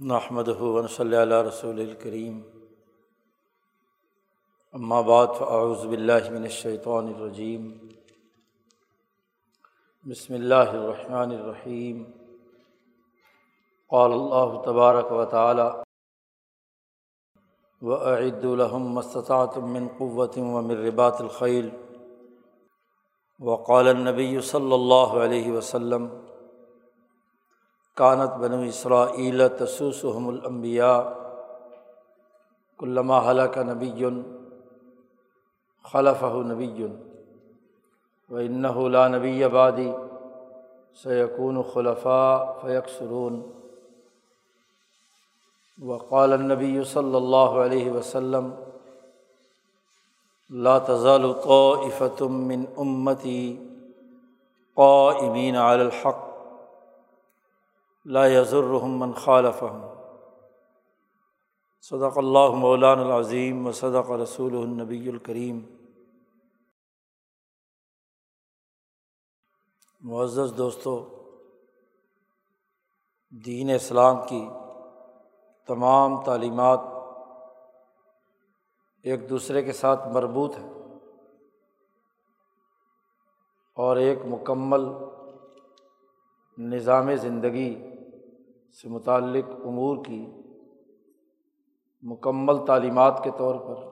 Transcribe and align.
نحمد 0.00 0.48
ہُون 0.58 0.86
صلی 0.88 1.16
اللہ 1.16 1.42
رسول 1.46 1.80
الکریم 1.80 2.40
بعد 5.04 5.26
فاعوذ 5.38 5.84
باللہ 5.86 6.30
من 6.30 6.42
الشیطان 6.42 7.12
الرجیم 7.14 7.68
بسم 10.06 10.34
اللہ 10.34 10.70
الرحمن 10.70 11.34
الرحیم 11.34 12.02
قال 13.90 14.12
اللہ 14.12 14.56
تبارک 14.64 15.12
و 15.12 15.24
تعالی 15.30 15.68
وعد 17.82 18.44
الحم 18.46 18.88
مستطاعت 18.94 19.58
من 19.68 19.88
قوت 19.98 20.38
و 20.38 20.62
من 20.62 20.84
رباط 20.86 21.20
الخیل 21.20 21.68
وقال 23.40 23.88
النبی 23.88 24.40
صلی 24.46 24.72
اللہ 24.72 25.16
علیہ 25.20 25.52
وسلم 25.52 26.08
کانت 27.96 28.30
بنو 28.30 28.60
اسرائیل 28.60 29.48
تسوسحم 29.48 30.28
الانبیاء 30.28 31.00
علامہ 32.82 33.14
حلق 33.14 33.58
نبی 33.58 34.04
خلف 35.82 36.24
نبی 36.24 36.86
و 38.30 38.36
انَََََََََََََََََََََََََََََََََََََََََََََََََََََََََََََََََََََََََََََََََََََََََََ 38.36 39.48
بعدی 39.48 39.92
سیقون 41.02 41.62
خلفاء 41.74 42.52
فیق 42.62 42.88
سرون 42.98 43.42
وقال 45.82 46.32
النبی 46.32 46.84
صلی 46.84 47.16
اللہ 47.16 47.60
علیہ 47.64 47.90
وسلم 47.90 48.50
لا 58.12 58.28
تزال 58.28 58.64
من 58.64 58.90
من 58.90 59.12
خالف 59.12 59.64
صدق 61.80 62.18
اللہ 62.18 62.50
مولان 62.50 62.98
العظیم 62.98 63.66
و 63.66 63.72
صدق 63.72 64.10
رسول 64.10 64.56
النبی 64.56 65.08
الکریم۔ 65.08 65.60
معزز 70.00 70.56
دوستوں 70.56 71.04
دین 73.44 73.70
اسلام 73.70 74.16
کی 74.28 74.48
تمام 75.66 76.24
تعلیمات 76.24 76.80
ایک 79.02 79.30
دوسرے 79.30 79.62
کے 79.62 79.72
ساتھ 79.72 80.08
مربوط 80.08 80.58
ہیں 80.58 80.70
اور 83.74 83.96
ایک 83.96 84.18
مکمل 84.26 84.88
نظام 86.58 87.14
زندگی 87.14 87.89
سے 88.72 88.88
متعلق 88.88 89.44
امور 89.50 90.04
کی 90.04 90.26
مکمل 92.02 92.66
تعلیمات 92.66 93.20
کے 93.24 93.30
طور 93.38 93.54
پر 93.54 93.84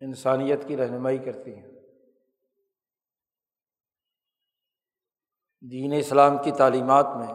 انسانیت 0.00 0.68
کی 0.68 0.76
رہنمائی 0.76 1.18
کرتی 1.18 1.54
ہیں۔ 1.54 1.68
دین 5.70 5.92
اسلام 5.92 6.36
کی 6.42 6.50
تعلیمات 6.50 7.06
میں 7.16 7.34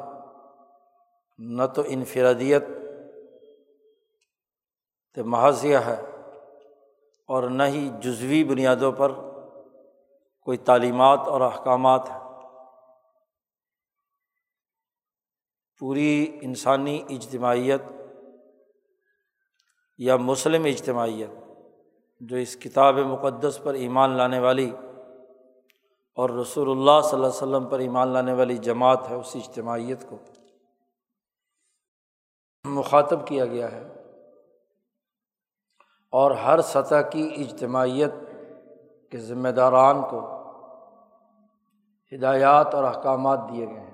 نہ 1.38 1.64
تو 1.76 1.82
انفرادیت 1.88 2.64
محضیہ 5.18 5.78
ہے 5.78 6.02
اور 7.28 7.44
نہ 7.44 7.64
ہی 7.64 7.90
جزوی 8.02 8.44
بنیادوں 8.44 8.92
پر 8.92 9.12
کوئی 10.42 10.58
تعلیمات 10.58 11.20
اور 11.20 11.42
احکامات 11.42 12.10
ہیں۔ 12.10 12.23
پوری 15.84 16.40
انسانی 16.42 17.04
اجتماعیت 17.10 17.82
یا 19.98 20.16
مسلم 20.16 20.64
اجتماعیت 20.64 21.30
جو 22.20 22.38
اس 22.38 22.56
کتاب 22.56 22.98
مقدس 22.98 23.60
پر 23.64 23.74
ایمان 23.74 24.10
لانے 24.10 24.40
والی 24.40 24.72
اور 26.16 26.30
رسول 26.30 26.70
اللہ 26.70 27.02
صلی 27.04 27.14
اللہ 27.14 27.28
علیہ 27.28 27.56
وسلم 27.56 27.70
پر 27.70 27.80
ایمان 27.80 28.08
لانے 28.08 28.34
والی 28.34 28.58
جماعت 28.58 29.10
ہے، 29.10 29.16
اس 29.16 29.36
اجتماعیت 29.36 30.10
کو 30.10 30.18
مخاطب 32.64 33.28
کیا 33.28 33.46
گیا 33.46 33.72
ہے۔ 33.72 33.94
اور 36.12 36.32
ہر 36.32 36.62
سطح 36.62 37.02
کی 37.12 37.34
اجتماعیت 37.38 38.14
کے 39.12 39.18
ذمہ 39.18 39.50
داران 39.50 40.02
کو 40.02 40.22
ہدایات 42.16 42.76
اور 42.76 42.84
احکامات 42.84 43.40
دیے 43.52 43.66
گئے 43.66 43.80
ہیں۔ 43.80 43.93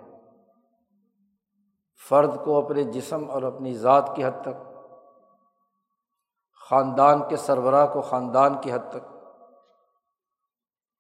فرد 2.01 2.35
کو 2.43 2.57
اپنے 2.57 2.83
جسم 2.83 3.29
اور 3.29 3.43
اپنی 3.43 3.73
ذات 3.73 4.15
کی 4.15 4.23
حد 4.25 4.41
تک، 4.41 4.57
خاندان 6.61 7.21
کے 7.29 7.37
سربراہ 7.37 7.85
کو 7.85 8.01
خاندان 8.01 8.61
کی 8.61 8.71
حد 8.71 8.89
تک، 8.89 9.07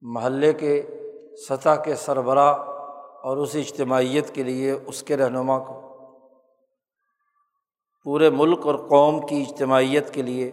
محلے 0.03 0.53
کے 0.53 0.81
سطح 1.49 1.75
کے 1.83 1.95
سربراہ 1.95 2.53
اور 3.23 3.37
اس 3.37 3.55
اجتماعیت 3.55 4.33
کے 4.35 4.43
لیے 4.43 4.71
اس 4.71 5.03
کے 5.03 5.17
رہنما 5.17 5.57
کو، 5.59 5.79
پورے 8.05 8.29
ملک 8.29 8.65
اور 8.65 8.75
قوم 8.89 9.19
کی 9.27 9.41
اجتماعیت 9.41 10.13
کے 10.13 10.21
لیے 10.21 10.51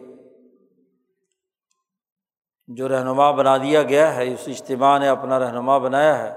جو 2.68 2.88
رہنما 2.88 3.30
بنا 3.30 3.56
دیا 3.56 3.82
گیا 3.82 4.14
ہے، 4.14 4.32
اس 4.32 4.44
اجتماع 4.46 4.98
نے 4.98 5.08
اپنا 5.08 5.38
رہنما 5.38 5.78
بنایا 5.78 6.18
ہے، 6.18 6.32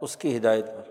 اس 0.00 0.16
کی 0.16 0.36
ہدایت 0.36 0.66
پر۔ 0.66 0.89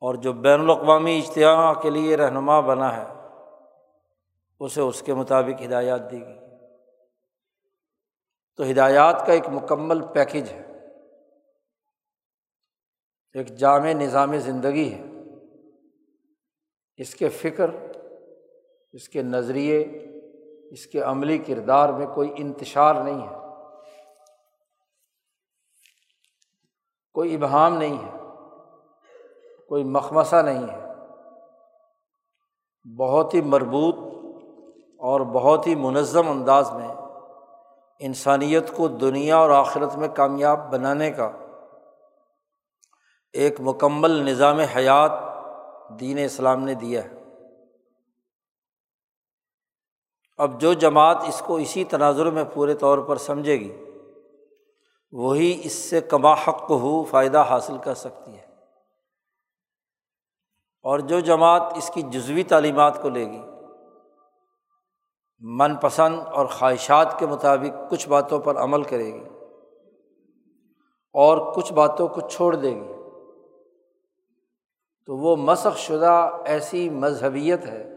اور 0.00 0.14
جو 0.14 0.32
بین 0.32 0.60
الاقوامی 0.60 1.18
اجتماع 1.18 1.74
کے 1.74 1.90
لیے 1.90 2.16
رہنما 2.16 2.60
بنا 2.60 2.96
ہے، 2.96 3.06
اسے 4.60 4.80
اس 4.80 5.02
کے 5.02 5.14
مطابق 5.14 5.62
ہدایات 5.62 6.10
دی 6.10 6.20
گئی۔ 6.20 6.38
تو 8.56 8.70
ہدایات 8.70 9.26
کا 9.26 9.32
ایک 9.32 9.48
مکمل 9.48 10.06
پیکج 10.12 10.50
ہے۔ 10.50 10.62
ایک 13.34 13.48
جامع 13.48 13.92
نظام 13.92 14.36
زندگی 14.36 14.92
ہے۔ 14.92 15.02
اس 16.96 17.14
کے 17.14 17.28
فکر، 17.28 17.70
اس 18.92 19.08
کے 19.08 19.22
نظریے، 19.22 19.80
اس 20.70 20.86
کے 20.86 21.00
عملی 21.00 21.38
کردار 21.38 21.88
میں 21.88 22.06
کوئی 22.06 22.34
انتشار 22.36 22.94
نہیں 22.94 23.28
ہے۔ 23.28 23.34
کوئی 27.12 27.34
ابہام 27.34 27.78
نہیں 27.78 28.06
ہے۔ 28.06 28.17
کوئی 29.68 29.84
مخمصہ 29.84 30.36
نہیں 30.36 30.62
ہے۔ 30.62 30.88
بہت 32.96 33.34
ہی 33.34 33.40
مربوط 33.40 33.96
اور 34.98 35.20
بہت 35.20 35.66
ہی 35.66 35.74
منظم 35.74 36.28
انداز 36.28 36.72
میں 36.72 36.88
انسانیت 38.00 38.76
کو 38.76 38.88
دنیا 38.88 39.36
اور 39.36 39.50
آخرت 39.50 39.94
میں 39.94 40.08
کامیاب 40.08 40.72
بنانے 40.72 41.10
کا 41.10 41.30
ایک 43.32 43.60
مکمل 43.60 44.10
نظام 44.10 44.58
حیات 44.58 45.10
دین 46.00 46.18
اسلام 46.18 46.64
نے 46.64 46.74
دیا 46.74 47.04
ہے۔ 47.04 47.22
اب 50.38 50.60
جو 50.60 50.72
جماعت 50.72 51.16
اس 51.28 51.42
کو 51.46 51.56
اسی 51.56 51.84
تناظر 51.84 52.30
میں 52.30 52.44
پورے 52.54 52.74
طور 52.74 52.98
پر 52.98 53.16
سمجھے 53.16 53.60
گی، 53.60 53.84
وہی 55.12 55.60
اس 55.64 55.72
سے 55.72 56.00
کما 56.00 56.32
حق 56.32 56.70
ہو 56.70 57.04
فائدہ 57.04 57.44
حاصل 57.48 57.78
کر 57.78 57.94
سکتی 57.94 58.38
ہے۔ 58.38 58.47
اور 60.82 60.98
جو 60.98 61.20
جماعت 61.20 61.62
اس 61.76 61.90
کی 61.94 62.02
جزوی 62.02 62.42
تعلیمات 62.42 63.02
کو 63.02 63.08
لے 63.08 63.26
گی، 63.30 63.42
من 65.40 65.76
پسند 65.76 66.20
اور 66.26 66.46
خواہشات 66.46 67.18
کے 67.18 67.26
مطابق 67.26 67.90
کچھ 67.90 68.08
باتوں 68.08 68.38
پر 68.38 68.56
عمل 68.56 68.82
کرے 68.82 69.14
گی 69.14 69.24
اور 71.12 71.54
کچھ 71.54 71.72
باتوں 71.72 72.08
کو 72.08 72.20
چھوڑ 72.20 72.54
دے 72.54 72.74
گی۔ 72.74 72.92
تو 75.06 75.16
وہ 75.16 75.36
مسخ 75.36 75.78
شدہ 75.78 76.30
ایسی 76.44 76.90
مذہبیت 76.90 77.66
ہے 77.66 77.94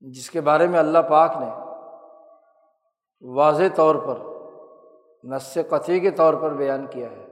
جس 0.00 0.30
کے 0.30 0.40
بارے 0.40 0.66
میں 0.66 0.78
اللہ 0.78 0.98
پاک 0.98 1.36
نے 1.36 1.50
واضح 3.32 3.64
طور 3.74 3.94
پر 3.94 4.18
نس 5.24 5.58
قطعی 5.70 6.00
کے 6.00 6.10
طور 6.10 6.34
پر 6.34 6.52
بیان 6.52 6.86
کیا 6.86 7.10
ہے۔ 7.10 7.29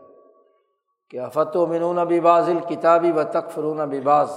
کہ 1.11 1.21
افت 1.21 1.57
و 1.57 1.67
منون 1.67 2.21
باز 2.21 2.49
الکتابی 2.49 3.13
و 3.13 3.23
تک 3.23 3.51
فرون 3.51 4.01
باز 4.01 4.31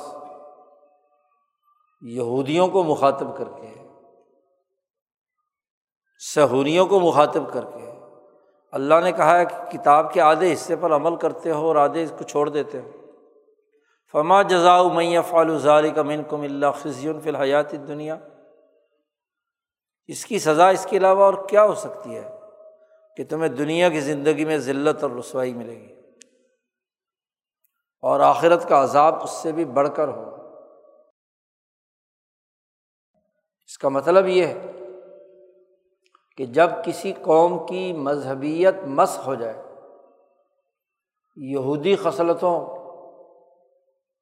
یہودیوں 2.02 2.68
کو 2.68 2.84
مخاطب 2.84 3.38
کر 3.38 3.46
کے 3.46 3.82
سہوریوں 6.34 6.86
کو 6.86 7.00
مخاطب 7.00 7.54
کر 7.54 7.66
کے۔ 7.66 7.92
اللہ 8.72 8.96
نے 9.04 9.12
کہا 9.12 9.38
ہے 9.38 9.46
کہ 9.46 9.78
کتاب 9.78 10.14
کے 10.14 10.22
آدھے 10.22 10.54
حصے 10.54 10.76
پر 10.76 10.96
عمل 10.96 11.16
کرتے 11.16 11.52
ہو 11.52 11.68
اور 11.68 11.76
آدھے 11.76 12.04
اس 12.04 12.14
کو 12.18 12.24
چھوڑ 12.24 12.50
دیتے 12.50 12.82
ہو۔ 12.82 12.92
فما 14.12 14.42
جزا 14.42 14.84
میّ 14.84 15.18
فالوزاری 15.30 15.92
کا 15.92 16.02
من 16.02 16.24
کم 16.30 16.42
اللہ 16.42 16.66
خزی 16.76 17.14
فی 17.24 17.30
الحیات 17.30 17.72
دنیا 17.72 18.18
اس 20.08 20.26
کی 20.26 20.40
سزا 20.40 20.70
اس 20.70 20.88
کے 20.90 20.98
علاوہ 20.98 21.24
اور 21.24 21.34
کیا 21.48 21.64
ہو 21.64 21.76
سکتی 21.76 22.16
ہے 22.16 22.40
کہ 23.18 23.24
تمہیں 23.30 23.50
دنیا 23.50 23.90
کی 23.90 24.00
زندگی 24.00 24.46
میں 24.46 24.58
ذلت 24.58 25.04
اور 25.04 25.12
رسوائی 25.12 25.54
ملے 25.54 25.76
گی؟ 25.76 26.00
اور 28.01 28.19
آخرت 28.19 28.69
کا 28.69 28.83
عذاب 28.83 29.24
اس 29.24 29.30
سے 29.30 29.51
بھی 29.51 29.65
بڑھ 29.65 29.89
کر 29.95 30.07
ہو۔ 30.07 30.36
اس 33.65 33.77
کا 33.77 33.89
مطلب 33.89 34.27
یہ 34.27 34.48
ہے 34.48 34.71
کہ 36.38 36.45
جب 36.45 36.69
کسی 36.86 37.13
قوم 37.13 37.65
کی 37.65 37.94
مذہبیت 37.94 38.75
مس 38.88 39.19
ہو 39.25 39.36
جائے، 39.36 39.63
یہودی 41.36 41.95
خصلتوں، 41.95 42.65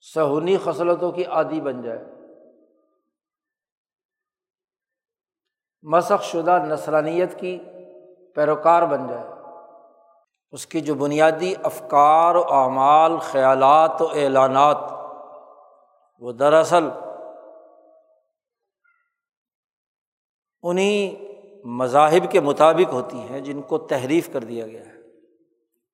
سہونی 0.02 0.58
خصلتوں 0.64 1.12
کی 1.12 1.26
عادی 1.26 1.62
بن 1.62 1.82
جائے۔ 1.82 2.00
مسخ 5.84 6.24
شدہ 6.24 6.58
نسلانیت 6.66 7.40
کی 7.40 7.60
پیروکار 8.36 8.82
بن 8.82 9.08
جائے۔ 9.08 9.39
اس 10.52 10.66
کی 10.66 10.82
جو 10.82 10.96
بنیادی 10.96 11.54
افکار 11.64 12.36
و 12.36 12.54
اعمال، 12.54 13.18
خیالات 13.18 14.02
و 14.02 14.08
اعلانات، 14.14 14.78
وہ 16.20 16.32
دراصل 16.32 16.90
انہیں 20.64 21.16
مذاہب 21.68 22.32
کے 22.32 22.40
مطابق 22.40 22.94
ہوتی 22.94 23.18
ہیں 23.18 23.40
جن 23.40 23.62
کو 23.62 23.78
تحریف 23.78 24.34
کر 24.34 24.40
دیا 24.40 24.68
گیا 24.68 24.86
ہے۔ 24.86 24.94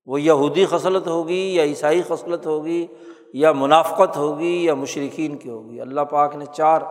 وہ 0.06 0.22
یہودی 0.22 0.66
خصلت 0.66 1.08
ہوگی 1.08 1.56
یا 1.56 1.64
عیسائی 1.64 2.02
خصلت 2.08 2.46
ہوگی 2.46 2.88
یا 3.34 3.52
منافقت 3.52 4.18
ہوگی 4.18 4.66
یا 4.66 4.74
مشرقین 4.74 5.38
کی 5.38 5.50
ہوگی۔ 5.50 5.82
اللہ 5.82 6.02
پاک 6.02 6.36
نے 6.36 6.46
چار 6.46 6.82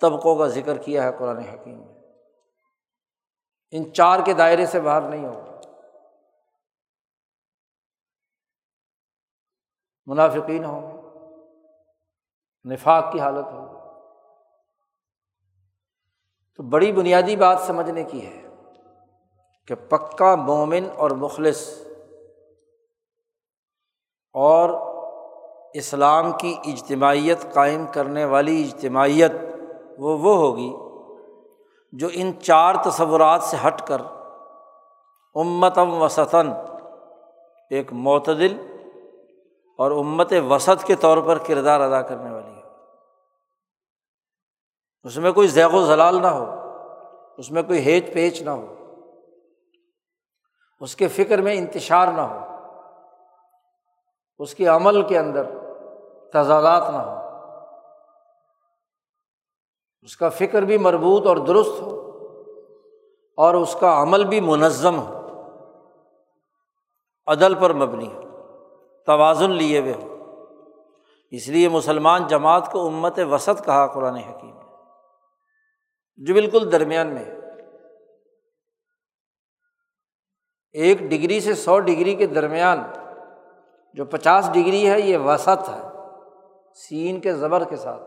طبقوں 0.00 0.36
کا 0.36 0.46
ذکر 0.46 0.76
کیا 0.76 1.02
ہے 1.02 1.10
قرآن 1.18 1.38
حکیم 1.38 1.78
میں۔ 1.78 1.94
ان 3.70 3.92
چار 3.92 4.20
کے 4.24 4.32
دائرے 4.32 4.66
سے 4.66 4.80
باہر 4.80 5.00
نہیں 5.00 5.26
ہوگا۔ 5.26 5.45
منافقین 10.06 10.64
ہوں 10.64 10.82
گے، 10.82 10.96
نفاق 12.64 13.12
کی 13.12 13.20
حالت 13.20 13.52
ہوگی 13.52 13.74
تو 16.54 16.62
بڑی 16.62 16.92
بنیادی 16.92 17.36
بات 17.36 17.60
سمجھنے 17.60 18.04
کی 18.04 18.26
ہے 18.26 18.42
کہ 19.66 19.74
پکا 19.74 20.34
مومن 20.34 20.88
اور 20.96 21.10
مخلص 21.10 21.68
اور 24.34 24.70
اسلام 25.74 26.32
کی 26.32 26.56
اجتماعیت 26.64 27.54
قائم 27.54 27.86
کرنے 27.86 28.24
والی 28.24 28.62
اجتماعیت 28.62 29.32
وہ 29.98 30.18
وہ 30.18 30.36
ہوگی 30.36 30.72
جو 31.92 32.08
ان 32.12 32.32
چار 32.40 32.74
تصورات 32.84 33.42
سے 33.42 33.56
ہٹ 33.66 33.86
کر 33.86 34.00
امتم 35.34 36.02
وسطن 36.02 36.52
ایک 37.70 37.92
معتدل 37.92 38.75
اور 39.76 39.90
امت 39.90 40.32
وسط 40.50 40.84
کے 40.84 40.94
طور 40.94 41.18
پر 41.18 41.38
کردار 41.38 41.80
ادا 41.80 42.02
کرنے 42.02 42.30
والی 42.30 42.56
ہے۔ 42.56 42.62
اس 45.02 45.16
میں 45.16 45.32
کوئی 45.32 45.48
ذیغ 45.48 45.74
و 45.74 45.86
ضلال 45.86 46.22
نہ 46.22 46.26
ہو، 46.26 46.44
اس 47.38 47.50
میں 47.50 47.62
کوئی 47.62 47.78
ہیچ 47.78 48.14
پیچ 48.14 48.42
نہ 48.42 48.50
ہو، 48.50 48.74
اس 50.80 50.96
کے 50.96 51.08
فکر 51.08 51.40
میں 51.40 51.54
انتشار 51.54 52.08
نہ 52.08 52.20
ہو، 52.20 52.38
اس 54.38 54.54
کے 54.54 54.66
عمل 54.66 55.02
کے 55.02 55.18
اندر 55.18 55.46
تضادات 56.32 56.90
نہ 56.90 56.96
ہو۔ 56.96 57.16
اس 60.02 60.16
کا 60.16 60.28
فکر 60.28 60.62
بھی 60.62 60.78
مربوط 60.78 61.26
اور 61.26 61.36
درست 61.36 61.82
ہو 61.82 62.02
اور 63.36 63.54
اس 63.54 63.76
کا 63.80 64.02
عمل 64.02 64.24
بھی 64.24 64.40
منظم 64.40 64.98
ہو۔ 64.98 65.12
عدل 67.26 67.54
پر 67.54 67.72
مبنی 67.72 68.12
ہو۔ 68.12 68.25
توازن 69.06 69.50
لیے 69.50 69.78
ہوئے 69.78 69.92
ہو 69.92 70.16
اس 71.30 71.48
لیے 71.48 71.68
مسلمان 71.68 72.26
جماعت 72.26 72.72
کو 72.72 72.86
امت 72.86 73.18
وسط 73.30 73.64
کہا 73.64 73.86
قرآن 73.86 74.14
حکیم 74.14 74.56
جو 76.16 76.34
بالکل 76.34 76.72
درمیان 76.72 77.06
میں۔ 77.06 77.24
ایک 80.72 80.98
ڈگری 80.98 81.40
سے 81.40 81.54
سو 81.54 81.80
ڈگری 81.80 82.14
کے 82.14 82.26
درمیان۔ 82.26 82.78
جو 83.94 84.04
پچاس 84.04 84.50
ڈگری 84.52 84.90
ہے، 84.90 85.00
یہ 85.00 85.18
وسط 85.18 85.68
ہے۔ 85.68 85.88
سین 86.74 87.20
کے 87.20 87.34
زبر 87.34 87.64
کے 87.64 87.76
ساتھ۔ 87.76 88.02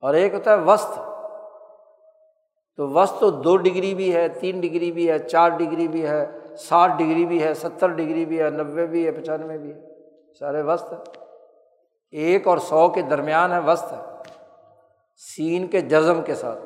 اور 0.00 0.14
ایک 0.14 0.34
ہوتا 0.34 0.50
ہے 0.50 0.64
وسط۔ 0.64 0.98
تو 2.76 2.88
وسط 2.88 3.20
تو 3.20 3.30
دو 3.30 3.56
ڈگری 3.56 3.94
بھی 3.94 4.14
ہے، 4.14 4.28
تین 4.28 4.60
ڈگری 4.60 4.92
بھی 4.92 5.10
ہے، 5.10 5.18
چار 5.18 5.48
ڈگری 5.48 5.88
بھی 5.88 6.06
ہے۔ 6.06 6.37
ساٹھ 6.58 6.92
ڈگری 6.98 7.26
بھی 7.26 7.42
ہے، 7.42 7.54
ستر 7.54 7.88
ڈگری 7.88 8.24
بھی 8.24 8.42
ہے، 8.42 8.50
نوے 8.50 8.86
بھی 8.86 9.06
ہے، 9.06 9.12
پچانوے 9.12 9.58
بھی 9.58 9.72
ہے۔ 9.72 9.80
سارے 10.34 10.62
وسط۔ 10.62 10.92
ایک 12.10 12.46
اور 12.46 12.58
سو 12.58 12.88
کے 12.88 13.02
درمیان 13.02 13.52
ہے 13.52 13.58
وسط۔ 13.58 13.92
ہے 13.92 13.98
سین 15.16 15.66
کے 15.66 15.80
جزم 15.80 16.22
کے 16.22 16.34
ساتھ۔ 16.34 16.58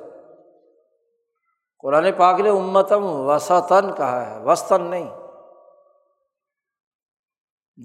قرآن 1.78 2.06
پاک 2.16 2.40
نے 2.40 2.50
امتم 2.50 3.04
وسطن 3.04 3.94
کہا 3.96 4.30
ہے 4.30 4.44
وسطن 4.44 4.82
نہیں۔ 4.82 5.10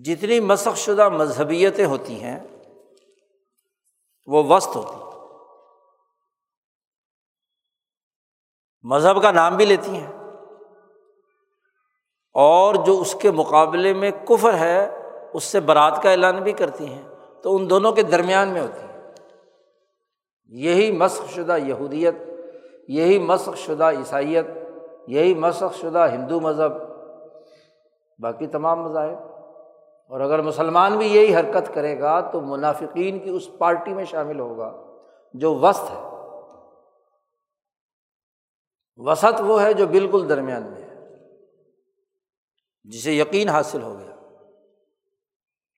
جتنی 0.04 0.40
مسخ 0.40 0.78
شدہ 0.78 1.10
مذہبیتیں 1.10 1.86
ہوتی 1.86 2.24
ہیں، 2.24 2.40
وہ 4.26 4.44
وسط 4.44 4.76
ہوتی 4.76 5.18
مذہب 8.84 9.22
کا 9.22 9.32
نام 9.32 9.58
بھی 9.58 9.66
لیتی 9.66 9.92
ہیں۔ 9.92 10.17
اور 12.38 12.76
جو 12.76 13.00
اس 13.02 13.16
کے 13.16 13.32
مقابلے 13.32 13.94
میں 13.94 14.12
کفر 14.26 14.54
ہے، 14.54 15.04
اس 15.34 15.44
سے 15.44 15.60
برات 15.60 16.04
کا 16.04 16.12
اعلان 16.12 16.44
بھی 16.44 16.52
کرتی 16.52 16.86
ہیں۔ 16.86 17.02
تو 17.42 17.56
ان 17.56 17.70
دونوں 17.70 17.92
کے 17.92 18.02
درمیان 18.02 18.50
میں 18.50 18.62
ہوتی 18.62 18.82
ہیں۔ 18.82 19.12
یہی 20.46 20.92
مسخ 20.92 21.34
شدہ 21.34 21.58
یہودیت، 21.58 22.16
یہی 22.88 23.20
مسخ 23.20 23.58
شدہ 23.58 23.84
عیسائیت، 23.84 24.46
یہی 25.08 25.34
مسخ 25.34 25.76
شدہ 25.76 26.08
ہندو 26.12 26.40
مذہب، 26.40 26.72
باقی 28.20 28.48
تمام 28.48 28.84
مذاہب۔ 28.84 29.18
اور 30.10 30.20
اگر 30.20 30.42
مسلمان 30.42 30.98
بھی 30.98 31.16
یہی 31.16 31.36
حرکت 31.36 31.74
کرے 31.74 32.00
گا، 32.00 32.20
تو 32.20 32.42
منافقین 32.42 33.20
کی 33.20 33.30
اس 33.30 33.50
پارٹی 33.58 33.94
میں 33.94 34.06
شامل 34.06 34.40
ہوگا، 34.40 34.74
جو 35.34 35.56
وسط 35.56 35.92
ہے۔ 35.92 36.10
وسط 38.98 39.42
وہ 39.48 39.62
ہے 39.62 39.74
جو 39.74 39.88
بالکل 39.88 40.30
درمیان 40.30 40.64
میں 40.64 40.82
ہے۔ 40.82 40.87
جسے 42.88 43.14
یقین 43.14 43.50
حاصل 43.50 43.82
ہو 43.82 44.00
گیا۔ 44.00 44.16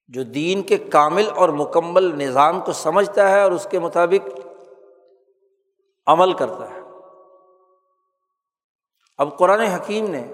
جو 0.08 0.24
دین 0.24 0.62
کے 0.62 0.78
کامل 0.78 1.30
اور 1.36 1.50
مکمل 1.50 2.04
نظام 2.04 2.62
کو 2.62 2.72
سمجھتا 2.72 3.32
ہے 3.32 3.42
اور 3.42 3.52
اس 3.52 3.68
کے 3.72 3.80
مطابق 3.80 4.40
عمل 6.08 6.34
کرتا 6.34 6.70
ہے۔ 6.70 6.80
اب 9.18 9.38
قرآن 9.38 9.60
حکیم 9.60 10.10
نے 10.10 10.34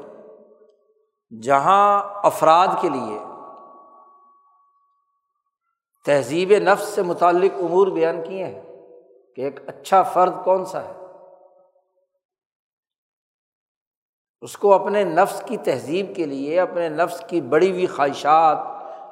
جہاں 1.41 2.03
افراد 2.23 2.67
کے 2.81 2.89
لیے 2.89 3.19
تہذیب 6.05 6.51
نفس 6.51 6.87
سے 6.87 7.01
متعلق 7.01 7.51
امور 7.63 7.87
بیان 7.87 8.23
کیے 8.23 8.45
ہیں 8.45 8.61
کہ 9.35 9.41
ایک 9.41 9.59
اچھا 9.67 10.03
فرد 10.03 10.33
کون 10.43 10.65
سا 10.65 10.83
ہے؟ 10.83 11.04
اس 14.41 14.57
کو 14.57 14.73
اپنے 14.73 15.03
نفس 15.03 15.43
کی 15.45 15.57
تہذیب 15.57 16.15
کے 16.15 16.25
لیے، 16.25 16.59
اپنے 16.59 16.89
نفس 16.89 17.23
کی 17.27 17.41
بڑی 17.41 17.71
ہوئی 17.71 17.87
خواہشات، 17.87 18.57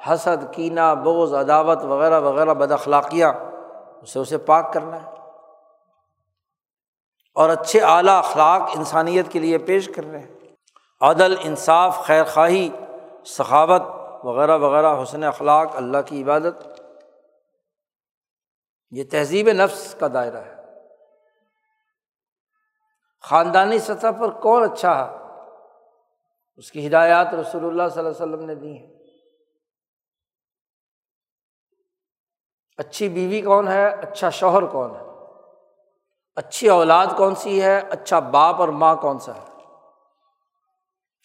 حسد، 0.08 0.54
کینہ 0.54 0.94
بوز 1.04 1.34
عداوت 1.34 1.84
وغیرہ 1.84 2.20
وغیرہ 2.20 2.54
بد 2.54 2.72
اخلاقیاں، 2.72 3.32
اسے 4.02 4.18
اسے 4.18 4.38
پاک 4.38 4.72
کرنا 4.72 5.02
ہے۔ 5.02 5.10
اور 7.34 7.48
اچھے 7.48 7.80
اعلیٰ 7.80 8.18
اخلاق 8.18 8.62
انسانیت 8.76 9.28
کے 9.28 9.38
لیے 9.38 9.58
پیش 9.58 9.90
کر 9.96 10.04
رہے 10.04 10.18
ہیں۔ 10.18 10.34
عدل، 11.00 11.34
انصاف، 11.42 11.98
خیر 11.98 12.24
خواہی 12.24 12.68
ثقافت 13.26 13.82
وغیرہ 14.24 14.58
وغیرہ، 14.58 15.02
حسن 15.02 15.24
اخلاق، 15.24 15.76
اللہ 15.76 15.98
کی 16.06 16.22
عبادت، 16.22 16.80
یہ 18.90 19.04
تہذیب 19.04 19.48
نفس 19.48 19.94
کا 20.00 20.06
دائرہ 20.14 20.36
ہے۔ 20.36 20.53
خاندانی 23.28 23.78
سطح 23.78 24.06
پر 24.20 24.30
کون 24.30 24.62
اچھا 24.62 25.10
ہے؟ 25.10 25.16
اس 26.56 26.72
کی 26.72 26.86
ہدایات 26.86 27.34
رسول 27.34 27.64
اللہ 27.64 27.88
صلی 27.88 28.06
اللہ 28.06 28.24
علیہ 28.24 28.34
وسلم 28.34 28.44
نے 28.44 28.54
دی 28.54 28.78
ہیں۔ 28.78 28.94
اچھی 32.76 33.08
بیوی 33.08 33.42
کون 33.42 33.68
ہے؟ 33.68 33.88
اچھا 33.88 34.30
شوہر 34.30 34.64
کون 34.66 34.90
ہے؟ 34.90 35.02
اچھی 36.36 36.68
اولاد 36.68 37.06
کون 37.16 37.34
سی 37.34 37.62
ہے؟ 37.62 37.78
اچھا 37.78 38.18
باپ 38.18 38.54
اور 38.54 38.68
ماں 38.68 38.96
کون 38.96 39.18
سا 39.18 39.34
ہے؟ 39.34 39.64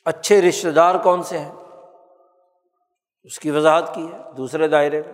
اچھے 0.06 0.42
رشتے 0.42 0.72
دار 0.72 0.96
کون 1.04 1.24
سے 1.24 1.40
ہیں؟ 1.40 1.56
اس 3.24 3.40
کی 3.40 3.52
وضاحت 3.52 3.96
کی 3.96 4.14
ہے، 4.14 4.18
دوسرے 4.38 4.68
دائرے 4.68 5.02
میں۔ 5.02 5.14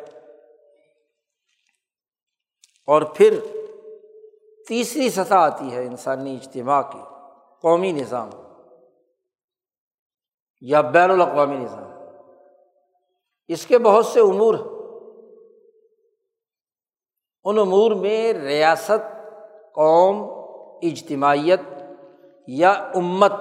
اور 2.87 3.01
پھر 3.01 3.39
تیسری 4.67 5.09
سطح 5.09 5.33
آتی 5.33 5.71
ہے 5.71 5.85
انسانی 5.85 6.35
اجتماع 6.35 6.81
کی، 6.81 6.99
قومی 7.61 7.91
نظام۔ 7.91 8.29
یا 10.61 10.81
بین 10.81 11.11
الاقوامی 11.11 11.57
نظام۔ 11.57 11.83
اس 13.47 13.65
کے 13.65 13.77
بہت 13.77 14.05
سے 14.05 14.19
امور 14.19 14.55
ان 17.43 17.59
امور 17.59 17.91
میں 17.91 18.33
ریاست، 18.33 19.25
قوم، 19.75 20.29
اجتماعیت 20.81 21.61
یا 22.47 22.71
امت 22.71 23.31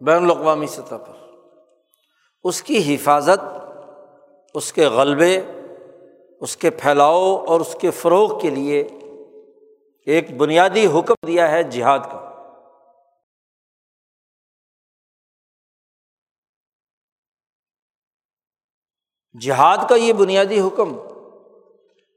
بین 0.00 0.24
الاقوامی 0.24 0.66
سطح 0.66 0.94
پر۔ 0.94 1.26
اس 2.44 2.62
کی 2.62 2.94
حفاظت، 2.94 3.56
اس 4.54 4.72
کے 4.72 4.86
غلبے، 4.86 5.40
اس 6.40 6.56
کے 6.56 6.70
پھیلاؤ 6.70 7.44
اور 7.44 7.60
اس 7.60 7.76
کے 7.80 7.90
فروغ 7.90 8.40
کے 8.40 8.50
لیے 8.50 8.88
ایک 10.06 10.36
بنیادی 10.36 10.86
حکم 10.86 11.14
دیا 11.26 11.50
ہے 11.50 11.62
جہاد 11.62 11.98
کا۔ 11.98 12.22
جہاد 19.40 19.88
کا 19.88 19.94
یہ 19.94 20.12
بنیادی 20.12 20.60
حکم 20.60 20.96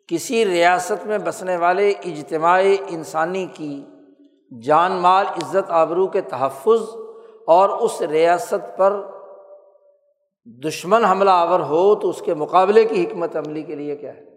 کسی 0.07 0.45
ریاست 0.45 1.05
میں 1.05 1.17
بسنے 1.17 1.57
والے 1.57 1.89
اجتماعی 1.89 2.77
انسانی 2.87 3.45
کی 3.45 3.85
جان 4.63 4.91
مال 4.91 5.25
عزت 5.27 5.69
آبرو 5.69 6.07
کے 6.07 6.21
تحفظ 6.21 6.81
اور 7.47 7.69
اس 7.69 8.01
ریاست 8.01 8.77
پر 8.77 9.01
دشمن 10.45 11.05
حملہ 11.05 11.29
آور 11.29 11.59
ہو 11.59 11.95
تو 11.95 12.09
اس 12.09 12.21
کے 12.25 12.33
مقابلے 12.33 12.83
کی 12.83 13.05
حکمت 13.05 13.35
عملی 13.35 13.63
کے 13.63 13.75
لیے 13.75 13.95
کیا 13.95 14.15
ہے؟ 14.15 14.28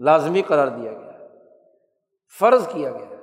لازمی 0.00 0.42
قرار 0.42 0.68
دیا 0.68 0.92
گیا 0.92 1.28
فرض 2.34 2.66
کیا 2.72 2.90
گیا 2.90 3.16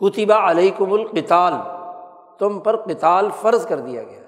کتبہ 0.00 0.34
علیکم 0.50 0.92
القتال، 0.92 1.52
تم 2.38 2.60
پر 2.60 2.76
قتال 2.82 3.30
فرض 3.40 3.66
کر 3.66 3.78
دیا 3.78 4.02
گیا 4.02 4.18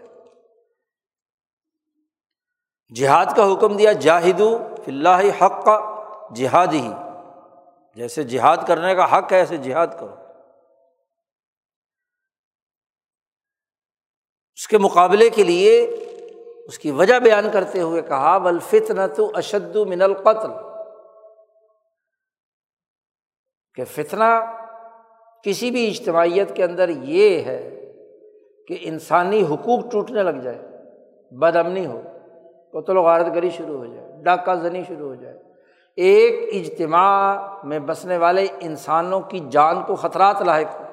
جہاد 2.94 3.26
کا 3.36 3.44
حکم 3.52 3.76
دیا، 3.76 3.92
جاہدو 3.92 4.48
فلّہ 4.84 5.44
حق 5.44 5.64
کا 5.64 5.78
جہاد 6.36 6.72
ہی 6.72 6.90
جیسے 7.96 8.22
جہاد 8.22 8.56
کرنے 8.66 8.94
کا 8.94 9.18
حق 9.18 9.32
ہے، 9.32 9.38
ایسے 9.38 9.56
جہاد 9.56 9.86
کرو۔ 10.00 10.14
اس 14.54 14.66
کے 14.68 14.78
مقابلے 14.78 15.28
کے 15.30 15.44
لیے 15.44 15.86
اس 16.66 16.78
کی 16.78 16.90
وجہ 16.90 17.18
بیان 17.18 17.50
کرتے 17.52 17.80
ہوئے 17.80 18.02
کہا 18.02 18.38
بلفت 18.38 18.92
تو 19.16 19.30
اشد 19.34 19.76
من 19.76 20.02
القتل. 20.02 20.50
کہ 23.74 23.84
فتنا 23.84 24.40
کسی 25.42 25.70
بھی 25.70 25.90
اجتماعیت 25.90 26.56
کے 26.56 26.64
اندر 26.64 26.88
یہ 26.88 27.42
ہے 27.42 27.92
کہ 28.68 28.78
انسانی 28.80 29.42
حقوق 29.42 29.92
ٹوٹنے 29.92 30.22
لگ 30.22 30.40
جائے 30.42 30.58
بد 31.30 31.56
امنی 31.56 31.86
ہو، 31.86 32.02
قتل 32.72 32.96
و 32.96 33.02
غارت 33.02 33.26
گری 33.26 33.50
شروع 33.50 33.78
ہو 33.78 33.86
جائے، 33.86 34.22
ڈاکہ 34.22 34.54
زنی 34.54 34.82
شروع 34.88 35.08
ہو 35.08 35.14
جائے۔ 35.14 35.38
ایک 35.96 36.34
اجتماع 36.54 37.36
میں 37.64 37.78
بسنے 37.78 38.16
والے 38.16 38.46
انسانوں 38.60 39.20
کی 39.20 39.40
جان 39.50 39.82
کو 39.82 39.94
خطرات 39.94 40.42
لاحق 40.42 40.80
ہو 40.80 40.86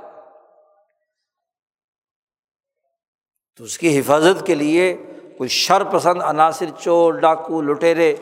تو 3.57 3.63
اس 3.63 3.77
کی 3.77 3.99
حفاظت 3.99 4.45
کے 4.45 4.55
لیے 4.55 5.08
کوئی 5.39 5.49
شر 5.49 5.83
پسند، 5.83 6.21
عناصر 6.21 6.65
چور، 6.79 7.13
ڈاکو، 7.13 7.61
لٹیرے، 7.61 8.15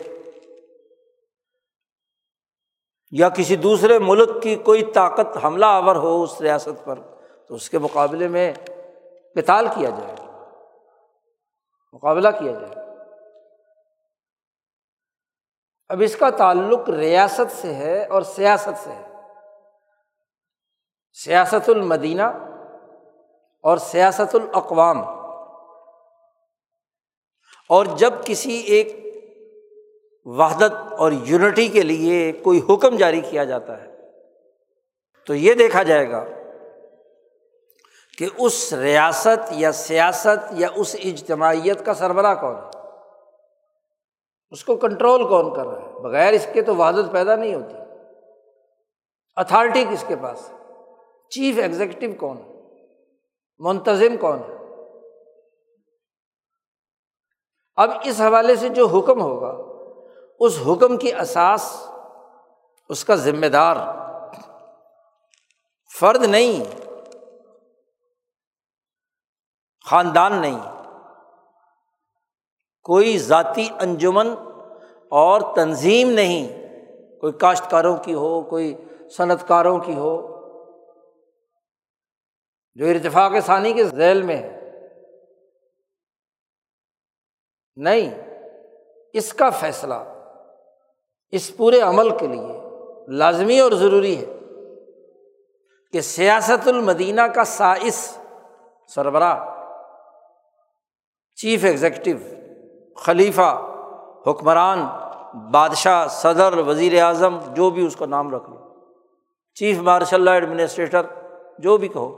یا 3.11 3.29
کسی 3.29 3.55
دوسرے 3.55 3.99
ملک 3.99 4.43
کی 4.43 4.55
کوئی 4.55 4.83
طاقت، 4.83 5.43
حملہ 5.43 5.65
آور 5.65 5.95
ہو 5.95 6.23
اس 6.23 6.41
ریاست 6.41 6.85
پر، 6.85 6.99
تو 7.47 7.55
اس 7.55 7.69
کے 7.69 7.77
مقابلے 7.77 8.27
میں 8.27 8.53
کتال 9.35 9.67
کیا 9.75 9.89
جائے 9.89 10.15
مقابلہ 11.93 12.27
کیا 12.39 12.51
جائے 12.51 12.85
اب 15.89 16.01
اس 16.01 16.15
کا 16.15 16.29
تعلق 16.29 16.89
ریاست 16.89 17.51
سے 17.51 17.73
ہے 17.73 18.05
اور 18.05 18.21
سیاست 18.21 18.83
سے 18.83 18.89
ہے۔ 18.89 19.07
سیاست 21.13 21.69
المدینہ 21.69 22.23
اور 23.63 23.77
سیاست 23.77 24.35
الاقوام۔ 24.35 25.16
اور 27.69 27.85
جب 27.85 28.13
کسی 28.25 28.53
ایک 28.53 29.07
وحدت 30.25 30.93
اور 30.93 31.11
یونٹی 31.11 31.67
کے 31.67 31.81
لیے 31.81 32.31
کوئی 32.31 32.61
حکم 32.69 32.97
جاری 32.97 33.21
کیا 33.21 33.43
جاتا 33.43 33.81
ہے، 33.81 33.87
تو 35.25 35.35
یہ 35.35 35.53
دیکھا 35.53 35.83
جائے 35.83 36.11
گا 36.11 36.25
کہ 38.17 38.27
اس 38.37 38.73
ریاست 38.73 39.51
یا 39.51 39.71
سیاست 39.71 40.51
یا 40.51 40.67
اس 40.75 40.95
اجتماعیت 41.03 41.85
کا 41.85 41.93
سربراہ 41.93 42.35
کون 42.35 42.55
ہے۔ 42.55 42.77
اس 44.49 44.63
کو 44.63 44.75
کنٹرول 44.75 45.27
کون 45.27 45.55
کر 45.55 45.65
رہا 45.65 45.81
ہے؟ 45.81 45.93
بغیر 45.93 46.33
اس 46.33 46.47
کے 46.53 46.61
تو 46.61 46.75
وحدت 46.75 47.11
پیدا 47.11 47.35
نہیں 47.35 47.55
ہوتی۔ 47.55 47.73
اتھارٹی 49.35 49.85
کس 49.91 50.03
کے 50.07 50.15
پاس 50.15 50.51
چیف 51.29 51.57
ایگزیکٹو 51.57 52.05
کون 52.19 52.37
ہے؟ 52.37 52.53
منتظم 53.59 54.17
کون 54.17 54.39
ہے؟ 54.39 54.56
اب 57.77 57.91
اس 58.03 58.21
حوالے 58.21 58.55
سے 58.55 58.69
جو 58.69 58.85
حکم 58.87 59.21
ہوگا، 59.21 59.51
اس 60.39 60.57
حکم 60.67 60.97
کی 60.97 61.13
اساس، 61.13 61.65
اس 62.89 63.03
کا 63.05 63.15
ذمہ 63.15 63.45
دار 63.45 63.75
فرد 65.91 66.23
نہیں، 66.23 66.63
خاندان 69.85 70.35
نہیں، 70.35 70.59
کوئی 72.85 73.17
ذاتی 73.17 73.67
انجمن 73.79 74.33
اور 75.11 75.41
تنظیم 75.55 76.09
نہیں، 76.09 76.47
کوئی 77.19 77.33
کاشتکاروں 77.33 77.95
کی 77.97 78.13
ہو، 78.13 78.41
کوئی 78.41 78.73
صنعت 79.17 79.47
کاروں 79.47 79.79
کی 79.79 79.95
ہو، 79.95 80.15
جو 82.75 82.85
ارتفاق 82.85 83.31
ثانی 83.45 83.73
کے 83.73 83.83
ذیل 83.83 84.21
میں 84.21 84.37
ہے 84.37 84.56
نہیں، 87.77 88.09
اس 89.13 89.33
کا 89.33 89.49
فیصلہ 89.49 89.93
اس 91.31 91.57
پورے 91.57 91.79
عمل 91.81 92.17
کے 92.17 92.27
لیے 92.27 92.59
لازمی 93.07 93.59
اور 93.59 93.71
ضروری 93.71 94.17
ہے 94.17 94.25
کہ 95.91 96.01
سیاست 96.01 96.67
المدینہ 96.67 97.21
کا 97.21 97.43
سائس 97.43 98.17
سربراہ، 98.87 99.39
چیف 101.35 101.63
ایگزیکٹو 101.63 102.11
خلیفہ، 102.95 103.49
حکمران، 104.27 104.79
بادشاہ، 105.51 106.07
صدر، 106.07 106.57
وزیر 106.57 107.01
اعظم، 107.01 107.37
جو 107.53 107.69
بھی 107.69 107.85
اس 107.85 107.95
کا 107.95 108.05
نام 108.05 108.35
رکھ 108.35 108.49
لو، 108.49 108.57
چیف 109.53 109.77
مارشل 109.77 110.27
ایڈمنسٹریٹر، 110.27 111.01
جو 111.59 111.77
بھی 111.77 111.87
کہو۔ 111.87 112.09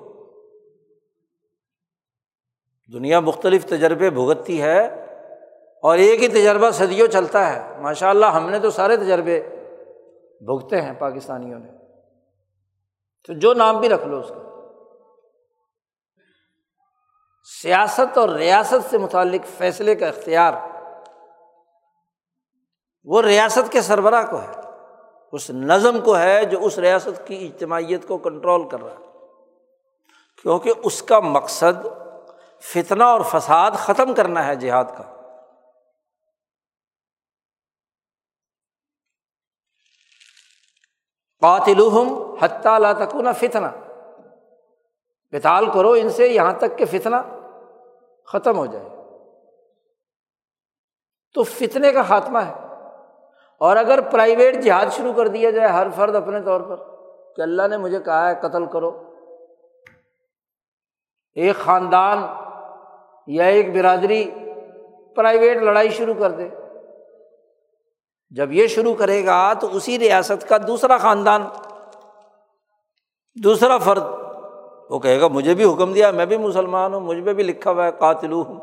دنیا 2.94 3.20
مختلف 3.20 3.66
تجربے 3.66 4.10
بھگتتی 4.10 4.62
ہے 4.62 5.06
اور 5.82 5.98
ایک 5.98 6.24
ہی 6.24 6.28
تجربہ 6.28 6.70
صدیوں 6.72 7.08
چلتا 7.08 7.54
ہے۔ 7.54 7.82
ماشاء 7.82 8.10
اللہ 8.10 8.26
ہم 8.26 8.50
نے 8.50 8.60
تو 8.60 8.72
سارے 8.72 8.98
تجربے 8.98 9.42
بھگتے 10.42 10.82
ہیں 10.82 10.94
پاکستانیوں 10.94 11.60
نے۔ 11.60 11.72
تو 13.28 13.34
جو 13.34 13.54
نام 13.54 13.80
بھی 13.80 13.90
رکھ 13.90 14.08
لو 14.08 14.20
اس 14.20 14.30
کا۔ 14.30 14.50
سیاست 17.62 18.18
اور 18.18 18.30
ریاست 18.30 18.90
سے 18.90 18.98
متعلق 18.98 19.58
فیصلے 19.58 19.96
کا 19.96 20.08
اختیار، 20.08 20.54
وہ 23.04 23.22
ریاست 23.22 23.72
کے 23.72 23.82
سربراہ 23.82 24.32
کو 24.32 24.38
ہے۔ 24.38 24.62
اس 25.32 25.50
نظم 25.50 26.02
کو 26.02 26.18
ہے 26.18 26.46
جو 26.46 26.66
اس 26.66 26.80
ریاست 26.80 27.28
کی 27.28 27.52
اجتماعیت 27.54 28.08
کو 28.08 28.18
کنٹرول 28.18 28.70
کر 28.70 28.82
رہا 28.82 28.92
ہے۔ 28.92 29.06
کیونکہ 30.42 30.72
اس 30.84 31.04
کا 31.04 31.20
مقصد 31.20 31.88
فتنہ 32.62 33.04
اور 33.04 33.22
فساد 33.22 33.72
ختم 33.72 34.14
کرنا 34.14 34.48
ہے 34.48 34.56
جہاد 34.56 34.86
کا۔ 34.98 35.19
قاتلوہم 41.42 42.36
حتیٰ 42.42 42.80
لا 42.80 42.94
تکون 42.94 43.34
فتنہ۔ 43.34 43.68
پتال 45.32 45.72
کرو 45.72 45.92
ان 45.92 46.10
سے 46.10 46.28
یہاں 46.28 46.54
تک 46.54 46.78
کہ 46.78 46.86
فتنہ 46.86 47.16
ختم 48.26 48.58
ہو 48.58 48.66
جائے۔ 48.66 48.90
تو 51.34 51.44
فتنے 51.44 51.92
کا 51.94 52.04
خاتمہ 52.04 52.40
ہے۔ 52.40 52.54
اور 53.60 53.78
اگر 53.78 54.00
پرائیویٹ 54.12 54.56
جہاد 54.56 54.86
شروع 54.92 55.14
کر 55.14 55.28
دیا 55.28 55.50
جائے 55.50 55.68
ہر 55.68 55.88
فرد 55.96 56.16
اپنے 56.16 56.42
طور 56.42 56.62
پر 56.62 56.76
کہ 57.36 57.42
اللہ 57.42 57.68
نے 57.68 57.78
مجھے 57.78 58.00
کہا 58.00 58.30
ہے 58.30 58.36
قتل 58.42 58.66
کرو۔ 58.66 59.14
ایک 61.34 61.56
خاندان 61.56 62.24
یا 63.28 63.46
ایک 63.46 63.78
برادری 63.78 64.32
پرائیویٹ 65.16 65.58
لڑائی 65.58 65.90
شروع 65.90 66.14
کر 66.14 66.32
دے۔ 66.32 66.50
جب 68.32 68.52
یہ 68.52 68.68
شروع 68.68 68.94
کرے 68.96 69.26
گا 69.26 69.54
تو 69.54 69.68
اسی 69.76 70.00
ریاست 70.00 70.48
کا 70.50 70.58
دوسرا 70.68 70.98
خاندان، 70.98 71.46
دوسرا 73.44 73.78
فرد۔ 73.78 74.04
وہ 74.90 75.00
کہے 75.00 75.20
گا، 75.22 75.28
مجھے 75.28 75.54
بھی 75.54 75.66
حکم 75.66 75.94
دیا، 75.94 76.12
میں 76.12 76.26
بھی 76.26 76.38
مسلمان 76.38 76.94
ہوں، 76.94 77.02
مجھ 77.02 77.24
پہ 77.26 77.34
بھی 77.34 77.44
لکھا 77.44 77.72
ہوا 77.72 77.86
ہے 77.86 77.92
قاتل 77.92 78.32
ہوں۔ 78.32 78.60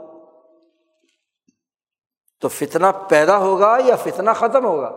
تو 2.41 2.49
فتنا 2.49 2.91
پیدا 3.09 3.39
ہوگا 3.39 3.77
یا 3.85 3.97
فتنا 3.97 4.33
ختم 4.33 4.65
ہوگا؟ 4.65 4.91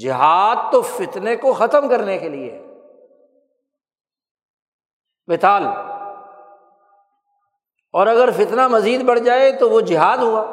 جہاد 0.00 0.56
تو 0.72 0.82
فتنے 0.82 1.36
کو 1.36 1.52
ختم 1.52 1.88
کرنے 1.88 2.18
کے 2.18 2.28
لیے 2.28 2.62
مثال، 5.28 5.66
اور 7.94 8.06
اگر 8.06 8.30
فتنا 8.30 8.68
مزید 8.68 9.02
بڑھ 9.02 9.20
جائے 9.20 9.52
تو 9.52 9.70
وہ 9.70 9.80
جہاد 9.80 10.18
ہوا؟ 10.18 10.44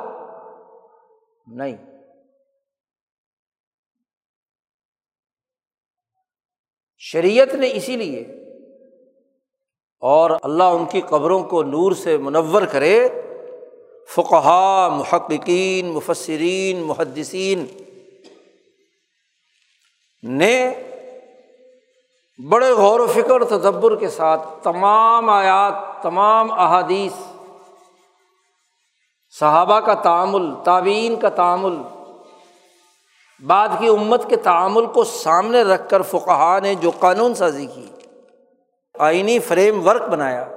نہیں۔ 1.48 1.93
شریعت 7.14 7.56
نے 7.56 7.70
اسی 7.74 7.96
لیے 7.96 8.22
اور 10.00 10.32
اللہ 10.44 10.64
ان 10.64 10.86
کی 10.86 11.02
قبروں 11.02 11.44
کو 11.44 11.64
نور 11.64 11.92
سے 11.92 12.18
منور 12.18 12.62
کرے۔ 12.62 13.10
فقہ 14.10 14.90
محققین، 14.92 15.88
مفسرین، 15.88 16.82
محدثین 16.82 17.66
نے 20.24 20.74
بڑے 22.50 22.72
غور 22.72 23.00
و 23.00 23.08
فکر 23.08 23.44
تدبر 23.44 23.96
کے 23.96 24.08
ساتھ 24.08 24.42
تمام 24.64 25.30
آیات، 25.30 26.04
تمام 26.04 26.52
احادیث، 26.52 27.14
صحابہ 29.40 29.80
کا 29.80 29.94
تعامل 29.94 30.64
تعبین 30.64 31.16
کا 31.16 31.30
تعامل 31.30 32.03
بعد 33.40 33.70
کی 33.80 33.88
امت 33.88 34.30
کے 34.30 34.36
تعامل 34.36 34.86
کو 34.86 35.04
سامنے 35.04 35.62
رکھ 35.62 35.90
کر 35.90 36.02
فقہ 36.02 36.60
نے 36.64 36.76
جو 36.76 36.92
قانون 37.00 37.36
سازی 37.36 37.66
کی، 37.66 37.90
آئینی 39.00 39.40
فریم 39.40 39.88
ورک 39.88 40.02
بنایا، 40.02 40.50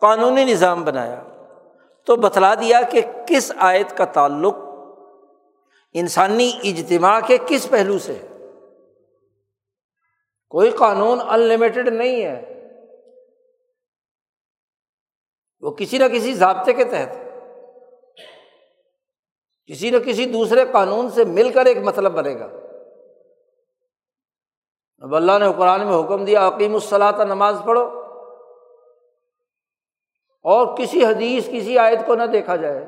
قانونی 0.00 0.44
نظام 0.44 0.84
بنایا، 0.84 1.22
تو 2.04 2.16
بتلا 2.16 2.54
دیا 2.54 2.82
کہ 2.82 3.00
کس 3.26 3.52
آیت 3.56 3.96
کا 3.96 4.04
تعلق 4.04 4.54
انسانی 5.92 6.52
اجتماع 6.62 7.20
کے 7.26 7.38
کس 7.46 7.70
پہلو 7.70 7.98
سے 7.98 8.12
ہے۔ 8.12 8.26
کوئی 10.48 10.70
قانون 10.70 11.18
انلمیٹڈ 11.28 11.88
نہیں 11.88 12.22
ہے۔ 12.22 12.68
وہ 15.60 15.70
کسی 15.70 15.98
نہ 15.98 16.04
کسی 16.04 16.34
ضابطے 16.34 16.72
کے 16.72 16.84
تحت۔ 16.84 17.29
کسی 19.70 19.90
نہ 19.90 19.98
کسی 19.98 20.24
دوسرے 20.24 20.64
قانون 20.72 21.10
سے 21.10 21.24
مل 21.24 21.52
کر 21.52 21.66
ایک 21.66 21.76
مطلب 21.76 22.12
بنے 22.12 22.38
گا۔ 22.38 22.48
اب 24.98 25.14
اللہ 25.14 25.32
نے 25.38 25.46
قرآن 25.56 25.86
میں 25.86 26.00
حکم 26.00 26.24
دیا 26.24 26.48
عقیم 26.48 26.74
الصلاح 26.74 27.24
نماز 27.24 27.62
پڑھو۔ 27.64 28.00
اور 30.42 30.76
کسی 30.76 31.04
حدیث، 31.04 31.46
کسی 31.46 31.78
آیت 31.78 31.98
کو 32.06 32.14
نہ 32.14 32.22
دیکھا 32.22 32.56
جائے۔ 32.56 32.84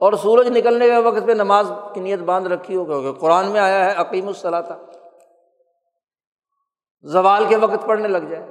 اور 0.00 0.12
سورج 0.12 0.58
نکلنے 0.58 0.86
کے 0.86 0.96
وقت 0.96 1.26
پہ 1.26 1.32
نماز 1.32 1.72
کی 1.94 2.00
نیت 2.00 2.20
باندھ 2.20 2.48
رکھی 2.48 2.76
ہو، 2.76 2.84
کیونکہ 2.84 3.20
قرآن 3.20 3.46
میں 3.46 3.60
آیا 3.60 3.84
ہے 3.84 3.92
عقیم 3.96 4.26
الصلاح 4.26 4.62
زوال 7.02 7.44
کے 7.48 7.56
وقت 7.56 7.86
پڑھنے 7.86 8.08
لگ 8.08 8.18
جائے، 8.18 8.46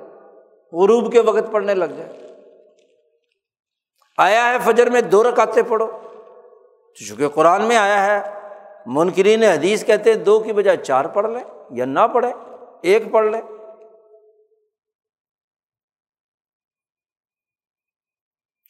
غروب 0.71 1.11
کے 1.11 1.19
وقت 1.19 1.51
پڑھنے 1.51 1.73
لگ 1.73 1.85
جائے۔ 1.85 2.35
آیا 4.17 4.49
ہے 4.49 4.57
فجر 4.59 4.89
میں 4.89 5.01
دو 5.01 5.23
رکاتے 5.23 5.63
پڑھو۔ 5.63 5.87
چونکہ 6.95 7.27
قرآن 7.27 7.61
میں 7.63 7.77
آیا 7.77 8.05
ہے، 8.05 8.21
منکرین 8.85 9.43
حدیث 9.43 9.85
کہتے 9.85 10.13
ہیں، 10.13 10.17
دو 10.17 10.39
کی 10.39 10.53
بجائے 10.53 10.77
چار 10.77 11.05
پڑھ 11.05 11.29
لیں 11.29 11.43
یا 11.71 11.85
نہ 11.85 12.07
پڑھیں، 12.13 12.31
ایک 12.81 13.03
پڑھ 13.11 13.25
لیں۔ 13.25 13.41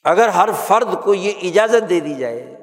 اگر 0.04 0.28
ہر 0.28 0.50
فرد 0.68 1.04
کو 1.04 1.14
یہ 1.14 1.32
اجازت 1.42 1.90
دے 1.90 2.00
دی 2.00 2.14
جائے 2.16 2.56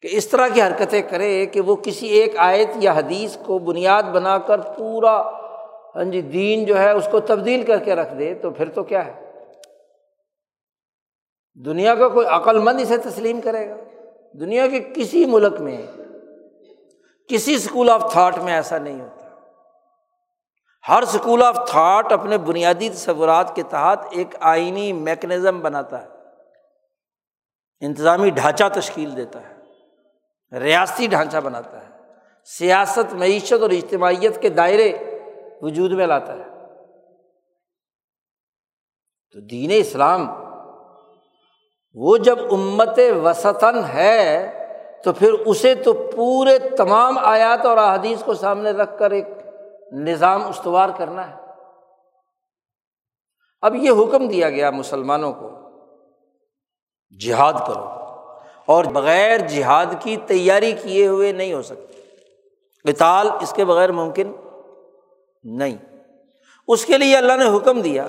کہ 0.00 0.08
اس 0.10 0.28
طرح 0.28 0.48
کی 0.48 0.62
حرکتیں 0.62 1.02
کرے 1.02 1.46
کہ 1.46 1.60
وہ 1.60 1.76
کسی 1.76 2.06
ایک 2.06 2.36
آیت 2.36 2.68
یا 2.74 2.92
حدیث 2.92 3.36
کو 3.36 3.58
بنیاد 3.58 4.02
بنا 4.02 4.38
کر 4.38 4.60
پورا 4.60 5.22
ہاں 5.96 6.04
جی 6.04 6.20
دین 6.22 6.64
جو 6.64 6.78
ہے 6.78 6.90
اس 6.90 7.08
کو 7.10 7.20
تبدیل 7.20 7.64
کر 7.66 7.78
کے 7.78 7.94
رکھ 7.94 8.14
دے، 8.18 8.34
تو 8.34 8.50
پھر 8.50 8.68
تو 8.68 8.84
کیا 8.84 9.06
ہے؟ 9.06 9.28
دنیا 11.54 11.94
کا 11.94 12.08
کوئی 12.08 12.26
عقل 12.26 12.58
مند 12.58 12.80
اسے 12.80 12.96
تسلیم 12.96 13.40
کرے 13.40 13.68
گا۔ 13.68 13.76
دنیا 14.32 14.66
کے 14.68 14.80
کسی 14.96 15.24
ملک 15.24 15.60
میں، 15.60 15.86
کسی 17.28 17.54
اسکول 17.54 17.90
آف 17.90 18.12
تھاٹ 18.12 18.38
میں 18.38 18.52
ایسا 18.52 18.78
نہیں 18.78 19.00
ہوتا۔ 19.00 19.28
ہر 20.88 21.02
اسکول 21.02 21.42
آف 21.42 21.68
تھاٹ 21.70 22.12
اپنے 22.12 22.38
بنیادی 22.38 22.90
تصورات 22.90 23.56
کے 23.56 23.62
تحت 23.62 23.98
ایک 24.10 24.34
آئینی 24.40 24.92
میکنزم 24.92 25.60
بناتا 25.60 26.02
ہے۔ 26.02 26.08
انتظامی 27.80 28.30
ڈھانچہ 28.30 28.64
تشکیل 28.74 29.16
دیتا 29.16 29.40
ہے۔ 29.48 29.54
ریاستی 30.58 31.06
ڈھانچہ 31.06 31.36
بناتا 31.36 31.88
ہے۔ 31.88 31.88
سیاست، 32.44 33.14
معیشت 33.14 33.62
اور 33.62 33.70
اجتماعیت 33.70 34.42
کے 34.42 34.48
دائرے 34.48 34.92
وجود 35.62 35.92
میں 35.92 36.06
لاتا 36.06 36.36
ہے۔ 36.36 36.44
تو 39.32 39.40
دین 39.40 39.70
اسلام 39.74 40.47
وہ 42.00 42.16
جب 42.16 42.38
امت 42.50 42.98
وسطن 43.24 43.84
ہے 43.84 44.52
تو 45.04 45.12
پھر 45.12 45.32
اسے 45.32 45.74
تو 45.74 45.92
پورے 46.16 46.58
تمام 46.58 47.18
آیات 47.18 47.66
اور 47.66 47.76
احادیث 47.76 48.22
کو 48.22 48.34
سامنے 48.34 48.70
رکھ 48.70 48.98
کر 48.98 49.10
ایک 49.10 49.26
نظام 49.92 50.46
استوار 50.46 50.88
کرنا 50.96 51.30
ہے۔ 51.30 51.34
اب 53.60 53.74
یہ 53.74 53.90
حکم 53.90 54.28
دیا 54.28 54.50
گیا 54.50 54.70
مسلمانوں 54.70 55.32
کو، 55.32 55.50
جہاد 57.20 57.52
کرو، 57.52 57.86
اور 58.66 58.84
بغیر 58.84 59.38
جہاد 59.38 59.86
کی 60.00 60.16
تیاری 60.16 60.72
کیے 60.72 61.06
ہوئے 61.06 61.32
نہیں 61.32 61.54
ہو 61.54 61.62
سکتے۔ 61.62 62.00
قتال 62.92 63.30
اس 63.42 63.52
کے 63.52 63.64
بغیر 63.64 63.92
ممکن 63.92 64.32
نہیں۔ 65.44 65.76
اس 66.68 66.84
کے 66.84 66.98
لیے 66.98 67.16
اللہ 67.16 67.32
نے 67.32 67.56
حکم 67.56 67.80
دیا 67.80 68.06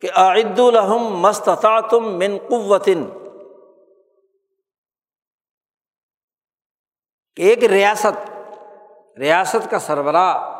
کہ 0.00 0.08
عید 0.14 0.58
الحم 0.58 1.04
مستطاطم 1.04 2.18
من 2.18 2.38
قوتن۔ 2.50 3.04
ایک 7.36 7.64
ریاست 7.64 8.30
ریاست 9.18 9.70
کا 9.70 9.78
سربراہ، 9.78 10.58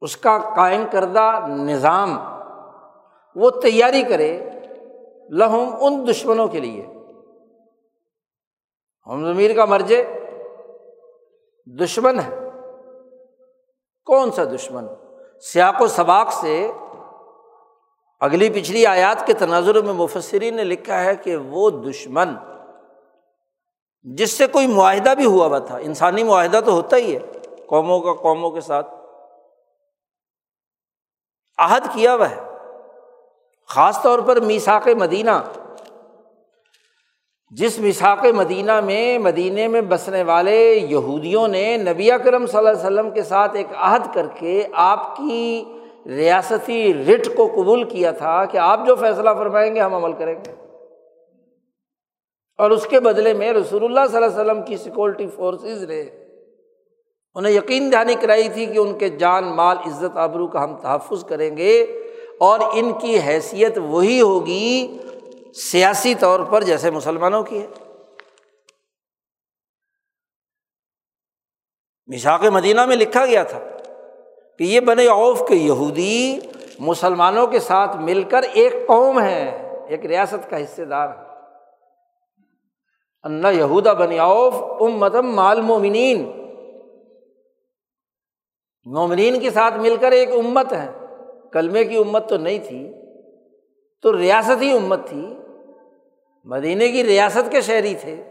اس 0.00 0.16
کا 0.16 0.38
قائم 0.56 0.84
کردہ 0.92 1.46
نظام، 1.48 2.18
وہ 3.34 3.50
تیاری 3.50 4.02
کرے 4.02 4.50
لہم 5.30 5.74
ان 5.80 6.06
دشمنوں 6.10 6.48
کے 6.48 6.60
لیے۔ 6.60 6.86
ہم 9.06 9.32
ضمیر 9.32 9.56
کا 9.56 9.64
مرجے 9.64 10.04
دشمن 11.66 12.20
ہے۔ 12.20 12.36
کون 14.04 14.30
سا 14.30 14.44
دشمن؟ 14.44 14.86
سیاق 15.42 15.80
و 15.82 15.86
سباق 15.88 16.32
سے 16.32 16.70
اگلی 18.20 18.48
پچھلی 18.50 18.86
آیات 18.86 19.26
کے 19.26 19.32
تناظر 19.32 19.80
میں 19.82 19.92
مفسری 19.92 20.50
نے 20.50 20.64
لکھا 20.64 21.02
ہے 21.04 21.14
کہ 21.16 21.36
وہ 21.36 21.70
دشمن، 21.70 22.34
جس 24.06 24.30
سے 24.30 24.46
کوئی 24.46 24.66
معاہدہ 24.66 25.14
بھی 25.16 25.26
ہوا 25.26 25.46
ہوا 25.46 25.58
تھا، 25.58 25.76
انسانی 25.76 26.22
معاہدہ 26.22 26.60
تو 26.66 26.72
ہوتا 26.72 26.96
ہی 26.96 27.14
ہے، 27.14 27.18
قوموں 27.66 27.98
کا 28.00 28.12
قوموں 28.12 28.50
کے 28.50 28.60
ساتھ 28.60 28.94
عہد 31.58 31.92
کیا 31.94 32.14
ہوا 32.14 32.30
ہے، 32.30 32.40
خاص 33.70 34.02
طور 34.02 34.18
پر 34.18 34.40
میساک 34.40 34.88
مدینہ 34.98 35.40
جس 37.52 37.78
مساق 37.78 38.24
مدینہ 38.24 38.80
میں 38.80 39.18
مدینہ 39.18 39.68
میں 39.68 39.80
بسنے 39.80 40.22
والے 40.22 40.74
یہودیوں 40.74 41.48
نے 41.48 41.76
نبی 41.76 42.08
کرم 42.24 42.46
صلی 42.46 42.58
اللہ 42.58 42.70
علیہ 42.70 42.80
وسلم 42.80 43.10
کے 43.10 43.22
ساتھ 43.22 43.56
ایک 43.56 43.66
عہد 43.76 44.14
کر 44.14 44.26
کے 44.34 44.68
آپ 44.72 45.16
کی 45.16 45.64
ریاستی 46.06 46.94
رٹ 46.94 47.28
کو 47.36 47.46
قبول 47.46 47.84
کیا 47.84 48.10
تھا 48.10 48.44
کہ 48.44 48.58
آپ 48.58 48.80
جو 48.86 48.94
فیصلہ 48.94 49.30
فرمائیں 49.38 49.74
گے 49.74 49.80
ہم 49.80 49.94
عمل 49.94 50.12
کریں 50.12 50.34
گے۔ 50.34 50.52
اور 52.58 52.70
اس 52.70 52.86
کے 52.86 53.00
بدلے 53.00 53.32
میں 53.32 53.52
رسول 53.52 53.84
اللہ 53.84 54.00
صلی 54.10 54.16
اللہ 54.16 54.40
علیہ 54.40 54.50
وسلم 54.50 54.62
کی 54.62 54.76
سیکورٹی 54.76 55.26
فورسز 55.26 55.84
نے 55.84 56.00
انہیں 57.34 57.52
یقین 57.52 57.92
دہانی 57.92 58.14
کرائی 58.14 58.48
تھی 58.48 58.66
کہ 58.66 58.78
ان 58.78 58.98
کے 58.98 59.08
جان، 59.08 59.44
مال، 59.44 59.76
عزت، 59.86 60.16
آبرو 60.16 60.46
کا 60.46 60.64
ہم 60.64 60.76
تحفظ 60.76 61.24
کریں 61.24 61.56
گے 61.56 61.82
اور 62.38 62.60
ان 62.72 62.92
کی 63.00 63.18
حیثیت 63.26 63.78
وہی 63.82 64.20
ہوگی 64.20 64.98
سیاسی 65.54 66.14
طور 66.14 66.40
پر 66.40 66.62
جیسے 66.62 66.90
مسلمانوں 66.90 67.42
کی 67.42 67.62
ہے۔ 67.62 67.66
مشاق 72.06 72.44
مدینہ 72.44 72.86
میں 72.86 72.96
لکھا 72.96 73.26
گیا 73.26 73.42
تھا 73.42 73.60
کہ 74.58 74.64
یہ 74.64 74.80
بنے 74.80 75.06
اوف 75.06 75.42
کے 75.48 75.54
یہودی 75.54 76.38
مسلمانوں 76.78 77.46
کے 77.46 77.60
ساتھ 77.60 77.96
مل 77.96 78.22
کر 78.22 78.42
ایک 78.42 78.72
قوم 78.86 79.20
ہے، 79.20 79.72
ایک 79.88 80.06
ریاست 80.06 80.50
کا 80.50 80.64
حصے 80.64 80.84
دار 80.84 81.08
ہے۔ 81.08 81.22
اللہ 83.22 83.48
یہودا 83.48 83.92
بنیاف 83.92 84.54
ام 84.80 84.98
متم 84.98 85.34
مال 85.34 85.60
مومنین 85.60 86.42
مومنین 88.84 89.40
کے 89.40 89.50
ساتھ 89.50 89.74
مل 89.74 89.96
کر 90.00 90.12
ایک 90.12 90.28
امت 90.32 90.72
ہے۔ 90.72 90.90
کلمے 91.52 91.84
کی 91.84 91.96
امت 91.96 92.28
تو 92.28 92.36
نہیں 92.36 92.58
تھی، 92.58 92.92
تو 94.02 94.16
ریاستی 94.16 94.72
امت 94.72 95.08
تھی۔ 95.08 95.38
مدینے 96.44 96.88
کی 96.88 97.04
ریاست 97.04 97.52
کے 97.52 97.60
شہری 97.60 97.94
تھے۔ 97.94 98.24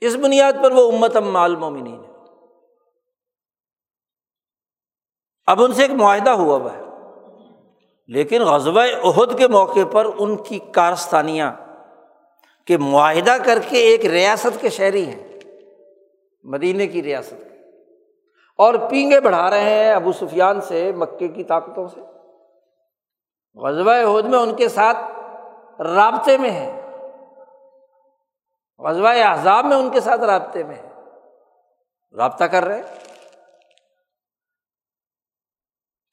اس 0.00 0.16
بنیاد 0.16 0.52
پر 0.62 0.70
وہ 0.70 0.92
امت 0.92 1.16
ام 1.16 1.32
مومنین 1.60 2.04
ہے۔ 2.04 2.10
اب 5.46 5.62
ان 5.62 5.72
سے 5.72 5.82
ایک 5.82 5.90
معاہدہ 5.90 6.30
ہوا 6.30 6.56
ہوا 6.56 6.72
ہے۔ 6.72 6.82
لیکن 8.06 8.42
غزوہ 8.42 8.80
عہد 9.02 9.38
کے 9.38 9.48
موقع 9.48 9.84
پر 9.92 10.06
ان 10.18 10.36
کی 10.36 10.58
کارستانیاں 10.58 11.52
کہ 12.64 12.76
معاہدہ 12.76 13.36
کر 13.44 13.58
کے 13.68 13.76
ایک 13.76 14.06
ریاست 14.06 14.60
کے 14.60 14.70
شہری 14.70 15.06
ہیں۔ 15.06 15.28
مدینے 16.44 16.86
کی 16.86 17.02
ریاست 17.02 17.30
کے۔ 17.30 17.58
اور 18.58 18.74
پینگے 18.90 19.20
بڑھا 19.20 19.50
رہے 19.50 19.84
ہیں 19.84 19.92
ابو 19.92 20.12
سفیان 20.12 20.60
سے 20.60 20.92
مکے 20.92 21.28
کی 21.28 21.44
طاقتوں 21.44 21.88
سے۔ 21.88 22.00
غزوہ 23.54 23.92
عہد 23.92 24.24
میں 24.24 24.38
ان 24.38 24.54
کے 24.54 24.68
ساتھ 24.68 24.96
رابطے 25.84 26.38
میں 26.38 26.50
ہے 26.50 26.80
غزوہ 28.78 29.08
احزاب 29.08 29.64
میں 29.64 29.76
ان 29.76 29.90
کے 29.90 30.00
ساتھ 30.00 30.20
رابطے 30.20 30.62
میں 30.62 30.74
ہے 30.74 30.88
رابطہ 32.16 32.44
کر 32.44 32.64
رہے 32.64 32.82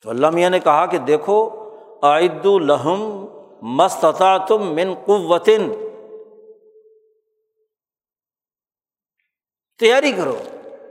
تو 0.01 0.09
اللہ 0.09 0.29
میاں 0.29 0.49
نے 0.49 0.59
کہا 0.59 0.85
کہ 0.85 0.97
دیکھو 0.97 1.49
عید 2.03 2.45
الحم 2.45 3.25
مستطا 3.61 4.37
تم 4.37 4.75
من 4.75 4.93
قوتن۔ 5.05 5.71
تیاری 9.79 10.11
کرو 10.11 10.37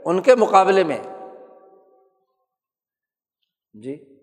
ان 0.05 0.21
کے 0.21 0.35
مقابلے 0.35 0.83
میں۔ 0.83 0.97
جی 3.73 4.19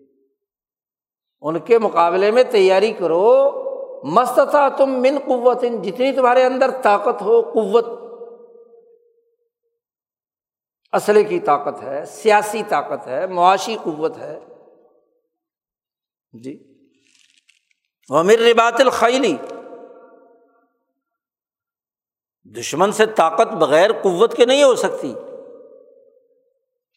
ان 1.41 1.59
کے 1.59 1.79
مقابلے 1.79 2.31
میں 2.31 2.43
تیاری 2.43 2.93
کرو۔ 2.93 3.65
مستطا 4.07 4.69
تم 4.69 4.89
من 4.89 5.17
قوت، 5.25 5.61
جتنی 5.61 6.11
تمہارے 6.11 6.45
اندر 6.45 6.71
طاقت 6.81 7.21
ہو، 7.21 7.41
قوت۔ 7.41 7.85
اسلحے 10.93 11.23
کی 11.23 11.39
طاقت 11.39 11.83
ہے، 11.83 12.05
سیاسی 12.05 12.63
طاقت 12.67 13.07
ہے، 13.07 13.27
معاشی 13.27 13.77
قوت 13.83 14.17
ہے۔ 14.17 14.39
جی۔ 16.33 16.63
امر 18.09 18.33
ربات 18.33 18.73
الخیلی 18.79 19.37
دشمن 22.43 22.91
سے 22.91 23.05
طاقت 23.05 23.47
بغیر 23.47 23.91
قوت 23.91 24.35
کے 24.35 24.45
نہیں 24.45 24.63
ہو 24.63 24.75
سکتی۔ 24.75 25.15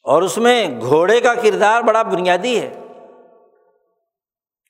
اور 0.05 0.23
اس 0.23 0.38
میں 0.38 0.81
گھوڑے 0.81 1.21
کا 1.21 1.35
کردار 1.35 1.83
بڑا 1.83 2.03
بنیادی 2.03 2.61
ہے۔ 2.61 2.81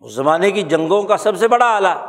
اس 0.00 0.12
زمانے 0.12 0.50
کی 0.50 0.62
جنگوں 0.62 1.02
کا 1.02 1.16
سب 1.16 1.36
سے 1.36 1.48
بڑا 1.48 1.66
آلہ 1.66 2.07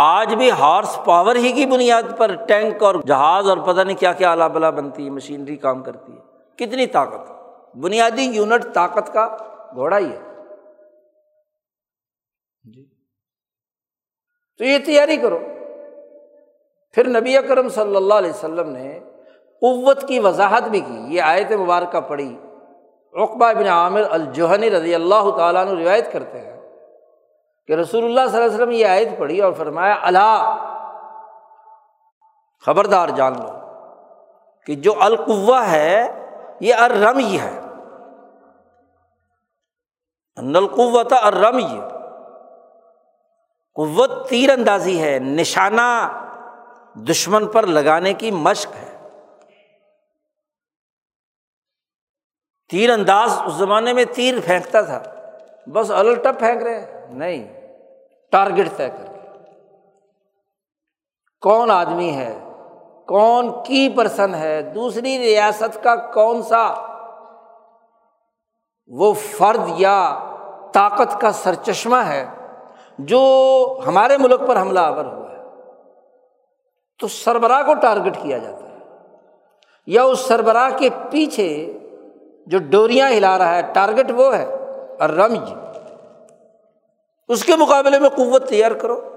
آج 0.00 0.34
بھی 0.34 0.50
ہارس 0.50 0.98
پاور 1.04 1.36
ہی 1.36 1.52
کی 1.52 1.66
بنیاد 1.66 2.02
پر 2.16 2.34
ٹینک 2.34 2.82
اور 2.82 2.94
جہاز 3.06 3.48
اور 3.48 3.58
پتہ 3.58 3.80
نہیں 3.80 3.96
کیا 3.96 4.12
کیا 4.12 4.32
آلہ 4.32 4.44
بلا 4.44 4.70
بنتی 4.70 5.04
ہے، 5.04 5.10
مشینری 5.10 5.56
کام 5.56 5.82
کرتی 5.82 6.12
ہے۔ 6.12 6.18
کتنی 6.56 6.86
طاقت؟ 6.86 7.32
بنیادی 7.76 8.22
یونٹ 8.22 8.74
طاقت 8.74 9.12
کا 9.12 9.36
گھوڑا 9.74 9.98
ہی 9.98 10.10
ہے۔ 10.12 10.18
جی۔ 12.74 12.86
تو 14.58 14.64
یہ 14.64 14.78
تیاری 14.78 15.16
کرو۔ 15.16 15.38
پھر 16.92 17.08
نبی 17.08 17.36
اکرم 17.36 17.68
صلی 17.68 17.96
اللہ 17.96 18.14
علیہ 18.14 18.30
وسلم 18.30 18.70
نے 18.70 19.00
قوت 19.60 20.08
کی 20.08 20.18
وضاحت 20.18 20.62
بھی 20.62 20.80
کی۔ 20.80 21.04
یہ 21.08 21.22
آیت 21.22 21.52
مبارکہ 21.52 22.00
پڑھی۔ 22.00 22.36
رقبہ 23.22 23.52
بن 23.52 23.66
عامر 23.66 24.02
الجوہنی 24.10 24.70
رضی 24.70 24.94
اللہ 24.94 25.30
تعالیٰ 25.36 25.64
نے 25.64 25.84
روایت 25.84 26.12
کرتے 26.12 26.40
ہیں۔ 26.40 26.57
کہ 27.68 27.72
رسول 27.72 28.04
اللہ 28.04 28.20
صلی 28.20 28.34
اللہ 28.34 28.44
علیہ 28.44 28.54
وسلم 28.54 28.70
یہ 28.70 28.86
آیت 28.86 29.08
پڑھی 29.18 29.40
اور 29.40 29.52
فرمایا 29.52 29.96
اللہ 30.02 30.56
خبردار 32.66 33.08
جان 33.08 33.32
لو 33.32 33.58
کہ 34.66 34.74
جو 34.74 34.94
القوا 35.00 35.70
ہے، 35.70 36.24
یہ 36.60 36.74
ارم 36.74 37.18
ہی 37.18 37.40
ہے۔ 37.40 37.60
القوت 40.36 41.12
ارم 41.12 41.58
یہ 41.58 41.80
قوت 43.74 44.28
تیر 44.28 44.50
اندازی 44.50 45.02
ہے، 45.02 45.18
نشانہ 45.18 46.08
دشمن 46.94 47.46
پر 47.46 47.66
لگانے 47.66 48.14
کی 48.14 48.30
مشق 48.30 48.70
ہے۔ 48.76 49.08
تیر 52.70 52.90
انداز 52.90 53.40
اس 53.44 53.52
زمانے 53.52 53.92
میں 53.92 54.04
تیر 54.04 54.34
پھینکتا 54.44 54.80
تھا، 54.80 55.02
بس 55.66 55.90
الٹپ 55.90 56.38
پھینک 56.38 56.62
رہے 56.62 57.06
نہیں۔ 57.10 57.57
ٹارگیٹ 58.30 58.68
طے 58.76 58.88
کر 58.88 59.12
کے۔ 59.12 59.18
کون 61.40 61.70
آدمی 61.70 62.10
ہے؟ 62.10 62.38
کون 63.06 63.50
کی 63.64 63.88
پرسن 63.96 64.34
ہے؟ 64.34 64.62
دوسری 64.62 65.18
ریاست 65.18 65.84
کا 65.84 65.96
کون 65.96 66.42
سا؟ 66.42 66.74
وہ 68.86 69.12
فرد 69.12 69.60
یا 69.76 70.18
طاقت 70.72 71.20
کا 71.20 71.32
سرچشمہ 71.32 71.96
ہے 71.96 72.26
جو 72.98 73.80
ہمارے 73.86 74.16
ملک 74.16 74.40
پر 74.48 74.60
حملہ 74.60 74.80
آور 74.80 75.04
ہوا 75.04 75.30
ہے۔ 75.30 75.36
تو 77.00 77.08
سربراہ 77.08 77.62
کو 77.62 77.74
ٹارگیٹ 77.74 78.16
کیا 78.22 78.38
جاتا 78.38 78.64
ہے۔ 78.64 78.76
یا 79.86 80.02
اس 80.02 80.18
سربراہ 80.18 80.70
کے 80.78 80.88
پیچھے 81.10 81.78
جو 82.46 82.58
ڈوریاں 82.70 83.10
ہلا 83.10 83.38
رہا 83.38 83.54
ہے 83.54 83.62
ٹارگیٹ 83.72 84.10
وہ 84.10 84.36
ہے 84.36 84.44
اور 85.00 85.08
رمج۔ 85.08 85.52
اس 87.28 87.44
کے 87.44 87.56
مقابلے 87.56 87.98
میں 87.98 88.08
قوت 88.08 88.48
تیار 88.48 88.70
کرو۔ 88.70 89.14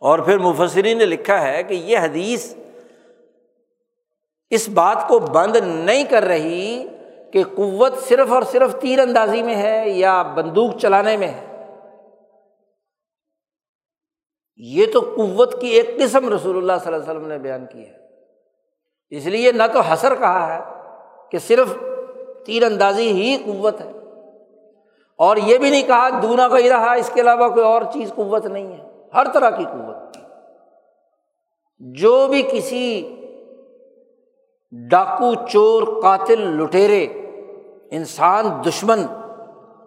اور 0.00 0.18
پھر 0.18 0.38
مفسرین 0.38 0.98
نے 0.98 1.06
لکھا 1.06 1.42
ہے 1.42 1.62
کہ 1.62 1.74
یہ 1.74 1.98
حدیث 1.98 2.54
اس 4.50 4.68
بات 4.68 5.08
کو 5.08 5.18
بند 5.18 5.56
نہیں 5.56 6.04
کر 6.04 6.22
رہی 6.22 6.86
کہ 7.32 7.42
قوت 7.56 7.92
صرف 8.08 8.32
اور 8.32 8.42
صرف 8.42 8.76
تیر 8.80 8.98
اندازی 8.98 9.42
میں 9.42 9.54
ہے 9.54 9.90
یا 9.90 10.22
بندوق 10.22 10.76
چلانے 10.82 11.16
میں 11.16 11.28
ہے۔ 11.28 11.66
یہ 14.56 14.86
تو 14.92 15.00
قوت 15.00 15.60
کی 15.60 15.66
ایک 15.66 15.98
قسم 15.98 16.34
رسول 16.34 16.56
اللہ 16.56 16.72
صلی 16.84 16.94
اللہ 16.94 17.04
علیہ 17.04 17.18
وسلم 17.18 17.28
نے 17.28 17.38
بیان 17.38 17.66
کی 17.66 17.86
ہے۔ 17.86 17.92
اس 19.10 19.26
لیے 19.26 19.52
نہ 19.52 19.62
تو 19.72 19.80
حسر 19.80 20.14
کہا 20.14 20.54
ہے 20.54 20.60
کہ 21.30 21.38
صرف 21.38 21.68
تیر 22.46 22.62
اندازی 22.62 23.08
ہی 23.08 23.36
قوت 23.36 23.80
ہے۔ 23.80 23.92
اور 25.18 25.36
یہ 25.36 25.58
بھی 25.58 25.70
نہیں 25.70 25.82
کہا 25.82 26.08
دونا 26.22 26.48
کا 26.48 26.58
ہی 26.58 26.68
رہا، 26.68 26.92
اس 26.92 27.10
کے 27.14 27.20
علاوہ 27.20 27.48
کوئی 27.48 27.66
اور 27.66 27.82
چیز 27.92 28.12
قوت 28.14 28.46
نہیں 28.46 28.72
ہے۔ 28.72 28.88
ہر 29.14 29.32
طرح 29.34 29.50
کی 29.50 29.64
قوت۔ 29.64 30.16
جو 31.78 32.28
بھی 32.28 32.42
کسی 32.42 33.16
ڈاکو، 34.72 35.34
چور، 35.48 36.02
قاتل، 36.02 36.40
لٹیرے، 36.40 37.04
انسان، 37.90 38.46
دشمن 38.68 39.06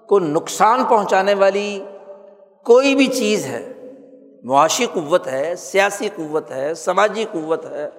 کو 0.07 0.19
نقصان 0.19 0.83
پہنچانے 0.85 1.33
والی 1.33 1.85
کوئی 2.65 2.95
بھی 2.95 3.07
چیز 3.07 3.45
ہے، 3.45 3.73
معاشی 4.43 4.85
قوت 4.85 5.27
ہے، 5.27 5.55
سیاسی 5.55 6.09
قوت 6.15 6.51
ہے، 6.51 6.73
سماجی 6.73 7.25
قوت 7.31 7.65
ہے، 7.65 7.89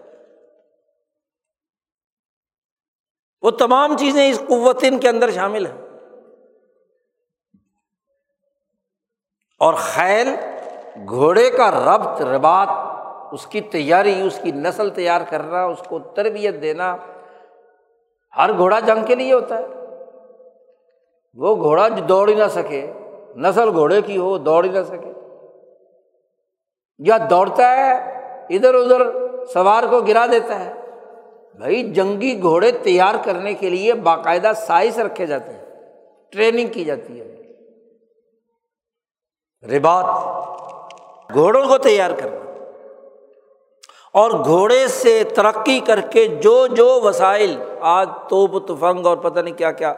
وہ 3.42 3.50
تمام 3.50 3.96
چیزیں 3.96 4.30
اس 4.30 4.42
قوت 4.48 4.84
ان 4.88 4.98
کے 4.98 5.08
اندر 5.08 5.30
شامل 5.30 5.66
ہیں۔ 5.66 5.87
اور 9.58 9.74
خیل 9.74 10.34
گھوڑے 11.08 11.50
کا 11.50 11.70
ربط 11.70 12.22
ربات 12.22 12.68
اس 13.32 13.46
کی 13.46 13.60
تیاری، 13.60 14.20
اس 14.20 14.38
کی 14.42 14.52
نسل 14.52 14.90
تیار 14.90 15.20
کرنا، 15.30 15.64
اس 15.64 15.78
کو 15.88 15.98
تربیت 15.98 16.62
دینا، 16.62 16.96
ہر 18.36 18.56
گھوڑا 18.56 18.80
جنگ 18.80 19.04
کے 19.04 19.14
لیے 19.14 19.32
ہوتا 19.32 19.58
ہے۔ 19.58 19.66
وہ 21.34 21.56
گھوڑا 21.56 21.88
دوڑ 22.08 22.28
ہی 22.28 22.34
نہ 22.34 22.48
سکے، 22.50 22.92
نسل 23.36 23.70
گھوڑے 23.70 24.02
کی 24.02 24.16
ہو، 24.16 24.38
دوڑ 24.38 24.64
ہی 24.64 24.70
نہ 24.70 24.82
سکے۔ 24.88 25.12
یا 26.98 27.18
دوڑتا 27.30 27.76
ہے، 27.76 27.92
ادھر 28.50 28.74
ادھر 28.74 29.02
سوار 29.46 29.82
کو 29.90 30.00
گرا 30.00 30.26
دیتا 30.26 30.64
ہے۔ 30.64 30.72
بھائی، 31.58 31.92
جنگی 31.92 32.42
گھوڑے 32.42 32.70
تیار 32.70 33.14
کرنے 33.24 33.54
کے 33.54 33.70
لیے 33.70 33.94
باقاعدہ 33.94 34.52
سائز 34.56 34.98
رکھے 34.98 35.26
جاتے 35.26 35.52
ہیں، 35.52 35.64
ٹریننگ 36.30 36.66
کی 36.66 36.84
جاتی 36.84 37.20
ہے۔ 37.20 37.37
ربات 39.62 40.04
گھوڑوں 41.32 41.68
کو 41.68 41.78
تیار 41.78 42.10
کرنا۔ 42.10 42.38
اور 44.12 44.30
گھوڑے 44.30 44.88
سے 44.88 45.24
ترقی 45.24 45.80
کر 45.80 46.00
کے 46.00 46.26
جو 46.26 46.66
جو 46.66 47.00
وسائل 47.04 47.62
آج 47.80 48.08
توپ، 48.28 48.66
تفنگ 48.66 49.06
اور 49.06 49.16
پتہ 49.16 49.40
نہیں 49.40 49.54
کیا 49.54 49.72
کیا، 49.72 49.94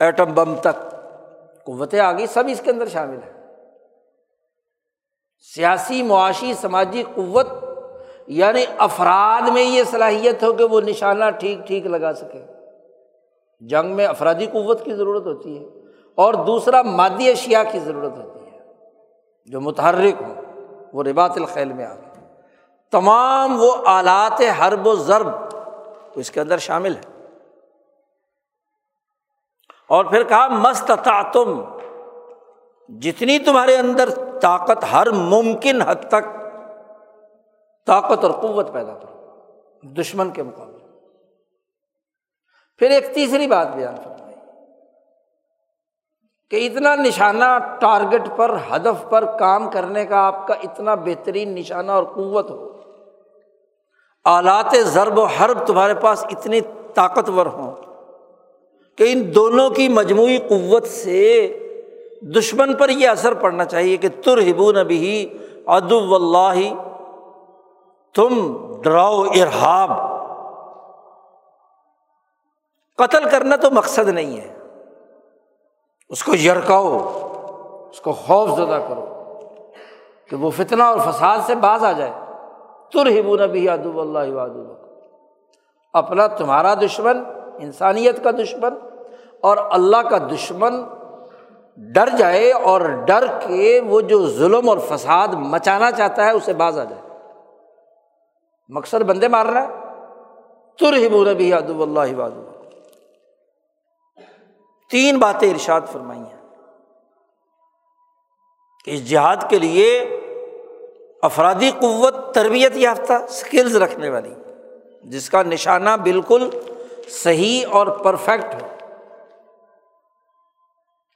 ایٹم 0.00 0.34
بم 0.34 0.54
تک 0.54 0.90
قوتیں 1.64 2.00
آ 2.00 2.12
گئی، 2.12 2.26
سب 2.26 2.44
اس 2.48 2.60
کے 2.60 2.70
اندر 2.70 2.88
شامل 2.88 3.18
ہے 3.26 3.32
سیاسی، 5.54 6.02
معاشی، 6.02 6.54
سماجی 6.54 7.02
قوت 7.14 7.46
یعنی 8.26 8.64
افراد 8.78 9.48
میں 9.48 9.62
یہ 9.62 9.82
صلاحیت 9.84 10.42
ہو 10.42 10.52
کہ 10.52 10.64
وہ 10.64 10.80
نشانہ 10.80 11.24
ٹھیک 11.40 11.66
ٹھیک 11.66 11.86
لگا 11.86 12.12
سکے۔ 12.12 12.44
جنگ 13.60 13.90
میں 13.90 14.06
افرادی 14.06 14.46
قوت 14.46 14.84
کی 14.84 14.94
ضرورت 14.94 15.26
ہوتی 15.26 15.58
ہے 15.58 15.64
اور 16.14 16.34
دوسرا 16.34 16.82
مادی 16.82 17.30
اشیا 17.30 17.64
کی 17.64 17.78
ضرورت 17.78 18.18
ہوتی 18.18 18.38
ہے۔ 18.38 18.41
جو 19.46 19.60
متحرک 19.60 20.22
ہوں، 20.22 20.34
وہ 20.92 21.02
ربات 21.02 21.32
الخیل 21.36 21.72
میں 21.72 21.86
آ 21.86 21.94
گئے۔ 21.94 22.26
تمام 22.90 23.62
وہ 23.62 23.74
آلات 23.86 24.42
حرب 24.58 24.86
و 24.86 24.94
ضرب 24.94 25.26
اس 26.14 26.30
کے 26.30 26.40
اندر 26.40 26.58
شامل 26.58 26.96
ہے 26.96 27.12
اور 29.88 30.04
پھر 30.04 30.24
کہا 30.24 30.48
مست 30.48 30.90
تم 31.32 31.62
جتنی 32.88 33.38
تمہارے 33.38 33.76
اندر 33.76 34.08
طاقت، 34.42 34.84
ہر 34.92 35.10
ممکن 35.10 35.82
حد 35.82 35.94
تک 35.94 36.24
طاقت 37.86 38.24
اور 38.24 38.32
قوت 38.32 38.72
پیدا 38.72 38.94
کرو، 38.94 39.42
دشمن 39.82 40.30
کے 40.30 40.42
مقابلے۔ 40.42 40.82
پھر 42.78 42.90
ایک 42.90 43.14
تیسری 43.14 43.46
بات 43.46 43.74
بیان 43.74 43.96
فرمائی۔ 43.96 44.21
کہ 46.52 46.66
اتنا 46.66 46.94
نشانہ 46.94 47.58
ٹارگیٹ 47.80 48.22
پر، 48.36 48.56
ہدف 48.70 49.10
پر 49.10 49.24
کام 49.38 49.70
کرنے 49.70 50.06
کا 50.06 50.16
آپ 50.16 50.46
کا 50.46 50.54
اتنا 50.54 50.94
بہترین 50.94 51.54
نشانہ 51.54 51.92
اور 51.92 52.04
قوت 52.04 52.50
ہو۔ 52.50 52.68
آلات 54.24 54.74
ضرب 54.80 55.18
و 55.18 55.24
حرب 55.24 55.66
تمہارے 55.66 55.94
پاس 55.94 56.24
اتنی 56.24 56.60
طاقتور 56.94 57.46
ہوں 57.46 57.72
کہ 58.96 59.12
ان 59.12 59.34
دونوں 59.34 59.70
کی 59.70 59.88
مجموعی 59.88 60.38
قوت 60.38 60.86
سے 60.86 61.58
دشمن 62.22 62.74
پر 62.74 62.88
یہ 62.88 63.08
اثر 63.08 63.34
پڑنا 63.34 63.64
چاہیے 63.64 63.96
کہ 63.96 64.08
تر 64.24 64.38
ہبو 64.38 64.72
نبی 64.72 65.28
ادب 65.66 66.14
اللہ 66.14 66.74
تم 68.14 68.56
ڈراؤ 68.82 69.22
ارحاب 69.22 69.90
قتل 72.98 73.28
کرنا 73.28 73.56
تو 73.56 73.70
مقصد 73.70 74.08
نہیں 74.08 74.40
ہے۔ 74.40 74.51
اس 76.12 76.24
کو 76.24 76.34
یرکاؤ، 76.34 76.98
اس 77.90 78.00
کو 78.00 78.12
خوف 78.12 78.50
زدہ 78.50 78.78
کرو 78.88 79.24
کہ 80.30 80.36
وہ 80.36 80.50
فتنا 80.50 80.84
اور 80.84 80.98
فساد 80.98 81.38
سے 81.46 81.54
باز 81.54 81.84
آ 81.84 81.92
جائے۔ 81.92 82.10
تر 82.92 83.20
ہبو 83.20 83.36
نبی 83.36 83.68
ادب 83.68 84.00
اللہ 84.00 84.18
ادب 84.18 84.86
اپنا 85.92 86.26
تمہارا 86.26 86.74
دشمن، 86.74 87.24
انسانیت 87.58 88.24
کا 88.24 88.30
دشمن 88.30 88.74
اور 89.40 89.56
اللہ 89.70 89.96
کا 89.96 90.18
دشمن 90.18 90.84
ڈر 91.76 92.08
جائے 92.18 92.52
اور 92.52 92.80
ڈر 92.80 93.26
کے 93.46 93.80
وہ 93.86 94.00
جو 94.00 94.26
ظلم 94.26 94.68
اور 94.68 94.78
فساد 94.78 95.28
مچانا 95.28 95.90
چاہتا 95.90 96.24
ہے، 96.24 96.30
اسے 96.30 96.52
باز 96.52 96.78
آ 96.78 96.84
جائے۔ 96.84 97.18
مقصد 98.68 99.02
بندے 99.02 99.28
مار 99.28 99.46
رہا 99.46 99.62
ہے۔ 99.62 99.68
تر 100.78 101.06
ہبو 101.06 101.24
نبی 101.24 101.54
ادب 101.54 101.82
اللہ 101.82 102.16
وادو 102.16 102.51
تین 104.92 105.18
باتیں 105.18 105.50
ارشاد 105.50 105.80
فرمائی 105.92 106.20
ہیں 106.20 106.40
کہ 108.84 108.90
اس 108.90 109.08
جہاد 109.10 109.36
کے 109.48 109.58
لیے 109.58 109.98
افرادی 111.22 111.70
قوت، 111.70 112.34
تربیت 112.34 112.76
یافتہ 112.76 113.12
اسکلز 113.12 113.76
رکھنے 113.76 114.08
والی، 114.08 114.34
جس 115.02 115.30
کا 115.30 115.42
نشانہ 115.42 115.90
بالکل 116.02 116.48
صحیح 117.08 117.66
اور 117.70 117.86
پرفیکٹ 117.86 118.54
ہو۔ 118.54 118.66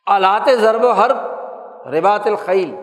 آلات 0.06 0.48
ضرب 0.60 0.84
و 0.84 0.90
حرب 0.90 1.88
ربات 1.88 2.26
الخیل، 2.26 2.74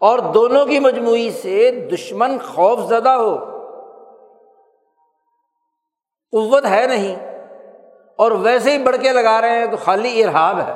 اور 0.00 0.18
دونوں 0.18 0.64
کی 0.66 0.78
مجموعی 0.78 1.30
سے 1.30 1.70
دشمن 1.92 2.38
خوف 2.38 2.80
زدہ 2.80 3.16
ہو۔ 3.16 3.36
قوت 6.32 6.64
ہے 6.64 6.86
نہیں۔ 6.86 7.35
اور 8.18 8.30
ویسے 8.30 8.70
ہی 8.70 8.82
بڑھ 8.82 8.96
کے 8.96 9.12
لگا 9.12 9.40
رہے 9.40 9.58
ہیں 9.58 9.66
تو 9.66 9.76
خالی 9.76 10.24
ارحاب 10.24 10.60
ہے۔ 10.60 10.74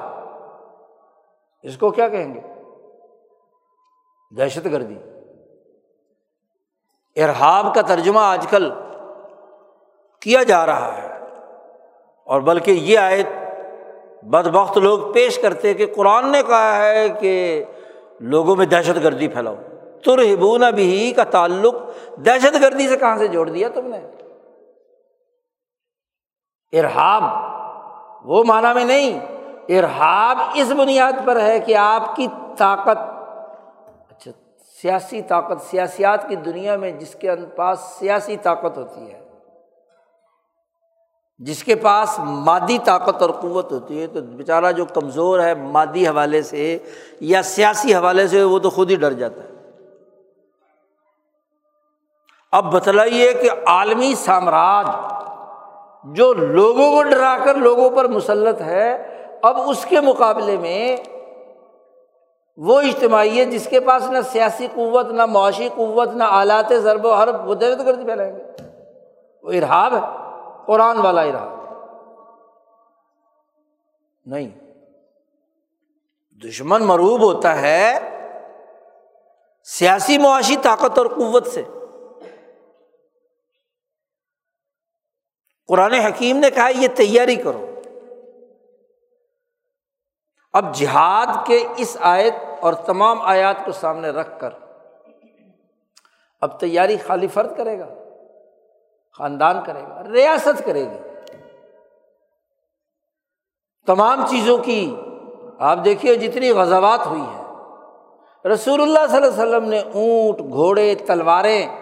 اس 1.62 1.76
کو 1.76 1.90
کیا 1.90 2.08
کہیں 2.08 2.34
گے؟ 2.34 2.40
دہشت 4.36 4.64
گردی۔ 4.64 4.96
ارحاب 7.22 7.74
کا 7.74 7.82
ترجمہ 7.82 8.20
آج 8.20 8.46
کل 8.50 8.70
کیا 10.20 10.42
جا 10.42 10.66
رہا 10.66 11.02
ہے۔ 11.02 11.18
اور 12.26 12.40
بلکہ 12.40 12.70
یہ 12.70 12.98
آئے 12.98 13.22
بد 14.22 14.46
بخت 14.46 14.78
لوگ 14.78 15.12
پیش 15.12 15.38
کرتے 15.38 15.74
کہ 15.74 15.86
قرآن 15.96 16.32
نے 16.32 16.42
کہا 16.42 16.76
ہے 16.76 17.08
کہ 17.08 17.64
لوگوں 18.20 18.56
میں 18.56 18.66
دہشت 18.66 18.96
گردی 18.96 19.28
پھیلاؤ۔ 19.28 19.54
تر 20.04 20.18
ہبون 20.18 20.62
بھی 20.74 21.12
کا 21.16 21.24
تعلق 21.24 21.74
دہشت 22.16 22.62
گردی 22.62 22.88
سے 22.88 22.96
کہاں 22.96 23.18
سے 23.18 23.28
جوڑ 23.28 23.48
دیا 23.48 23.68
تم 23.68 23.86
نے؟ 23.86 24.19
ارحاب 26.72 27.22
وہ 28.24 28.44
معنی 28.44 28.74
میں 28.74 28.84
نہیں 28.84 29.18
ارحاب 29.78 30.38
اس 30.54 30.72
بنیاد 30.76 31.12
پر 31.24 31.40
ہے 31.40 31.58
کہ 31.58 31.76
آپ 31.76 32.16
کی 32.16 32.26
طاقت 32.58 32.98
اچھا 34.10 34.30
سیاسی 34.82 35.22
طاقت، 35.22 35.62
سیاسیات 35.62 36.28
کی 36.28 36.36
دنیا 36.36 36.76
میں 36.76 36.90
جس 36.92 37.14
کے 37.20 37.34
پاس 37.56 37.80
سیاسی 37.98 38.36
طاقت 38.36 38.78
ہوتی 38.78 39.10
ہے، 39.12 39.18
جس 41.38 41.64
کے 41.64 41.74
پاس 41.74 42.18
مادی 42.18 42.78
طاقت 42.84 43.22
اور 43.22 43.30
قوت 43.30 43.72
ہوتی 43.72 44.00
ہے، 44.00 44.06
تو 44.06 44.20
بیچارہ 44.20 44.72
جو 44.72 44.84
کمزور 44.84 45.40
ہے 45.40 45.54
مادی 45.54 46.06
حوالے 46.08 46.42
سے 46.42 46.78
یا 47.20 47.42
سیاسی 47.42 47.94
حوالے 47.94 48.28
سے، 48.28 48.42
وہ 48.44 48.58
تو 48.58 48.70
خود 48.70 48.90
ہی 48.90 48.96
ڈر 48.96 49.12
جاتا 49.12 49.42
ہے۔ 49.42 49.48
اب 52.52 52.72
بتلائیے 52.72 53.32
کہ 53.32 53.50
عالمی 53.66 54.14
سامراج 54.14 54.86
جو 56.04 56.32
لوگوں 56.32 56.90
کو 56.90 57.02
ڈرا 57.02 57.36
کر 57.44 57.54
لوگوں 57.54 57.90
پر 57.90 58.08
مسلط 58.08 58.60
ہے، 58.60 59.16
اب 59.42 59.56
اس 59.66 59.84
کے 59.84 60.00
مقابلے 60.00 60.56
میں 60.56 60.96
وہ 62.56 62.80
اجتماعی 62.80 63.38
ہے 63.38 63.44
جس 63.44 63.68
کے 63.68 63.80
پاس 63.80 64.10
نہ 64.10 64.18
سیاسی 64.20 64.66
قوت، 64.74 65.06
نہ 65.06 65.26
معاشی 65.26 65.68
قوت، 65.74 66.08
نہ 66.08 66.24
آلات 66.24 66.72
ضرب 66.82 67.04
و 67.04 67.12
حرب، 67.14 67.48
وہ 67.48 67.54
دہشت 67.54 67.86
گردی 67.86 68.04
پھیلائیں 68.04 68.36
گے۔ 68.36 68.44
وہ 69.42 69.52
ارحاب 69.52 69.94
ہے، 69.94 70.00
قرآن 70.66 70.98
والا 70.98 71.20
ارحاب 71.20 71.60
نہیں۔ 74.26 74.48
دشمن 76.48 76.82
مروب 76.82 77.22
ہوتا 77.22 77.62
ہے 77.62 77.98
سیاسی 79.64 80.18
معاشی 80.18 80.56
طاقت 80.56 80.98
اور 80.98 81.06
قوت 81.06 81.46
سے۔ 81.46 81.62
قرآن 85.70 85.92
حکیم 85.92 86.36
نے 86.36 86.50
کہا 86.50 86.68
یہ 86.68 86.88
تیاری 86.88 87.36
کرو۔ 87.36 87.66
اب 90.52 90.74
جہاد 90.74 91.46
کے 91.46 91.66
اس 91.76 91.96
آیت 92.00 92.34
اور 92.60 92.72
تمام 92.72 93.20
آیات 93.22 93.64
کو 93.64 93.72
سامنے 93.72 94.08
رکھ 94.08 94.40
کر، 94.40 94.50
اب 96.40 96.60
تیاری 96.60 96.96
خالی 96.96 97.26
فرد 97.26 97.56
کرے 97.56 97.78
گا، 97.78 97.86
خاندان 99.18 99.64
کرے 99.66 99.82
گا، 99.82 100.02
ریاست 100.12 100.64
کرے 100.64 100.84
گی۔ 100.84 100.98
تمام 103.86 104.26
چیزوں 104.26 104.58
کی 104.58 104.96
آپ 105.58 105.78
دیکھیے 105.84 106.14
جتنی 106.14 106.50
غزوات 106.50 107.06
ہوئی 107.06 107.20
ہیں۔ 107.20 107.44
رسول 108.44 108.82
اللہ 108.82 109.06
صلی 109.08 109.16
اللہ 109.16 109.26
علیہ 109.26 109.42
وسلم 109.42 109.68
نے 109.68 109.80
اونٹ، 109.80 110.52
گھوڑے، 110.52 110.94
تلواریں 110.94 111.79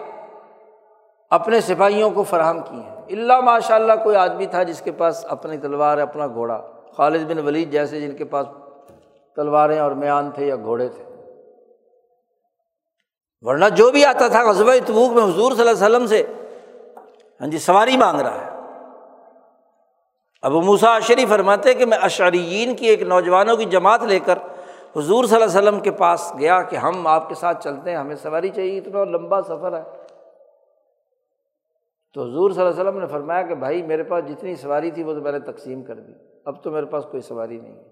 اپنے 1.29 1.61
سپاہیوں 1.61 2.11
کو 2.11 2.23
فراہم 2.23 2.59
کی 2.59 2.75
ہیں۔ 2.75 3.01
اللہ 3.09 3.39
ماشاء 3.39 3.75
اللہ 3.75 3.93
کوئی 4.03 4.15
آدمی 4.15 4.45
تھا 4.45 4.63
جس 4.63 4.81
کے 4.81 4.91
پاس 4.91 5.25
اپنی 5.29 5.57
تلوار 5.57 5.97
اپنا 5.97 6.27
گھوڑا۔ 6.27 6.61
خالد 6.97 7.31
بن 7.31 7.39
ولید 7.39 7.71
جیسے 7.71 8.01
جن 8.01 8.15
کے 8.15 8.25
پاس 8.25 8.47
تلواریں 9.35 9.79
اور 9.79 9.91
میان 9.91 10.31
تھے 10.31 10.45
یا 10.45 10.55
گھوڑے 10.55 10.87
تھے۔ 10.87 11.03
ورنہ 13.41 13.65
جو 13.75 13.91
بھی 13.91 14.05
آتا 14.05 14.27
تھا 14.27 14.49
غزبۂ 14.49 14.77
تبوک 14.85 15.11
میں 15.11 15.23
حضور 15.23 15.51
صلی 15.51 15.69
اللہ 15.69 15.85
علیہ 15.85 15.95
وسلم 15.95 16.07
سے 16.07 16.23
ہاں 17.41 17.47
جی 17.47 17.57
سواری 17.57 17.97
مانگ 17.97 18.21
رہا 18.21 18.41
ہے۔ 18.41 18.49
ابو 20.41 20.61
موسا 20.61 20.95
اشری 20.95 21.25
فرماتے 21.25 21.73
کہ 21.73 21.85
میں 21.85 21.97
اشعریین 22.01 22.75
کی 22.75 22.85
ایک 22.85 23.01
نوجوانوں 23.01 23.57
کی 23.57 23.65
جماعت 23.65 24.03
لے 24.03 24.19
کر 24.19 24.37
حضور 24.95 25.25
صلی 25.25 25.41
اللہ 25.41 25.45
علیہ 25.45 25.69
وسلم 25.69 25.79
کے 25.79 25.91
پاس 25.91 26.33
گیا 26.39 26.61
کہ 26.61 26.75
ہم 26.75 27.07
آپ 27.07 27.29
کے 27.29 27.35
ساتھ 27.35 27.63
چلتے 27.63 27.89
ہیں، 27.91 27.97
ہمیں 27.97 28.15
سواری 28.15 28.49
چاہیے، 28.49 28.77
اتنا 28.77 29.03
لمبا 29.03 29.41
سفر 29.41 29.77
ہے۔ 29.77 29.98
تو 32.19 32.25
حضور 32.25 32.51
صلی 32.51 32.61
اللہ 32.61 32.71
علیہ 32.71 32.89
وسلم 32.89 32.99
نے 32.99 33.07
فرمایا 33.07 33.41
کہ 33.41 33.55
بھائی 33.55 33.83
میرے 33.83 34.03
پاس 34.03 34.23
جتنی 34.29 34.55
سواری 34.55 34.91
تھی 34.91 35.03
وہ 35.03 35.13
تو 35.13 35.21
میں 35.21 35.31
نے 35.31 35.39
تقسیم 35.39 35.83
کر 35.83 35.95
دی۔ 35.95 36.13
اب 36.45 36.63
تو 36.63 36.71
میرے 36.71 36.85
پاس 36.85 37.03
کوئی 37.11 37.21
سواری 37.21 37.59
نہیں 37.59 37.75
ہے۔ 37.75 37.83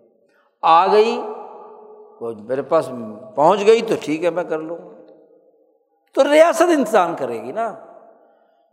آ 0.61 0.87
گئی، 0.91 1.21
وہ 2.21 2.31
میرے 2.39 2.61
پاس 2.61 2.89
پہنچ 3.35 3.65
گئی 3.65 3.81
تو 3.81 3.93
ٹھیک 4.01 4.25
ہے، 4.25 4.29
میں 4.29 4.43
کر 4.43 4.59
لوں 4.59 4.77
گا۔ 4.77 5.13
تو 6.13 6.33
ریاست 6.33 6.61
انتظام 6.61 7.15
کرے 7.15 7.41
گی 7.43 7.51
نا۔ 7.51 7.73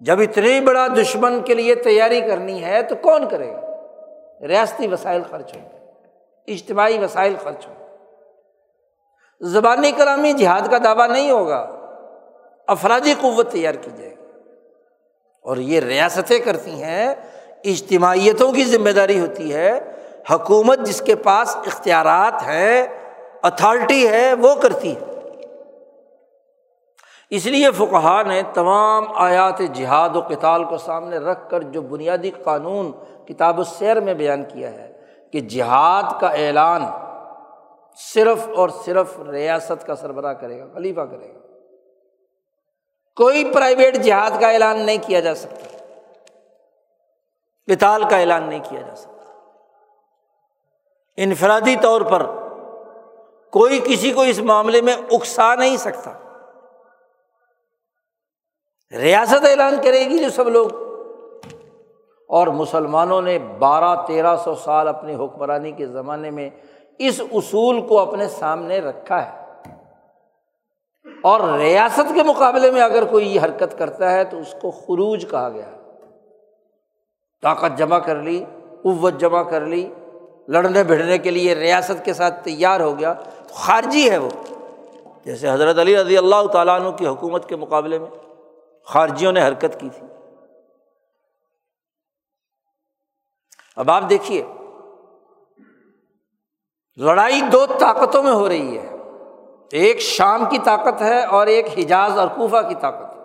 جب 0.01 0.21
اتنے 0.21 0.61
بڑا 0.61 0.87
دشمن 1.01 1.43
کے 1.43 1.55
لیے 1.55 1.75
تیاری 1.75 2.21
کرنی 2.21 2.65
ہے 2.65 2.83
تو 2.83 2.95
کون 3.03 3.29
کرے 3.29 3.53
گا؟ 3.53 3.61
ریاستی 4.47 4.89
وسائل 4.89 5.23
خرچ 5.31 5.57
ہوں 5.57 5.69
اجتماعی 6.47 6.99
وسائل 6.99 7.35
خرچ 7.43 7.67
ہوں 7.67 7.87
زبانی 9.41 9.93
کلامی 9.93 10.33
جہاد 10.33 10.71
کا 10.71 10.79
دعویٰ 10.85 11.09
نہیں 11.09 11.31
ہوگا۔ 11.31 11.71
افرادی 12.67 13.15
قوت 13.21 13.51
تیار 13.51 13.75
کی 13.75 13.91
جائے 13.97 14.11
گی۔ 14.11 14.14
اور 15.45 15.57
یہ 15.57 15.81
ریاستیں 15.81 16.39
کرتی 16.39 16.83
ہیں، 16.83 17.15
اجتماعیتوں 17.65 18.53
کی 18.53 18.65
ذمہ 18.65 18.91
داری 18.91 19.21
ہوتی 19.21 19.55
ہے۔ 19.55 19.81
حکومت 20.31 20.79
جس 20.79 21.01
کے 21.01 21.15
پاس 21.15 21.57
اختیارات 21.57 22.43
ہیں 22.43 22.87
اتھارٹی 23.43 24.09
ہے، 24.09 24.35
وہ 24.35 24.55
کرتی 24.55 24.95
ہے۔ 24.95 25.01
اس 27.31 27.47
لیے 27.47 27.71
فقہ 27.71 28.23
نے 28.27 28.43
تمام 28.55 29.05
آیات 29.15 29.59
جہاد 29.73 30.17
و 30.17 30.21
کتال 30.21 30.65
کو 30.65 30.79
سامنے 30.79 31.19
رکھ 31.19 31.51
کر 31.51 31.61
جو 31.61 31.83
بنیادی 31.83 32.31
قانون 32.31 32.93
کتاب 33.27 33.59
و 33.59 33.65
سیر 33.65 34.01
میں 34.01 34.15
بیان 34.15 34.43
کیا 34.43 34.71
ہے 34.71 34.93
کہ 35.33 35.41
جہاد 35.41 36.21
کا 36.21 36.29
اعلان 36.29 36.83
صرف 38.15 38.49
اور 38.57 38.69
صرف 38.85 39.21
ریاست 39.31 39.87
کا 39.87 39.95
سربراہ 39.95 40.33
کرے 40.33 40.61
گا، 40.61 40.65
خلیفہ 40.75 41.01
کرے 41.01 41.35
گا۔ 41.35 41.44
کوئی 43.17 43.53
پرائیویٹ 43.53 43.97
جہاد 43.97 44.41
کا 44.41 44.49
اعلان 44.49 44.87
نہیں 44.87 44.99
کیا 45.07 45.21
جا 45.21 45.35
سکتا۔ 45.35 45.77
کتال 47.75 48.05
کا 48.11 48.17
اعلان 48.17 48.43
نہیں 48.43 48.61
کیا 48.69 48.81
جا 48.81 48.95
سکتا۔ 48.95 49.33
انفرادی 51.17 51.77
طور 51.83 52.01
پر 52.01 52.27
کوئی 53.51 53.81
کسی 53.85 54.13
کو 54.13 54.21
اس 54.21 54.39
معاملے 54.39 54.81
میں 54.81 54.95
اکسا 55.11 55.55
نہیں 55.55 55.77
سکتا۔ 55.77 56.13
ریاست 58.97 59.47
اعلان 59.47 59.77
کرے 59.85 60.01
گی 60.01 60.19
جو 60.19 60.31
سب 60.31 60.49
لوگ۔ 60.49 60.69
اور 62.29 62.47
مسلمانوں 62.47 63.23
نے 63.23 63.39
بارہ 63.39 64.07
تیرہ 64.07 64.37
سو 64.37 64.55
سال 64.55 64.89
اپنی 64.89 65.15
حکمرانی 65.15 65.73
کے 65.73 65.87
زمانے 65.87 66.31
میں 66.31 66.51
اس 66.99 67.21
اصول 67.33 67.87
کو 67.87 67.99
اپنے 67.99 68.29
سامنے 68.29 68.81
رکھا 68.81 69.33
ہے۔ 69.33 69.44
اور 71.23 71.59
ریاست 71.59 72.15
کے 72.15 72.23
مقابلے 72.23 72.71
میں 72.71 72.81
اگر 72.81 73.05
کوئی 73.05 73.35
یہ 73.35 73.41
حرکت 73.41 73.79
کرتا 73.79 74.13
ہے 74.13 74.25
تو 74.25 74.39
اس 74.39 74.55
کو 74.63 74.71
خروج 74.71 75.27
کہا 75.31 75.49
گیا۔ 75.49 75.71
طاقت 77.43 77.79
جمع 77.79 77.99
کر 77.99 78.17
لی، 78.17 78.45
قوت 78.83 79.15
جمع 79.19 79.43
کر 79.43 79.61
لی، 79.61 79.95
لڑنے 80.49 80.85
بھڑنے 80.85 81.19
کے 81.19 81.31
لیے 81.31 81.55
ریاست 81.55 82.05
کے 82.05 82.13
ساتھ 82.13 82.45
تیار 82.45 82.81
ہو 82.81 82.99
گیا۔ 82.99 83.13
تو 83.49 83.55
خارجی 83.55 84.11
ہے 84.11 84.19
وہ۔ 84.19 84.29
جیسے 85.25 85.51
حضرت 85.51 85.79
علی 85.79 85.97
رضی 85.97 86.19
اللہ 86.19 86.47
تعالیٰ 86.53 86.81
عنہ 86.81 86.91
کی 86.91 87.07
حکومت 87.07 87.49
کے 87.49 87.57
مقابلے 87.57 87.99
میں 87.99 88.09
خارجیوں 88.85 89.33
نے 89.33 89.49
حرکت 89.49 89.81
کی 89.81 89.89
تھی۔ 89.89 90.07
اب 93.77 93.91
آپ 93.91 94.03
دیکھیے، 94.11 94.47
لڑائی 96.97 97.41
دو 97.41 97.67
طاقتوں 97.67 98.23
میں 98.23 98.33
ہو 98.33 98.49
رہی 98.49 98.79
ہے۔ 98.79 98.94
ایک 99.75 100.01
شام 100.01 100.45
کی 100.51 100.59
طاقت 100.65 101.03
ہے 101.03 101.25
اور 101.25 101.47
ایک 101.47 101.67
حجاز 101.79 102.19
اور 102.19 102.29
کوفہ 102.29 102.57
کی 102.69 102.75
طاقت 102.81 103.17
ہے۔ 103.17 103.23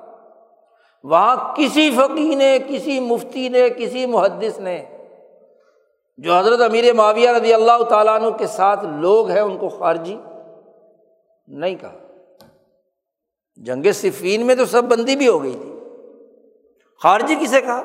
وہاں 1.04 1.56
کسی 1.56 1.92
فقی 1.92 2.36
نے، 2.36 2.58
کسی 2.68 3.00
مفتی 3.00 3.50
نے، 3.50 3.70
کسی 3.70 4.06
محدث 4.06 4.60
نے، 4.60 4.86
جو 6.18 6.38
حضرت 6.38 6.62
امیر 6.62 6.94
معاویہ 6.94 7.30
رضی 7.30 7.54
اللہ 7.54 7.84
تعالیٰ 7.84 8.22
عنہ 8.22 8.30
کے 8.30 8.48
ساتھ 8.48 8.86
لوگ 8.86 9.30
ہیں، 9.30 9.40
ان 9.40 9.58
کو 9.58 9.70
خارجی 9.70 10.18
نہیں 11.48 11.76
کہا۔ 11.76 11.96
جنگ 13.56 13.92
صفین 13.92 14.46
میں 14.46 14.56
تو 14.56 14.66
سب 14.66 14.84
بندی 14.84 15.16
بھی 15.16 15.28
ہو 15.28 15.44
گئی 15.44 15.58
تھی۔ 15.62 15.80
خارجی 17.04 17.36
کسے 17.36 17.62
کہا؟ 17.62 17.82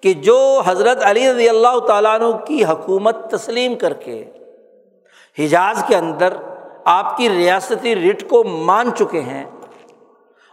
کہ 0.00 0.12
جو 0.12 0.62
حضرت 0.66 0.98
علی 1.02 1.30
رضی 1.30 1.48
اللہ 1.48 1.78
تعالیٰ 1.78 2.20
عنہ 2.20 2.36
کی 2.36 2.64
حکومت 2.64 3.30
تسلیم 3.30 3.74
کر 3.74 3.92
کے 3.92 4.24
حجاز 5.38 5.84
کے 5.86 5.96
اندر 5.96 6.36
آپ 6.88 7.16
کی 7.16 7.28
ریاستی 7.28 8.10
رٹ 8.10 8.28
کو 8.28 8.44
مان 8.44 8.94
چکے 8.94 9.20
ہیں 9.20 9.44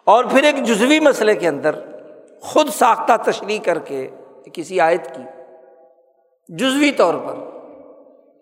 اور 0.03 0.25
پھر 0.25 0.43
ایک 0.43 0.63
جزوی 0.63 0.99
مسئلے 0.99 1.35
کے 1.35 1.47
اندر 1.47 1.75
خود 2.41 2.69
ساختہ 2.69 3.31
تشریح 3.31 3.59
کر 3.65 3.79
کے 3.79 4.07
کسی 4.53 4.79
آیت 4.79 5.15
کی۔ 5.15 5.23
جزوی 6.49 6.91
طور 6.91 7.13
پر 7.13 7.35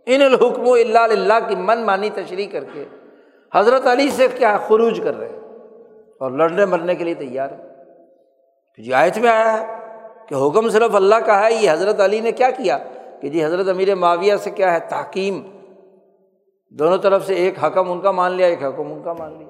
ان 0.05 0.21
الحکم 0.21 0.67
و 0.67 0.73
اللہ 0.73 0.99
اللہ 0.99 1.33
کی 1.49 1.55
من 1.55 1.85
مانی 1.85 2.09
تشریح 2.09 2.47
کر 2.51 2.63
کے 2.63 2.85
حضرت 3.53 3.87
علی 3.87 4.09
سے 4.09 4.27
کیا 4.37 4.57
خروج 4.67 5.01
کر 5.03 5.17
رہے 5.17 5.29
ہیں 5.29 5.39
اور 6.19 6.31
لڑنے 6.31 6.65
مرنے 6.65 6.95
کے 6.95 7.03
لیے 7.03 7.13
تیار 7.13 7.49
ہے 7.49 7.67
جی 8.77 8.93
آیت 8.93 9.17
میں 9.17 9.29
آیا 9.29 9.61
ہے 9.61 9.65
کہ 10.29 10.35
حکم 10.35 10.69
صرف 10.69 10.95
اللہ 10.95 11.15
کا 11.15 11.45
ہے، 11.45 11.53
یہ 11.53 11.71
حضرت 11.71 11.99
علی 11.99 12.19
نے 12.19 12.31
کیا 12.31 12.49
کیا؟ 12.49 12.77
کہ 13.21 13.29
جی 13.29 13.45
حضرت 13.45 13.69
امیر 13.69 13.95
معاویہ 13.95 14.35
سے 14.35 14.51
کیا 14.51 14.73
ہے 14.73 14.79
تحکیم 14.79 15.60
دونوں 16.71 16.97
طرف 16.97 17.25
سے 17.25 17.33
ایک 17.33 17.63
حکم 17.63 17.91
ان 17.91 18.01
کا 18.01 18.11
مان 18.11 18.31
لیا، 18.31 18.47
ایک 18.47 18.63
حکم 18.63 18.93
ان 18.93 19.03
کا 19.03 19.13
مان 19.13 19.39
لیا۔ 19.39 19.49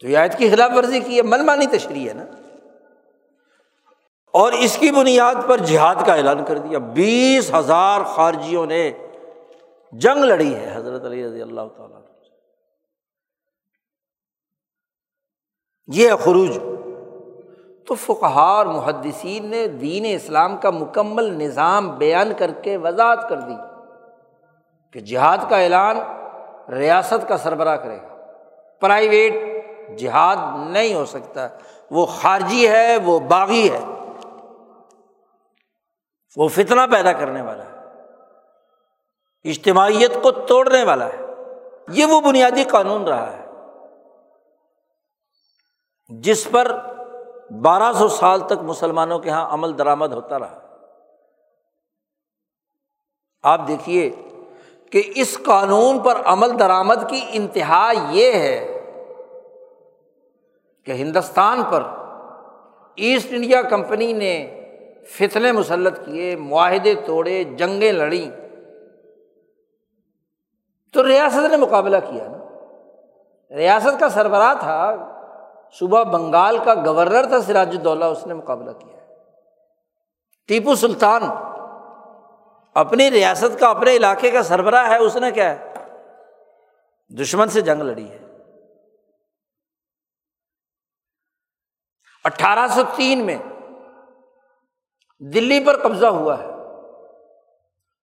تو 0.00 0.08
یہ 0.08 0.18
آیت 0.18 0.38
کی 0.38 0.50
خلاف 0.50 0.70
ورزی 0.76 1.00
کی 1.00 1.16
ہے 1.16 1.22
من 1.22 1.46
مانی 1.46 1.66
تشریح 1.66 2.08
ہے 2.08 2.14
نا۔ 2.14 2.24
اور 4.32 4.52
اس 4.52 4.78
کی 4.78 4.90
بنیاد 4.90 5.34
پر 5.46 5.58
جہاد 5.58 5.94
کا 6.06 6.14
اعلان 6.14 6.44
کر 6.44 6.58
دیا۔ 6.58 6.78
بیس 6.78 7.54
ہزار 7.54 8.00
خارجیوں 8.04 8.66
نے 8.66 8.92
جنگ 9.92 10.24
لڑی 10.24 10.54
ہے، 10.54 10.76
حضرت 10.76 11.04
علی 11.04 11.26
رضی 11.26 11.42
اللہ 11.42 11.60
تعالیٰ۔ 11.76 12.00
یہ 15.86 16.10
خروج۔ 16.24 16.58
تو 17.86 17.94
فقہار 17.94 18.66
محدثین 18.66 19.46
نے 19.46 19.66
دین 19.66 20.06
اسلام 20.08 20.56
کا 20.56 20.70
مکمل 20.70 21.24
نظام 21.24 21.98
بیان 21.98 22.32
کر 22.38 22.50
کے 22.52 22.76
وضاحت 22.76 23.28
کر 23.28 23.40
دی۔ 23.40 23.75
کہ 24.96 25.00
جہاد 25.00 25.38
کا 25.50 25.58
اعلان 25.58 25.96
ریاست 26.72 27.28
کا 27.28 27.36
سربراہ 27.36 27.76
کرے 27.76 27.96
گا۔ 27.96 28.26
پرائیویٹ 28.80 29.34
جہاد 29.98 30.36
نہیں 30.70 30.94
ہو 30.94 31.04
سکتا۔ 31.04 31.48
وہ 31.90 32.06
خارجی 32.06 32.68
ہے، 32.68 32.96
وہ 32.96 33.18
باغی 33.18 33.70
ہے۔ 33.70 33.80
وہ 36.36 36.48
فتنہ 36.48 36.80
پیدا 36.92 37.12
کرنے 37.12 37.42
والا 37.42 37.64
ہے۔ 37.64 37.78
اجتماعیت 39.50 40.22
کو 40.22 40.30
توڑنے 40.30 40.84
والا 40.84 41.06
ہے۔ 41.06 41.26
یہ 41.88 42.04
وہ 42.04 42.20
بنیادی 42.20 42.64
قانون 42.64 43.04
رہا 43.04 43.32
ہے۔ 43.32 43.46
جس 46.08 46.48
پر 46.50 46.80
بارہ 47.62 47.92
سو 47.92 48.08
سال 48.08 48.40
تک 48.46 48.62
مسلمانوں 48.62 49.18
کے 49.18 49.28
یہاں 49.28 49.50
عمل 49.50 49.78
درآمد 49.78 50.12
ہوتا 50.12 50.38
رہا۔ 50.38 50.58
آپ 53.42 53.60
دیکھیے 53.68 54.10
کہ 54.92 55.02
اس 55.14 55.38
قانون 55.44 56.00
پر 56.00 56.14
عمل 56.24 56.58
درآمد 56.58 57.08
کی 57.08 57.20
انتہا 57.32 57.92
یہ 58.10 58.32
ہے 58.32 58.72
کہ 60.84 60.92
ہندوستان 60.92 61.62
پر 61.70 61.82
ایسٹ 62.96 63.26
انڈیا 63.30 63.62
کمپنی 63.62 64.12
نے 64.12 64.60
فتنے 65.08 65.52
مسلط 65.52 66.04
کیے، 66.04 66.36
معاہدے 66.36 66.94
توڑے، 66.94 67.44
جنگیں 67.44 67.92
لڑیں۔ 67.92 68.30
تو 70.92 71.06
ریاست 71.06 71.50
نے 71.50 71.56
مقابلہ 71.56 71.96
کیا 72.10 72.28
نا۔ 72.28 72.36
ریاست 73.56 74.00
کا 74.00 74.08
سربراہ 74.08 74.54
تھا 74.60 74.96
صبح 75.72 76.02
بنگال 76.02 76.58
کا 76.64 76.74
گورنر 76.74 77.26
تھا، 77.26 77.40
سراج 77.40 77.76
الدولہ، 77.76 78.04
اس 78.04 78.26
نے 78.26 78.34
مقابلہ 78.34 78.70
کیا۔ 78.70 78.96
ٹیپو 80.48 80.74
سلطان 80.74 81.22
اپنی 82.76 83.10
ریاست 83.10 83.60
کا، 83.60 83.68
اپنے 83.68 83.96
علاقے 83.96 84.30
کا 84.30 84.42
سربراہ 84.42 84.90
ہے، 84.90 84.96
اس 84.96 85.16
نے 85.16 85.30
کیا 85.30 85.56
ہے؟ 85.56 85.72
دشمن 87.20 87.48
سے 87.48 87.60
جنگ 87.60 87.82
لڑی 87.82 88.10
ہے۔ 88.10 88.18
اٹھارہ 92.24 92.68
سو 92.68 92.82
تین 92.96 93.26
میں 93.26 93.38
دلی 95.18 95.64
پر 95.64 95.82
قبضہ 95.82 96.06
ہوا 96.06 96.38
ہے۔ 96.38 96.46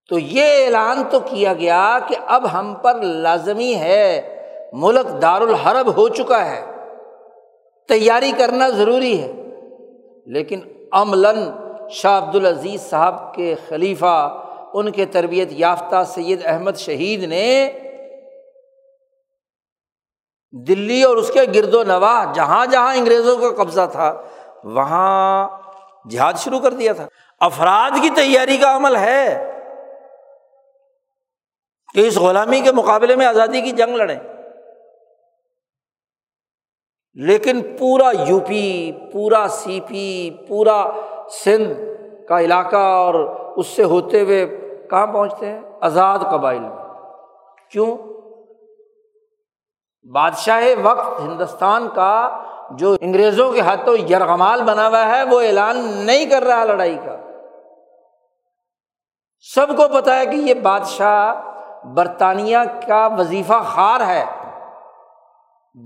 تو 0.09 0.19
یہ 0.19 0.65
اعلان 0.65 1.03
تو 1.12 1.19
کیا 1.19 1.53
گیا 1.53 1.97
کہ 2.07 2.15
اب 2.25 2.53
ہم 2.53 2.75
پر 2.81 3.01
لازمی 3.01 3.76
ہے 3.76 4.30
ملک 4.74 5.21
دار 5.21 5.41
الحرب 5.41 5.97
ہو 5.97 6.09
چکا 6.09 6.45
ہے۔ 6.45 6.65
تیاری 7.88 8.32
کرنا 8.32 8.69
ضروری 8.69 9.21
ہے۔ 9.21 9.32
لیکن 10.26 10.59
عملاً 10.91 11.51
شاہ 11.89 12.24
عبد 12.24 12.36
العزیز 12.36 12.82
صاحب 12.82 13.36
کے 13.36 13.55
خلیفہ 13.67 14.39
ان 14.74 14.91
کے 14.91 15.05
تربیت 15.05 15.47
یافتہ 15.51 16.03
سید 16.07 16.41
احمد 16.45 16.76
شہید 16.76 17.24
نے 17.24 17.71
دلی 20.67 21.03
اور 21.03 21.17
اس 21.17 21.32
کے 21.34 21.39
گرد 21.55 21.74
و 21.74 21.84
نواح، 21.84 22.34
جہاں 22.34 22.65
جہاں 22.65 22.95
انگریزوں 22.95 23.38
کا 23.38 23.63
قبضہ 23.63 23.89
تھا، 23.91 24.21
وہاں 24.63 25.49
جہاد 26.09 26.34
شروع 26.34 26.59
کر 26.59 26.71
دیا 26.71 26.93
تھا۔ 26.93 27.07
افراد 27.39 28.01
کی 28.01 28.09
تیاری 28.09 28.57
کا 28.57 28.76
عمل 28.76 28.95
ہے 28.95 29.51
کہ 31.93 32.07
اس 32.07 32.17
غلامی 32.17 32.59
کے 32.59 32.71
مقابلے 32.71 33.15
میں 33.15 33.26
آزادی 33.26 33.61
کی 33.61 33.71
جنگ 33.71 33.95
لڑیں۔ 33.95 34.19
لیکن 37.15 37.78
پورا 37.78 38.11
یو 38.28 38.39
پی 38.39 38.91
پورا 39.13 39.47
سی 39.47 39.80
پی 39.88 40.30
پورا 40.47 40.86
سندھ 41.43 41.80
کا 42.28 42.39
علاقہ 42.39 42.76
اور 42.76 43.13
اس 43.57 43.67
سے 43.67 43.84
ہوتے 43.84 44.21
ہوئے 44.21 44.62
کہاں 44.93 45.07
پہنچتے 45.07 45.49
ہیں؟ 45.49 45.61
آزاد 45.81 46.19
قبائل 46.19 46.59
میں۔ 46.59 46.77
کیوں؟ 47.71 47.97
بادشاہ 50.11 50.63
وقت 50.83 51.19
ہندوستان 51.19 51.89
کا 51.95 52.39
جو 52.71 52.95
انگریزوں 53.01 53.51
کے 53.51 53.61
ہاتھوں 53.61 53.97
یرغمال 53.97 54.63
بنا 54.63 54.87
ہوا 54.87 55.05
ہے، 55.05 55.23
وہ 55.23 55.41
اعلان 55.41 55.77
نہیں 55.79 56.25
کر 56.25 56.43
رہا 56.43 56.63
لڑائی 56.63 56.97
کا۔ 57.05 57.15
سب 59.55 59.67
کو 59.69 60.01
پتا 60.01 60.15
ہے 60.15 60.25
کہ 60.25 60.35
یہ 60.35 60.53
بادشاہ 60.53 61.33
برطانیہ 61.85 62.57
کا 62.87 63.07
وظیفہ 63.17 63.63
خار 63.65 64.01
ہے۔ 64.01 64.25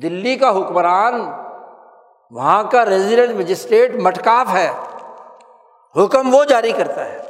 دلی 0.01 0.35
کا 0.35 0.49
حکمران، 0.49 1.31
وہاں 2.31 2.63
کا 2.71 2.85
ریزیڈنٹ 2.85 3.39
مجسٹریٹ 3.39 3.95
مٹکاف 3.95 4.47
ہے۔ 4.53 4.71
حکم 6.03 6.35
وہ 6.35 6.43
جاری 6.43 6.71
کرتا 6.71 7.05
ہے۔ 7.05 7.26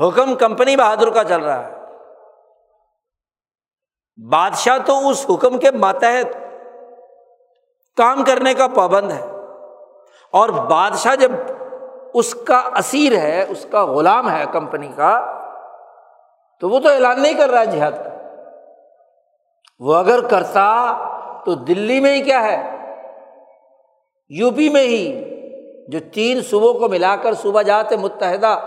حکم 0.00 0.34
کمپنی 0.34 0.76
بہادر 0.76 1.10
کا 1.10 1.24
چل 1.24 1.40
رہا 1.40 1.68
ہے۔ 1.68 1.74
بادشاہ 4.32 4.78
تو 4.86 5.08
اس 5.08 5.26
حکم 5.30 5.58
کے 5.58 5.70
ماتحت 5.70 6.36
کام 7.96 8.24
کرنے 8.24 8.54
کا 8.54 8.66
پابند 8.66 9.12
ہے۔ 9.12 9.22
اور 10.30 10.48
بادشاہ 10.48 11.16
جب 11.16 11.30
اس 12.14 12.34
کا 12.34 12.62
اسیر 12.76 13.16
ہے، 13.16 13.44
اس 13.48 13.66
کا 13.70 13.86
غلام 13.86 14.30
ہے 14.30 14.44
کمپنی 14.52 14.88
کا، 14.88 15.40
تو 16.60 16.68
وہ 16.68 16.80
تو 16.80 16.88
اعلان 16.88 17.22
نہیں 17.22 17.34
کر 17.34 17.50
رہا 17.50 17.60
ہے 17.60 17.66
جہاد 17.66 17.92
کا۔ 17.92 18.10
وہ 19.78 19.94
اگر 19.94 20.28
کرتا 20.28 20.96
تو 21.44 21.54
دلی 21.54 22.00
میں 22.00 22.14
ہی 22.14 22.22
کیا 22.22 22.42
ہے؟ 22.42 22.70
یو 24.28 24.50
پی 24.50 24.68
میں 24.68 24.82
ہی، 24.82 25.34
جو 25.88 25.98
تین 26.12 26.40
صوبوں 26.42 26.74
کو 26.74 26.88
ملا 26.88 27.16
کر 27.16 27.34
صوبہ 27.34 27.62
جات 27.62 27.92
متحدہ 27.92 28.58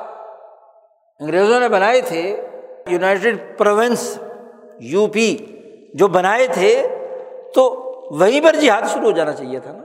انگریزوں 1.20 1.59
نے 1.59 1.70
بنائے 1.70 2.01
تھے 2.01 2.47
یونائٹیڈ 2.88 3.57
پروونس، 3.57 4.20
یو 4.80 5.07
پی، 5.07 5.38
جو 5.93 6.07
بنائے 6.07 6.47
تھے، 6.47 6.88
تو 7.53 7.63
وہیں 8.20 8.41
پر 8.41 8.55
جہاد 8.55 8.82
شروع 8.88 9.03
ہو 9.03 9.11
جانا 9.11 9.34
چاہیے 9.34 9.59
تھا 9.59 9.72
نا۔ 9.72 9.84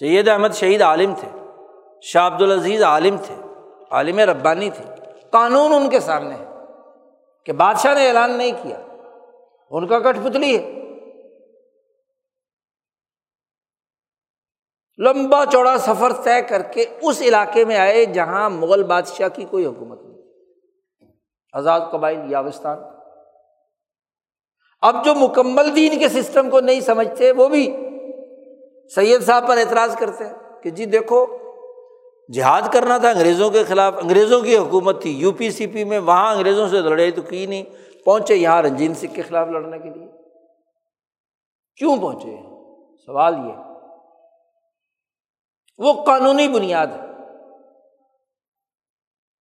سید 0.00 0.28
احمد 0.28 0.48
شہید 0.54 0.82
عالم 0.82 1.14
تھے، 1.14 1.28
شاہ 2.02 2.26
عبد 2.26 2.42
العزیز 2.42 2.82
عالم 2.82 3.16
تھے، 3.16 3.34
عالم 3.90 4.18
ربانی 4.18 4.70
تھے۔ 4.70 4.84
قانون 5.30 5.72
ان 5.72 5.90
کے 5.90 6.00
سامنے 6.00 6.34
ہے 6.34 6.44
کہ 7.46 7.52
بادشاہ 7.52 7.94
نے 7.94 8.08
اعلان 8.08 8.38
نہیں 8.38 8.52
کیا، 8.62 8.76
ان 9.70 9.86
کا 9.86 9.98
کٹ 9.98 10.16
پتلی 10.24 10.58
ہے۔ 10.58 10.79
لمبا 15.04 15.44
چوڑا 15.52 15.78
سفر 15.78 16.12
طے 16.12 16.42
کر 16.42 16.62
کے 16.62 16.84
اس 17.02 17.22
علاقے 17.22 17.64
میں 17.64 17.76
آئے 17.76 18.04
جہاں 18.04 18.50
مغل 18.50 18.82
بادشاہ 18.82 19.28
کی 19.28 19.44
کوئی 19.44 19.66
حکومت 19.66 20.02
نہیں 20.02 20.22
آزاد 21.52 21.80
قبائل 21.92 22.32
یاوستان 22.32 22.78
اب 24.80 25.04
جو 25.04 25.14
مکمل 25.14 25.76
دین 25.76 25.98
کے 25.98 26.08
سسٹم 26.08 26.50
کو 26.50 26.60
نہیں 26.60 26.80
سمجھتے، 26.80 27.32
وہ 27.32 27.48
بھی 27.48 27.76
سید 28.94 29.22
صاحب 29.22 29.48
پر 29.48 29.56
اعتراض 29.56 29.96
کرتے 29.96 30.24
ہیں 30.24 30.62
کہ 30.62 30.70
جی 30.70 30.84
دیکھو، 30.84 31.26
جہاد 32.32 32.62
کرنا 32.72 32.98
تھا 32.98 33.10
انگریزوں 33.10 33.50
کے 33.50 33.64
خلاف، 33.64 33.94
انگریزوں 34.02 34.40
کی 34.40 34.56
حکومت 34.56 35.02
تھی۔ 35.02 35.10
یو 35.10 35.32
پی 35.32 35.50
سی 35.50 35.66
پی 35.66 35.84
میں 35.84 35.98
وہاں 35.98 36.34
انگریزوں 36.34 36.68
سے 36.68 36.80
لڑے 36.80 37.10
تو 37.10 37.22
کی 37.22 37.46
نہیں؟ 37.46 37.64
پہنچے 38.04 38.34
یہاں 38.34 38.62
رنجین 38.62 38.94
سکھ 38.94 39.14
کے 39.14 39.22
خلاف 39.22 39.48
لڑنے 39.48 39.78
کے 39.78 39.88
لیے۔ 39.88 40.06
کیوں 41.76 41.96
پہنچے؟ 41.96 42.36
سوال 43.06 43.34
یہ 43.34 43.69
وہ 45.80 46.04
قانونی 46.04 46.48
بنیاد 46.48 46.86
ہے 46.86 47.06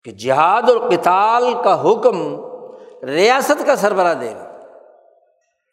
کہ 0.03 0.11
جہاد 0.11 0.69
اور 0.69 0.89
کتال 0.91 1.53
کا 1.63 1.91
حکم 1.91 2.45
ریاست 3.05 3.65
کا 3.65 3.75
سربراہ 3.75 4.13
دے 4.13 4.35
گا۔ 4.35 4.57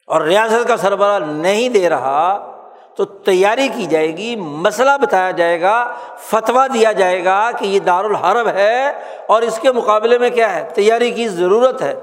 اور 0.07 0.21
ریاست 0.21 0.69
کا 0.69 0.77
سربراہ 0.77 1.19
نہیں 1.19 1.69
دے 1.69 1.89
رہا 1.89 2.53
تو 2.97 3.05
تیاری 3.05 3.69
کی 3.69 3.87
جائے 3.87 4.17
گی، 4.17 4.37
مسئلہ 4.37 4.91
بتایا 5.03 5.31
جائے 5.31 5.61
گا، 5.61 5.95
فتویٰ 6.19 6.67
دیا 6.75 6.93
جائے 6.93 7.25
گا 7.25 7.51
کہ 7.51 7.65
یہ 7.65 7.81
دارالحرب 7.81 8.49
ہے 8.49 8.91
اور 9.27 9.43
اس 9.43 9.59
کے 9.59 9.73
مقابلے 9.73 10.19
میں 10.19 10.31
کیا 10.31 10.55
ہے؟ 10.55 10.69
تیاری 10.75 11.11
کی 11.11 11.29
ضرورت 11.29 11.83
ہے۔ 11.83 12.01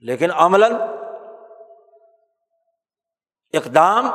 لیکن 0.00 0.30
عملاً 0.34 0.74
اقدام 3.52 4.10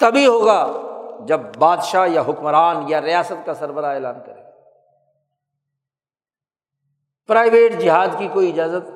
تبھی 0.00 0.26
ہوگا۔ 0.26 0.89
جب 1.26 1.40
بادشاہ 1.58 2.08
یا 2.08 2.20
حکمران 2.20 2.84
یا 2.88 3.00
ریاست 3.00 3.46
کا 3.46 3.54
سربراہ 3.54 3.94
اعلان 3.94 4.14
کرے۔ 4.26 4.40
پرائیویٹ 7.26 7.78
جہاد 7.78 8.08
کی 8.18 8.28
کوئی 8.28 8.52
اجازت 8.52 8.90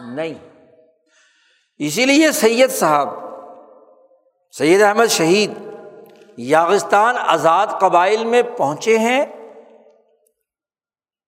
نہیں۔ 0.00 0.34
اسی 1.78 2.06
لیے 2.06 2.32
سید 2.32 2.70
صاحب، 2.70 3.08
سید 4.58 4.82
احمد 4.82 5.06
شہید 5.06 5.52
یاغستان 6.36 7.14
آزاد 7.18 7.66
قبائل 7.80 8.24
میں 8.24 8.42
پہنچے 8.56 8.98
ہیں 8.98 9.24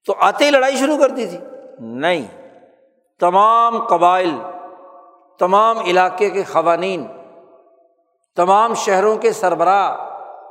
تو 0.06 0.14
آتے 0.18 0.44
ہی 0.44 0.50
لڑائی 0.50 0.76
شروع 0.76 0.98
کر 0.98 1.08
دی 1.08 1.26
تھی۔ 1.26 1.38
نہیں، 1.78 2.50
تمام 3.20 3.86
قبائل، 3.86 4.30
تمام 5.38 5.78
علاقے 5.78 6.30
کے 6.30 6.42
قوانین 6.42 7.06
تمام 8.36 8.74
شہروں 8.74 9.16
کے 9.16 9.32
سربراہ 9.32 9.96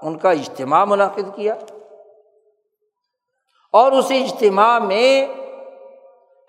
ان 0.01 0.17
کا 0.17 0.31
اجتماع 0.31 0.85
منعقد 0.85 1.35
کیا 1.35 1.53
اور 3.71 3.91
اس 3.91 4.11
اجتماع 4.11 4.79
میں 4.79 5.27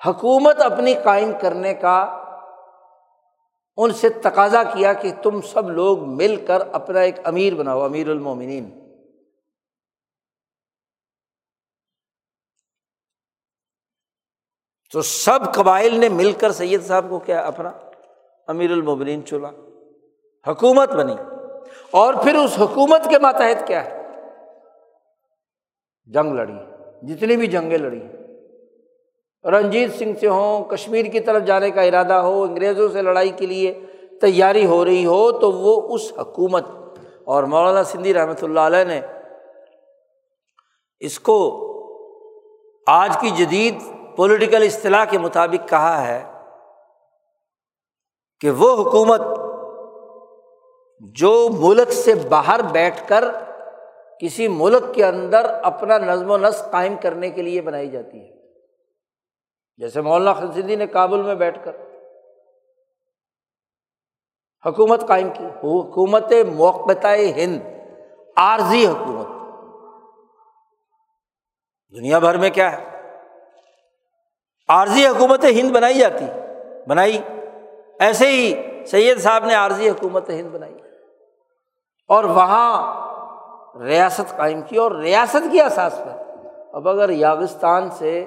حکومت 0.07 0.61
اپنی 0.61 0.95
قائم 1.05 1.32
کرنے 1.41 1.74
کا 1.74 2.20
ان 3.76 3.93
سے 3.93 4.09
تقاضا 4.09 4.62
کیا 4.62 4.93
کہ 4.93 5.12
تم 5.22 5.41
سب 5.41 5.70
لوگ 5.70 5.99
مل 6.01 6.45
کر 6.47 6.61
اپنا 6.72 7.01
ایک 7.01 7.14
امیر 7.24 7.55
بناؤ، 7.55 7.85
امیر 7.85 8.11
المومنین۔ 8.11 8.80
تو 14.93 15.03
سب 15.03 15.55
قبائل 15.55 16.01
نے 16.01 16.09
مل 16.09 16.32
کر 16.32 16.53
سید 16.53 16.87
صاحب 16.87 17.07
کو 17.09 17.18
کیا، 17.18 17.41
اپنا 17.41 17.70
امیر 18.47 18.70
المومنین 18.70 19.26
چلا 19.26 19.51
حکومت 20.49 20.91
بنی۔ 20.91 21.17
اور 21.91 22.15
پھر 22.15 22.35
اس 22.35 22.59
حکومت 22.61 23.11
کے 23.11 23.19
ماتحت 23.19 23.67
کیا 23.67 23.85
ہے؟ 23.85 24.09
جنگ 26.07 26.33
لڑی، 26.33 26.57
جتنی 27.03 27.37
بھی 27.37 27.47
جنگیں 27.47 27.79
لڑی۔ 27.79 28.03
رنجیت 29.45 29.95
سنگھ 29.95 30.19
سے 30.19 30.29
ہوں، 30.29 30.65
کشمیر 30.65 31.07
کی 31.07 31.21
طرف 31.21 31.43
جانے 31.43 31.71
کا 31.71 31.83
ارادہ 31.83 32.13
ہو، 32.13 32.43
انگریزوں 32.43 32.89
سے 32.89 33.03
لڑائی 33.03 33.29
کے 33.29 33.47
لیے 33.47 33.81
تیاری 34.21 34.67
ہو 34.67 34.85
رہی 34.85 35.07
ہو، 35.07 35.33
تو 35.33 35.53
وہ 35.53 35.95
اس 35.95 36.13
حکومت۔ 36.19 36.65
اور 37.25 37.45
مولانا 37.45 37.85
سندھی 37.85 38.15
رحمۃ 38.15 38.43
اللہ 38.43 38.61
علیہ 38.61 38.85
نے 38.85 39.01
اس 41.01 41.21
کو 41.21 41.61
آج 42.87 43.17
کی 43.21 43.31
جدید 43.31 43.75
پولیٹیکل 44.17 44.63
اصطلاح 44.63 45.05
کے 45.05 45.19
مطابق 45.19 45.69
کہا 45.69 46.07
ہے 46.07 46.33
کہ 48.41 48.51
وہ 48.51 48.83
حکومت 48.83 49.21
جو 51.01 51.49
ملک 51.53 51.93
سے 51.93 52.15
باہر 52.15 52.61
بیٹھ 52.63 53.09
کر 53.09 53.25
کسی 54.21 54.49
ملک 54.49 54.95
کے 54.95 55.05
اندر 55.05 55.45
اپنا 55.45 55.99
نظم 55.99 56.31
و 56.31 56.37
نسق 56.37 56.71
قائم 56.71 56.97
کرنے 57.03 57.31
کے 57.31 57.43
لیے 57.43 57.61
بنائی 57.61 57.91
جاتی 57.91 58.21
ہے۔ 58.21 58.35
جیسے 59.77 60.01
مولانا 60.01 60.33
خنسدی 60.33 60.77
نے 60.77 60.87
کابل 60.87 61.23
میں 61.23 61.35
بیٹھ 61.35 61.59
کر 61.65 61.77
حکومت 64.67 65.09
قائم 65.09 65.31
کی۔ 65.31 65.45
حکومت 65.45 66.33
موقع 66.57 67.09
ہند، 67.15 67.61
عارضی 68.37 68.87
حکومت۔ 68.87 69.27
دنیا 71.97 72.19
بھر 72.19 72.37
میں 72.37 72.51
کیا 72.51 72.73
ہے؟ 72.73 73.11
عارضی 74.69 75.07
حکومت 75.07 75.45
ہند 75.45 75.71
بنائی 75.71 75.99
جاتی، 75.99 76.25
بنائی۔ 76.89 77.19
ایسے 78.01 78.27
ہی 78.27 78.55
سید 78.87 79.19
صاحب 79.19 79.45
نے 79.45 79.55
عارضی 79.55 79.91
حکومت 79.91 80.31
ہند 80.31 80.51
بنائی۔ 80.51 80.75
اور 82.09 82.25
وہاں 82.25 83.05
ریاست 83.81 84.37
قائم 84.37 84.63
کی 84.63 84.77
اور 84.77 84.91
ریاست 84.91 85.53
کی 85.53 85.61
اساس 85.61 86.01
پر۔ 86.05 86.41
اب 86.73 86.89
اگر 86.89 87.11
یاگستان 87.11 87.91
سے 87.91 88.25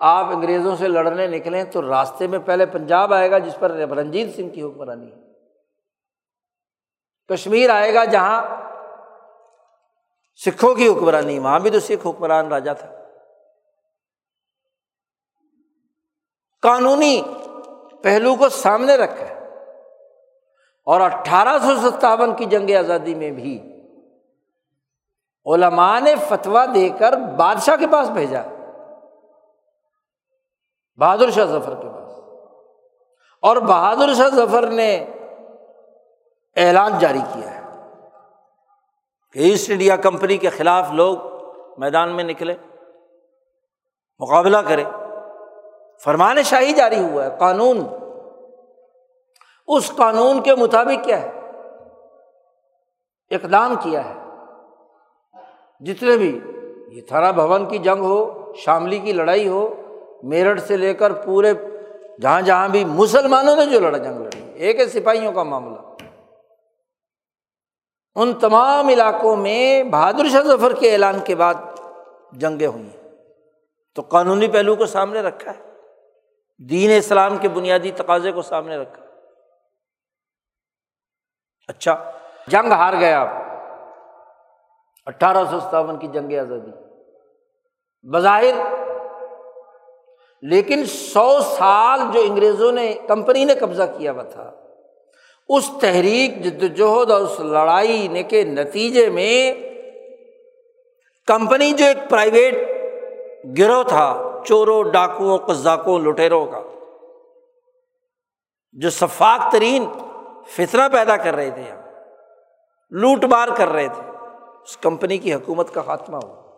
آپ 0.00 0.26
انگریزوں 0.26 0.76
سے 0.76 0.88
لڑنے 0.88 1.26
نکلیں 1.26 1.64
تو 1.64 1.82
راستے 1.82 2.26
میں 2.26 2.38
پہلے 2.38 2.66
پنجاب 2.66 3.14
آئے 3.14 3.30
گا 3.30 3.38
جس 3.38 3.56
پر 3.58 3.70
رنجیت 3.70 4.36
سنگھ 4.36 4.54
کی 4.54 4.62
حکمرانی 4.62 5.12
ہے۔ 5.12 5.16
کشمیر 7.28 7.70
آئے 7.70 7.94
گا 7.94 8.04
جہاں 8.04 8.42
سکھوں 10.36 10.74
کی 10.74 10.88
حکمرانی، 10.88 11.38
وہاں 11.38 11.60
بھی 11.60 11.70
تو 11.70 11.80
سکھ 11.80 12.06
حکمران 12.06 12.48
راجا 12.48 12.72
تھا 12.72 12.90
قانونی 16.62 17.22
پہلو 18.02 18.34
کو 18.34 18.48
سامنے 18.48 18.96
رکھا 18.96 19.28
ہے۔ 19.28 19.37
اور 20.88 21.00
اٹھارہ 21.00 21.58
سو 21.58 21.90
ستاون 21.90 22.36
کی 22.36 22.44
جنگ 22.44 22.76
آزادی 22.78 23.14
میں 23.14 23.30
بھی 23.30 23.84
علماء 25.46 26.00
نے 26.00 26.14
فتویٰ 26.28 26.74
دے 26.74 26.88
کر 26.88 27.16
بادشاہ 27.16 27.76
کے 27.76 27.86
پاس 27.86 28.10
بھیجا، 28.10 28.42
بہادر 30.96 31.30
شاہ 31.30 31.44
ظفر 31.44 31.74
کے 31.74 31.88
پاس۔ 31.88 32.12
اور 33.42 33.56
بہادر 33.56 34.14
شاہ 34.14 34.28
ظفر 34.28 34.66
نے 34.66 35.04
اعلان 36.56 36.98
جاری 36.98 37.20
کیا 37.32 37.54
ہے 37.54 37.62
کہ 39.32 39.38
ایسٹ 39.38 39.70
انڈیا 39.70 39.96
کمپنی 39.96 40.36
کے 40.36 40.50
خلاف 40.50 40.90
لوگ 40.90 41.16
میدان 41.78 42.16
میں 42.16 42.24
نکلے 42.24 42.54
مقابلہ 44.18 44.58
کرے 44.58 44.84
فرمان 46.04 46.42
شاہی 46.42 46.72
جاری 46.72 47.00
ہوا 47.00 47.24
ہے، 47.24 47.30
قانون۔ 47.38 48.07
اس 49.68 49.92
قانون 49.96 50.42
کے 50.42 50.54
مطابق 50.54 51.04
کیا 51.04 51.22
ہے؟ 51.22 51.38
اقدام 53.30 53.74
کیا 53.82 54.04
ہے۔ 54.04 54.14
جتنے 55.80 56.16
بھی 56.16 56.40
یہ 56.88 57.00
تھرا 57.08 57.30
بھون 57.30 57.68
کی 57.68 57.78
جنگ 57.78 58.00
ہو، 58.00 58.52
شاملی 58.56 58.98
کی 58.98 59.12
لڑائی 59.12 59.48
ہو، 59.48 59.74
میرٹھ 60.22 60.60
سے 60.60 60.76
لے 60.76 60.94
کر 60.94 61.12
پورے 61.12 61.54
جہاں 62.22 62.40
جہاں 62.40 62.68
بھی 62.68 62.84
مسلمانوں 62.84 63.56
نے 63.56 63.66
جو 63.66 63.80
لڑا 63.80 63.98
جنگ 63.98 64.18
لڑی، 64.18 64.52
ایک 64.54 64.80
ہے 64.80 64.86
سپاہیوں 64.86 65.32
کا 65.32 65.42
معاملہ۔ 65.42 65.80
ان 68.14 68.34
تمام 68.34 68.88
علاقوں 68.88 69.36
میں 69.36 69.82
بہادر 69.82 70.28
شاہ 70.28 70.40
ظفر 70.40 70.72
کے 70.74 70.92
اعلان 70.92 71.18
کے 71.24 71.34
بعد 71.34 71.54
جنگیں 72.32 72.66
ہوئی 72.66 72.90
تو 73.94 74.02
قانونی 74.02 74.48
پہلو 74.48 74.76
کو 74.76 74.86
سامنے 74.86 75.20
رکھا 75.20 75.50
ہے۔ 75.50 75.72
دین 76.58 76.90
اسلام 76.96 77.36
کے 77.36 77.48
بنیادی 77.48 77.90
تقاضے 77.90 78.32
کو 78.32 78.42
سامنے 78.42 78.76
رکھا 78.76 79.07
اچھا 81.68 81.94
جنگ 82.46 82.72
ہار 82.72 82.94
گیا 83.00 83.22
اٹھارہ 85.06 85.44
سو 85.50 85.58
ستاون 85.60 85.98
کی 85.98 86.08
جنگ 86.12 86.32
آزادی۔ 86.38 86.70
بظاہر، 88.06 88.54
لیکن 90.42 90.84
سو 90.86 91.28
سال 91.40 92.00
جو 92.12 92.20
انگریزوں 92.20 92.72
نے 92.72 92.92
کمپنی 93.08 93.44
نے 93.44 93.54
قبضہ 93.54 93.82
کیا 93.96 94.12
ہوا 94.12 94.22
تھا، 94.22 94.50
اس 95.48 95.70
تحریک، 95.80 96.42
جد 96.44 96.62
وجہد 96.62 97.10
اور 97.10 97.20
اس 97.20 97.38
لڑائی 97.40 98.08
نے 98.08 98.22
کے 98.22 98.42
نتیجے 98.44 99.08
میں 99.10 99.54
کمپنی 101.28 101.72
جو 101.72 101.84
ایک 101.84 102.08
پرائیویٹ 102.10 102.54
گروہ 103.58 103.82
تھا، 103.82 104.08
چوروں، 104.46 104.82
ڈاکوؤں 104.92 105.38
قزاکوں 105.38 105.98
لٹیروں 106.00 106.44
کا، 106.46 106.62
جو 108.76 108.90
شفاق 108.90 109.50
ترین 109.52 109.84
فطرہ 110.56 110.88
پیدا 110.88 111.16
کر 111.16 111.34
رہے 111.34 111.50
تھے 111.50 111.74
لوٹ 112.90 113.24
مار 113.24 113.48
کر 113.56 113.68
رہے 113.68 113.88
تھے۔ 113.88 114.02
اس 114.62 114.76
کمپنی 114.76 115.18
کی 115.18 115.34
حکومت 115.34 115.74
کا 115.74 115.82
خاتمہ 115.82 116.16
ہوا۔ 116.16 116.48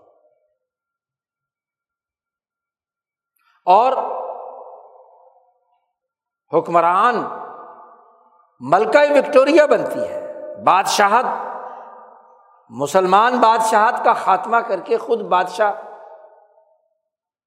اور 3.67 3.93
حکمران 6.59 7.15
ملکہ 8.61 9.13
وکٹوریا 9.13 9.67
بنتی 9.67 10.09
ہے۔ 10.09 10.33
بادشاہت، 10.65 11.25
مسلمان 12.71 13.41
بادشاہت 13.41 13.95
کا 14.05 14.13
خاتمہ 14.13 14.57
کر 14.57 14.81
کے 14.81 14.99
خود 14.99 15.21
بادشاہ، 15.21 15.73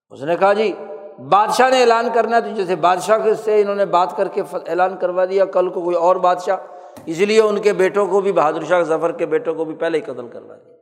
اس 0.10 0.22
نے 0.22 0.38
کہا 0.38 0.54
جی 0.54 0.74
بادشاہ 1.20 1.70
نے 1.70 1.82
اعلان 1.82 2.08
کرنا 2.14 2.36
ہے 2.36 2.42
تو 2.42 2.50
جیسے 2.50 2.76
بادشاہ 2.76 3.34
سے 3.46 3.62
انہوں 3.62 3.76
نے 3.76 3.86
بات 3.86 4.18
کر 4.18 4.28
کے 4.28 4.42
اعلان 4.68 4.98
کروا 4.98 5.26
دیا، 5.26 5.46
کل 5.46 5.70
کو 5.70 5.82
کوئی 5.82 5.96
اور 5.96 6.16
بادشاہ، 6.16 6.58
اس 7.06 7.18
لیے 7.18 7.42
ان 7.42 7.62
کے 7.62 7.74
بیٹوں 7.74 8.08
کو 8.08 8.22
بھی، 8.22 8.32
بہادر 8.32 8.64
شاہ 8.64 8.82
ظفر 8.82 9.12
کے 9.12 9.26
بیٹوں 9.26 9.56
کو 9.56 9.66
بھی 9.66 9.76
پہلے 9.76 9.98
ہی 9.98 10.04
قتل 10.04 10.28
کروا 10.28 10.56
دیا۔ 10.56 10.74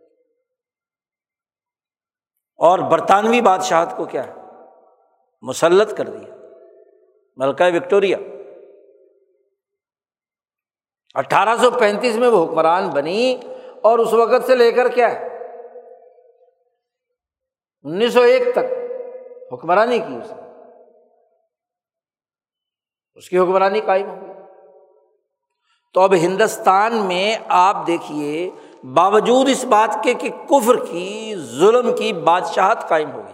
اور 2.58 2.80
برطانوی 2.80 3.42
بادشاہت 3.42 3.98
کو 3.98 4.06
کیا 4.06 4.28
ہے؟ 4.28 4.34
مسلط 5.42 5.98
کر 5.98 6.10
دیا۔ 6.10 6.36
ملکہ 7.38 7.76
وکٹوریا 7.76 8.18
اٹھارہ 11.14 11.56
سو 11.62 11.72
پینتیس 11.72 12.16
میں 12.16 12.28
وہ 12.28 12.46
حکمران 12.46 12.90
بنی، 12.90 13.38
اور 13.82 14.00
اس 14.00 14.14
وقت 14.14 14.46
سے 14.46 14.56
لے 14.56 14.72
کر 14.72 14.88
کیا 14.88 15.12
ہے؟ 15.12 15.28
انیس 17.84 18.14
سو 18.14 18.22
ایک 18.22 18.44
تک۔ 18.52 18.81
حکمرانی 19.52 20.00
کی 20.00 20.16
اس 20.16 20.32
نے۔ 20.32 20.42
اس 23.16 23.30
کی 23.30 23.38
حکمرانی 23.38 23.82
قائم 23.82 24.10
ہو 24.10 24.22
گئی۔ 24.22 24.32
تو 25.94 26.02
اب 26.02 26.14
ہندوستان 26.14 26.96
میں 26.96 27.38
آپ 27.50 27.88
دیکھیے، 27.88 28.52
باوجود 28.84 29.50
اس 29.50 29.64
بات 29.64 29.98
کے 30.04 30.14
کہ 30.14 30.30
کفر 30.30 30.86
کی، 30.86 31.36
ظلم 31.36 31.96
کی 31.96 32.14
بادشاہت 32.14 32.78
قائم 32.88 33.12
ہوگی 33.12 33.34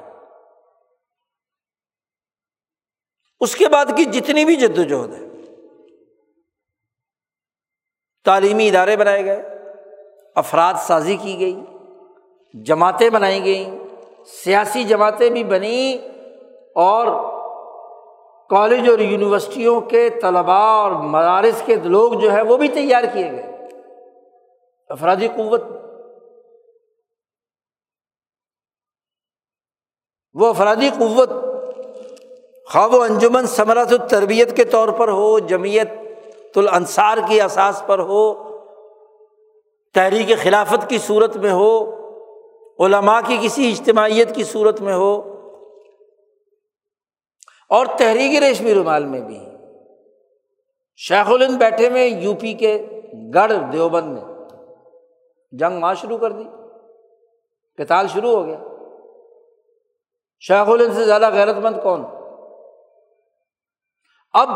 اس 3.40 3.56
کے 3.56 3.68
بعد 3.68 3.86
کی 3.98 4.06
جتنی 4.06 4.46
بھی 4.46 4.56
جدوجہد 4.56 5.14
ہے، 5.14 5.28
تعلیمی 8.26 8.68
ادارے 8.68 8.98
بنائے 8.98 9.26
گئے، 9.26 9.44
افراد 10.36 10.74
سازی 10.74 11.18
کی 11.18 11.40
گئی، 11.40 11.62
جماعتیں 12.64 13.10
بنائی 13.10 13.44
گئیں۔ 13.44 13.87
سیاسی 14.28 14.84
جماعتیں 14.84 15.30
بھی 15.30 15.44
بنیں 15.44 16.08
اور 16.76 17.08
کالج 18.50 18.90
اور 18.90 19.00
یونیورسٹیوں 19.00 19.82
کے 19.82 20.10
طلباء 20.10 20.82
اور 20.84 20.92
مدارس 20.92 21.62
کے 21.66 21.76
لوگ 21.76 22.14
جو 22.14 22.32
ہے 22.32 22.42
وہ 22.42 22.58
بھی 22.58 22.68
تیار 22.68 23.04
کیے 23.14 23.32
گئے۔ 23.32 23.68
افرادی 24.90 25.28
قوت۔ 25.28 25.64
وہ 30.34 30.48
افرادی 30.48 30.90
قوت 30.90 31.30
خواب 32.74 32.94
و 32.94 33.02
انجمن 33.02 33.48
ثمرت 33.48 33.94
التربیت 34.02 34.56
کے 34.58 34.64
طور 34.64 34.88
پر 34.88 35.08
ہو 35.08 35.40
جمیت 35.40 35.90
الانصار 36.56 37.18
کی 37.28 37.42
اساس 37.42 37.84
پر 37.86 38.00
ہو، 38.00 38.34
تحریک 39.94 40.38
خلافت 40.44 40.90
کی 40.90 40.98
صورت 40.98 41.38
میں 41.38 41.52
ہو 41.52 41.98
علماء 42.80 43.20
کی 43.28 43.38
کسی 43.42 43.72
اجتماعیت 43.72 44.36
کی 44.36 44.44
صورت 44.44 44.82
میں 44.82 44.94
ہو 44.94 45.34
اور 47.70 47.86
تحریک 47.86 48.44
ریشمی 48.44 48.74
رومال 48.74 49.06
میں 49.06 49.22
بھی۔ 49.22 49.40
شیخ 50.96 51.30
الند 51.30 51.58
بیٹھے 51.58 51.90
میں 51.90 52.06
یو 52.08 52.36
پی 52.36 52.54
کے 52.54 53.02
گڑھ 53.34 53.54
دیوبند 53.74 54.18
میں۔ 54.18 54.36
جنگ 55.52 55.80
ماں 55.80 55.94
شروع 55.94 56.18
کر 56.18 56.32
دی۔ 56.32 56.44
کتال 57.78 58.08
شروع 58.08 58.32
ہو 58.32 58.46
گیا۔ 58.46 58.60
شیخ 60.40 60.70
الند 60.70 60.94
سے 60.94 61.06
زیادہ 61.06 61.30
غیرت 61.34 61.56
مند 61.56 61.76
کون؟ 61.84 62.06
اب 64.34 64.50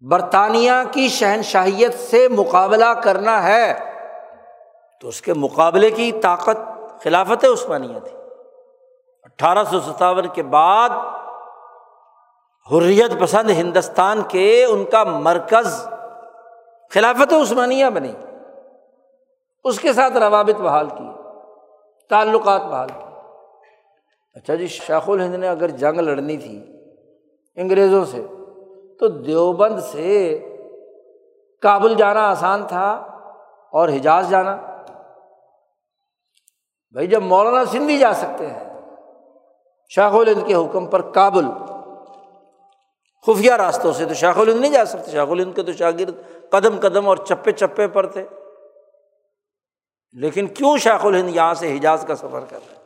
برطانیہ 0.00 0.72
کی 0.92 1.08
شہنشاہیت 1.08 1.94
سے 1.94 2.28
مقابلہ 2.28 3.00
کرنا 3.04 3.42
ہے۔ 3.42 3.93
تو 5.00 5.08
اس 5.08 5.22
کے 5.22 5.34
مقابلے 5.34 5.90
کی 5.90 6.12
طاقت 6.12 6.58
خلافت 7.02 7.44
عثمانیہ 7.44 7.98
تھی۔ 7.98 8.18
اٹھارہ 9.22 9.64
سو 9.64 9.80
ستاون 9.80 10.28
کے 10.28 10.42
بعد 10.42 10.90
حریت 12.72 13.20
پسند 13.20 13.50
ہندوستان 13.50 14.22
کے 14.28 14.64
ان 14.64 14.84
کا 14.84 15.04
مرکز 15.04 15.88
خلافت 16.90 17.32
عثمانیہ 17.32 17.86
بنی۔ 17.86 18.12
اس 19.64 19.80
کے 19.80 19.92
ساتھ 19.92 20.16
روابط 20.16 20.60
بحال 20.60 20.88
کی 20.88 21.08
تعلقات 22.10 22.62
بحال 22.62 22.88
کی 22.88 23.04
اچھا 24.34 24.54
جی 24.54 24.66
شیخ 24.66 25.08
الہند 25.08 25.34
نے 25.34 25.48
اگر 25.48 25.68
جنگ 25.68 25.98
لڑنی 25.98 26.36
تھی 26.36 26.64
انگریزوں 27.56 28.04
سے، 28.04 28.26
تو 29.00 29.08
دیوبند 29.08 29.80
سے 29.80 30.38
کابل 31.62 31.94
جانا 31.94 32.30
آسان 32.30 32.66
تھا 32.66 32.90
اور 33.72 33.88
حجاز 33.88 34.30
جانا۔ 34.30 34.73
بھائی 36.94 37.06
جب 37.06 37.22
مولانا 37.22 37.64
سندھی 37.64 37.98
جا 37.98 38.14
سکتے 38.14 38.46
ہیں، 38.46 38.80
شاخ 39.88 40.12
الند 40.14 40.46
کے 40.46 40.54
حکم 40.54 40.86
پر 40.86 41.00
کابل، 41.00 41.44
خفیہ 43.26 43.52
راستوں 43.52 43.92
سے 43.92 44.04
تو 44.04 44.14
شاخ 44.14 44.38
الند 44.38 44.60
نہیں 44.60 44.72
جا 44.72 44.84
سکتے۔ 44.84 45.10
شاخ 45.10 45.28
الند 45.30 45.52
کے 45.56 45.62
تو 45.62 45.72
شاگرد 45.72 46.14
قدم 46.50 46.80
قدم 46.80 47.08
اور 47.08 47.16
چپے 47.16 47.52
چپے 47.52 47.88
پر 47.88 48.06
تھے۔ 48.06 48.26
لیکن 50.12 50.46
کیوں 50.46 50.78
شاخ 50.78 51.06
الہند 51.06 51.34
یہاں 51.34 51.54
سے 51.54 51.76
حجاز 51.76 52.04
کا 52.08 52.16
سفر 52.16 52.40
کر 52.50 52.58
رہے 52.68 52.84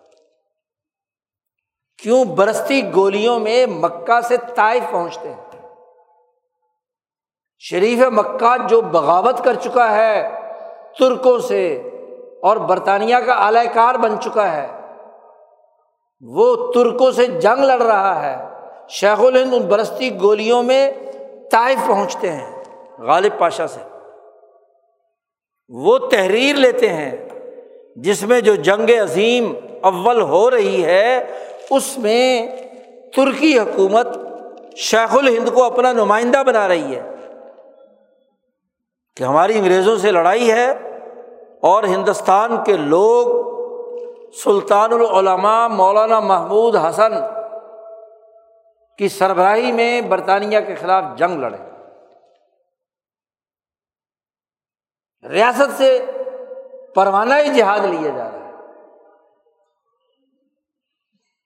کیوں 2.03 2.25
برستی 2.25 2.95
گولیوں 2.95 3.39
میں 3.39 3.67
مکہ 3.67 4.21
سے 4.21 4.37
طائف 4.55 4.83
پہنچتے 4.91 5.35
ہیں؟ 5.35 5.45
شریف 7.59 7.99
مکہ 7.99 8.69
جو 8.69 8.81
بغاوت 8.81 9.45
کر 9.45 9.55
چکا 9.55 9.97
ہے 9.97 10.41
ترکوں 10.99 11.39
سے 11.39 11.91
اور 12.43 12.57
برطانیہ 12.57 13.16
کا 13.16 13.32
اعلی 13.32 13.66
کار 13.74 13.95
بن 13.95 14.20
چکا 14.20 14.57
ہے۔ 14.57 14.66
وہ 16.20 16.72
ترکوں 16.72 17.11
سے 17.11 17.26
جنگ 17.26 17.64
لڑ 17.64 17.82
رہا 17.82 18.22
ہے۔ 18.22 18.49
شیخ 18.89 19.20
الہند 19.20 19.55
ان 19.55 19.62
برستی 19.62 20.20
گولیوں 20.20 20.62
میں 20.62 20.91
طائف 21.51 21.78
پہنچتے 21.86 22.32
ہیں۔ 22.32 22.64
غالب 22.99 23.39
پاشا 23.39 23.66
سے۔ 23.66 23.80
وہ 25.68 25.99
تحریر 25.99 26.57
لیتے 26.57 26.89
ہیں 26.89 27.16
جس 27.97 28.22
میں 28.22 28.41
جو 28.41 28.55
جنگ 28.55 28.91
عظیم 29.03 29.53
اول 29.80 30.20
ہو 30.20 30.51
رہی 30.51 30.84
ہے، 30.84 31.24
اس 31.70 31.99
میں 31.99 32.47
ترکی 33.16 33.59
حکومت 33.59 34.09
شیخ 34.76 35.16
الہند 35.16 35.49
کو 35.49 35.64
اپنا 35.64 35.93
نمائندہ 35.93 36.43
بنا 36.47 36.68
رہی 36.68 36.97
ہے۔ 36.97 37.03
کہ 39.16 39.24
ہماری 39.24 39.59
انگریزوں 39.59 39.97
سے 39.97 40.11
لڑائی 40.11 40.53
ہے 40.53 40.88
اور 41.63 41.83
ہندوستان 41.83 42.65
کے 42.65 42.77
لوگ 42.77 43.49
سلطان 44.33 44.93
العلماء 44.93 45.69
مولانا 45.69 46.21
محمود 46.21 46.77
حسن 46.77 47.13
کی 48.99 49.09
سربراہی 49.09 49.73
میں 49.73 50.01
برطانیہ 50.01 50.61
کے 50.61 50.75
خلاف 50.75 51.05
جنگ 51.17 51.39
لڑے۔ 51.39 51.57
ریاست 55.29 55.79
سے 55.79 56.07
پروانہ 56.95 57.35
ہی 57.35 57.55
جہاد 57.55 57.81
لیا 57.81 58.11
جا 58.17 58.31
رہا 58.31 58.33
ہے 58.33 58.53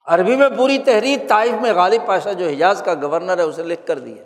عربی 0.07 0.37
میں 0.37 0.49
پوری 0.49 0.79
تحریر 0.79 1.19
طائف 1.29 1.53
میں 1.53 1.73
غالب 1.73 2.07
پاشا 2.07 2.33
جو 2.33 2.47
حجاز 2.47 2.83
کا 2.85 2.95
گورنر 2.95 3.39
ہے 3.39 3.43
اسے 3.43 3.63
لکھ 3.63 3.87
کر 3.87 3.99
دیا 3.99 4.23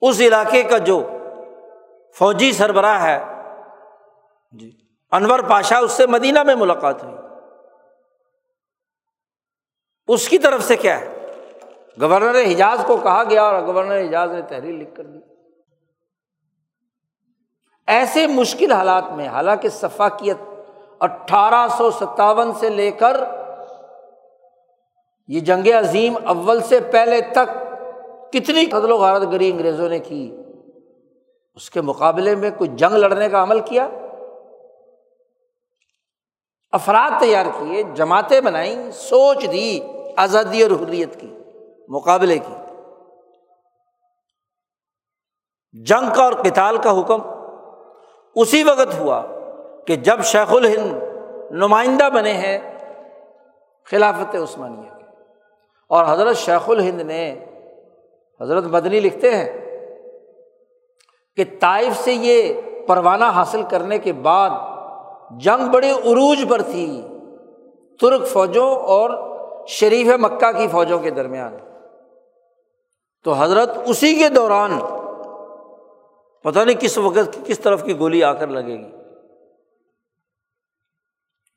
اس 0.00 0.20
علاقے 0.20 0.62
کا 0.62 0.78
جو 0.78 1.08
فوجی 2.18 2.52
سربراہ 2.52 3.02
ہے 3.02 3.35
جی۔ 4.52 4.70
انور 5.12 5.38
پاشا 5.38 5.78
اس 5.78 5.92
سے 5.92 6.06
مدینہ 6.06 6.42
میں 6.42 6.54
ملاقات 6.54 7.04
ہوئی۔ 7.04 7.16
اس 10.08 10.28
کی 10.28 10.38
طرف 10.38 10.62
سے 10.62 10.76
کیا 10.76 11.00
ہے؟ 11.00 11.26
گورنر 12.00 12.44
حجاز 12.44 12.84
کو 12.86 12.96
کہا 12.96 13.24
گیا 13.30 13.42
اور 13.42 13.62
گورنر 13.62 14.00
حجاز 14.00 14.30
نے 14.30 14.42
تحریر 14.42 14.74
لکھ 14.74 14.94
کر 14.94 15.04
دی۔ 15.04 15.18
ایسے 17.86 18.26
مشکل 18.26 18.72
حالات 18.72 19.04
میں 19.10 19.28
حالانکہ 19.28 19.68
صفاقیت 19.68 20.36
اٹھارہ 21.00 21.68
سو 21.68 21.90
ستاون 21.90 22.52
سے 22.52 22.70
لے 22.70 22.90
کر 22.90 23.16
یہ 25.28 25.40
جنگ 25.40 25.68
عظیم 25.68 26.16
اول 26.26 26.62
سے 26.62 26.80
پہلے 26.80 27.20
تک 27.20 27.66
کتنی 28.32 28.66
قدل 28.66 28.90
و 28.90 28.96
غارت 28.96 29.22
گری 29.22 29.50
انگریزوں 29.50 29.88
نے 29.88 29.98
کی، 29.98 30.36
اس 31.54 31.70
کے 31.70 31.80
مقابلے 31.80 32.34
میں 32.34 32.50
کوئی 32.58 32.70
جنگ 32.74 32.92
لڑنے 32.92 33.28
کا 33.28 33.42
عمل 33.42 33.60
کیا؟ 33.60 33.88
افراد 36.76 37.20
تیار 37.20 37.46
کیے، 37.58 37.82
جماعتیں 37.94 38.40
بنائیں، 38.40 38.90
سوچ 38.92 39.44
دی، 39.52 39.80
آزادی 40.16 40.62
اور 40.62 40.70
حریت 40.70 41.20
کی، 41.20 41.32
مقابلے 41.88 42.38
کی۔ 42.38 42.54
جنگ 45.74 46.14
کا 46.14 46.22
اور 46.24 46.32
کتال 46.32 46.76
کا 46.76 47.00
حکم۔ 47.00 47.20
اسی 48.36 48.62
وقت 48.64 48.98
ہوا 49.00 49.22
کہ 49.86 49.96
جب 49.96 50.22
شیخ 50.24 50.52
الہند 50.52 51.52
نمائندہ 51.52 52.08
بنے 52.14 52.32
ہیں 52.32 52.58
خلافت 53.90 54.34
عثمانیہ 54.34 54.90
کے، 54.90 55.04
اور 55.90 56.04
حضرت 56.08 56.36
شیخ 56.36 56.68
الہند 56.70 57.00
نے 57.00 57.24
حضرت 58.40 58.64
بدنی 58.64 59.00
لکھتے 59.00 59.34
ہیں 59.36 59.50
کہ 61.38 61.44
طائف 61.60 61.96
سے 61.96 62.12
یہ 62.12 62.60
پروانہ 62.86 63.24
حاصل 63.24 63.62
کرنے 63.62 63.98
کے 63.98 64.12
بعد 64.12 64.50
جنگ 65.30 65.68
بڑے 65.70 65.90
عروج 65.90 66.44
پر 66.48 66.62
تھی 66.62 67.02
ترک 68.00 68.26
فوجوں 68.26 68.76
اور 68.76 69.10
شریف 69.66 70.06
مکہ 70.06 70.52
کی 70.52 70.68
فوجوں 70.68 70.98
کے 70.98 71.10
درمیان۔ 71.10 71.56
تو 73.24 73.32
حضرت 73.32 73.78
اسی 73.86 74.14
کے 74.14 74.28
دوران 74.28 74.78
پتہ 76.42 76.58
نہیں 76.58 76.80
کس 76.80 76.98
وقت 76.98 77.46
کس 77.46 77.60
طرف 77.60 77.84
کی 77.84 77.98
گولی 77.98 78.24
آ 78.24 78.32
کر 78.32 78.46
لگے 78.46 78.78
گی۔ 78.78 78.90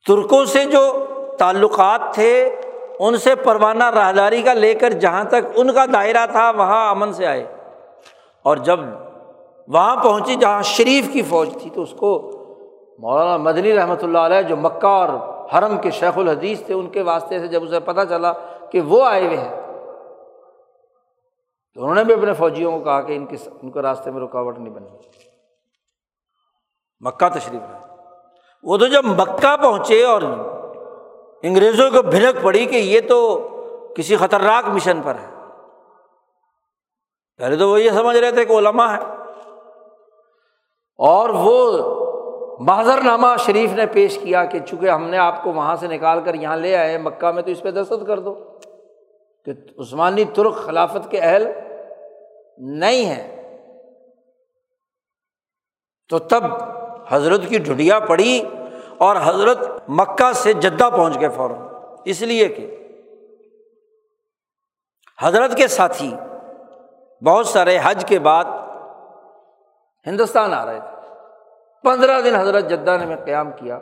ترکوں 0.07 0.45
سے 0.45 0.65
جو 0.65 1.05
تعلقات 1.39 2.01
تھے، 2.13 2.55
ان 2.99 3.17
سے 3.17 3.36
پروانہ 3.36 3.84
راہداری 3.84 4.41
کا 4.41 4.53
لے 4.53 4.74
کر 4.74 4.89
جہاں 4.89 5.24
تک 5.24 5.47
ان 5.55 5.74
کا 5.74 5.86
دائرہ 5.93 6.26
تھا، 6.32 6.49
وہاں 6.49 6.89
امن 6.89 7.13
سے 7.13 7.26
آئے۔ 7.26 7.55
اور 8.43 8.57
جب 8.57 8.80
وہاں 9.67 9.95
پہنچی 10.03 10.36
جہاں 10.36 10.61
شریف 10.61 11.09
کی 11.13 11.22
فوج 11.22 11.49
تھی، 11.61 11.70
تو 11.70 11.82
اس 11.82 11.93
کو 11.97 12.36
مولانا 13.00 13.36
مدنی 13.38 13.76
رحمۃ 13.76 14.02
اللہ 14.02 14.18
علیہ 14.18 14.41
جو 14.41 14.56
مکہ 14.58 14.88
اور 14.88 15.10
حرم 15.54 15.78
کے 15.82 15.91
شیخ 15.91 16.18
الحدیث 16.18 16.66
تھے، 16.66 16.74
ان 16.74 16.89
کے 16.89 17.02
واسطے 17.02 17.39
سے 17.39 17.47
جب 17.47 17.64
اسے 17.64 17.80
پتہ 17.80 18.02
چلا 18.10 18.32
کہ 18.72 18.82
وہ 18.82 19.04
آئے 19.06 19.26
ہوئے 19.26 19.38
ہیں، 19.38 19.56
تو 21.76 21.82
انہوں 21.82 21.95
نے 21.95 22.04
بھی 22.04 22.14
اپنے 22.14 22.34
فوجیوں 22.34 22.72
کو 22.72 22.80
کہا 22.84 23.02
کہ 23.02 23.16
ان 23.16 23.26
کے 23.26 23.38
ان 23.62 23.72
کے 23.72 23.82
راستے 23.82 24.12
میں 24.12 24.22
رکاوٹ 24.22 24.58
نہیں 24.60 24.74
بنی۔ 24.74 24.88
مکہ 27.02 27.30
تشریف 27.30 27.62
ہے 27.62 27.78
وہ 28.64 28.78
تو 28.78 28.88
جب 28.88 29.06
مکہ 29.06 29.56
پہنچے 29.56 30.04
اور 30.06 30.22
انگریزوں 31.43 31.89
کو 31.91 32.02
بھنک 32.02 32.43
پڑی 32.43 32.66
کہ 32.66 32.76
یہ 32.76 33.02
تو 33.10 33.20
کسی 33.95 34.16
خطرناک 34.18 34.68
مشن 34.68 35.02
پر 35.02 35.16
ہے۔ 35.16 35.28
پہلے 37.39 37.56
تو 37.58 37.70
وہ 37.70 37.82
یہ 37.82 37.91
سمجھ 37.91 38.18
رہے 38.18 38.32
تھے 38.32 38.45
کہ 38.45 38.54
علما 38.54 38.91
ہے 38.93 39.00
اور 41.00 41.30
وہ 41.30 41.56
بازر 42.66 43.01
نامہ 43.01 43.28
شریف 43.39 43.72
نے 43.74 43.86
پیش 43.86 44.20
کیا 44.24 44.45
کہ 44.45 44.60
چونکہ 44.60 44.89
ہم 44.89 45.10
نے 45.10 45.18
آپ 45.18 45.43
کو 45.43 45.51
وہاں 45.53 45.76
سے 45.76 45.88
نکال 45.88 46.22
کر 46.24 46.34
یہاں 46.34 46.57
لے 46.57 46.78
آئے، 46.78 46.97
مکہ 46.97 47.32
میں 47.32 47.43
تو 47.43 47.51
اس 47.51 47.62
پہ 47.62 47.72
دستخط 47.72 48.07
کر 48.07 48.20
دو۔ 48.20 48.34
کہ 49.45 49.51
عثمانی 49.80 50.26
ترک 50.26 50.55
خلافت 50.55 51.12
کے 51.12 51.20
اہل 51.20 51.47
نہیں 52.57 53.05
ہے 53.05 53.36
تو 56.10 56.20
تب 56.20 56.43
حضرت 57.07 57.41
کی 57.49 57.57
ڈھڈیا 57.57 57.99
پڑی 57.99 58.43
اور 58.97 59.16
حضرت 59.24 59.60
مکہ 59.89 60.32
سے 60.34 60.53
جدہ 60.53 60.89
پہنچ 60.89 61.20
گئے 61.20 61.30
فوراً۔ 61.30 61.57
اس 62.05 62.22
لیے 62.22 62.47
کہ 62.47 62.93
حضرت 65.22 65.57
کے 65.57 65.68
ساتھی 65.68 66.14
بہت 67.26 67.47
سارے 67.47 67.80
حج 67.84 68.05
کے 68.07 68.20
بعد 68.20 68.45
ہندوستان 70.07 70.53
آ 70.53 70.66
رہے 70.66 70.80
تھے۔ 70.80 70.99
پندرہ 71.84 72.21
دن 72.21 72.36
حضرت 72.36 72.69
جدہ 72.69 72.97
نے 72.99 73.05
میں 73.05 73.15
قیام 73.15 73.51
کیا 73.51 73.80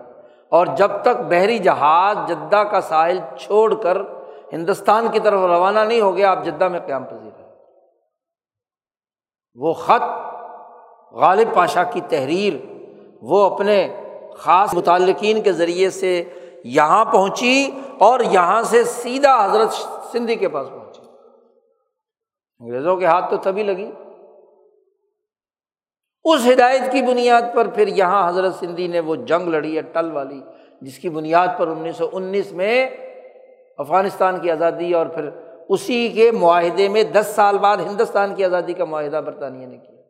اور 0.50 0.66
جب 0.66 0.92
تک 1.02 1.22
بحری 1.30 1.60
جہاز 1.60 2.18
جدہ 2.28 2.64
کا 2.72 2.82
ساحل 2.82 3.20
چھوڑ 3.40 3.74
کر 3.74 3.98
ہندوستان 4.54 5.08
کی 5.12 5.20
طرف 5.20 5.40
روانہ 5.40 5.80
نہیں 5.80 6.02
ہو 6.02 6.18
گیا، 6.18 6.32
آپ 6.32 6.46
جدہ 6.46 6.68
میں 6.68 6.80
قیام 6.80 7.04
پذیر 7.04 7.40
ہے 7.40 7.48
وہ 9.56 9.74
خط 9.74 10.04
غالب 11.14 11.56
پاشا 11.56 11.84
کی 11.84 12.02
تحریر، 12.10 12.54
وہ 13.22 13.56
اپنے 13.56 13.96
خاص 14.38 14.74
متعلقین 14.74 15.42
کے 15.42 15.52
ذریعے 15.52 15.90
سے 15.90 16.24
یہاں 16.64 17.06
پہنچی 17.06 17.70
اور 17.98 18.20
یہاں 18.20 18.62
سے 18.64 18.84
سیدھا 18.84 19.46
حضرت 19.46 19.74
سندھی 20.12 20.36
کے 20.36 20.48
پاس 20.48 20.68
پہنچی۔ 20.70 21.02
انگریزوں 22.60 22.98
کے 22.98 23.06
ہاتھ 23.06 23.30
تو 23.30 23.38
تبھی 23.38 23.64
لگی۔ 23.64 23.92
اس 26.34 26.42
ہدایت 26.54 26.82
کی 26.92 27.02
بنیاد 27.02 27.42
پر 27.56 27.68
پھر 27.68 27.88
یہاں 27.88 28.30
حضرت 28.30 28.56
سندھی 28.56 28.88
نے 28.88 29.00
وہ 29.00 29.16
جنگ 29.16 29.48
لڑی 29.48 29.78
ہے 29.78 29.82
ٹل 29.82 30.12
والی، 30.12 30.42
جس 30.82 31.00
کی 31.00 31.10
بنیاد 31.10 31.48
پر 31.60 31.68
انیس 31.68 31.98
سو 31.98 32.10
انیس 32.14 32.52
میں 32.52 32.90
افغانستان 33.78 34.40
کی 34.40 34.52
آزادی 34.52 34.94
اور 34.94 35.06
پھر 35.06 35.30
اسی 35.70 36.10
کے 36.10 36.32
معاہدے 36.32 36.90
میں 36.90 37.04
دس 37.04 37.32
سال 37.36 37.58
بعد 37.58 37.78
ہندوستان 37.78 38.36
کی 38.36 38.46
آزادی 38.46 38.74
کا 38.74 38.86
معاہدہ 38.86 39.22
برطانیہ 39.26 39.66
نے 39.66 39.78
کیا۔ 39.78 40.02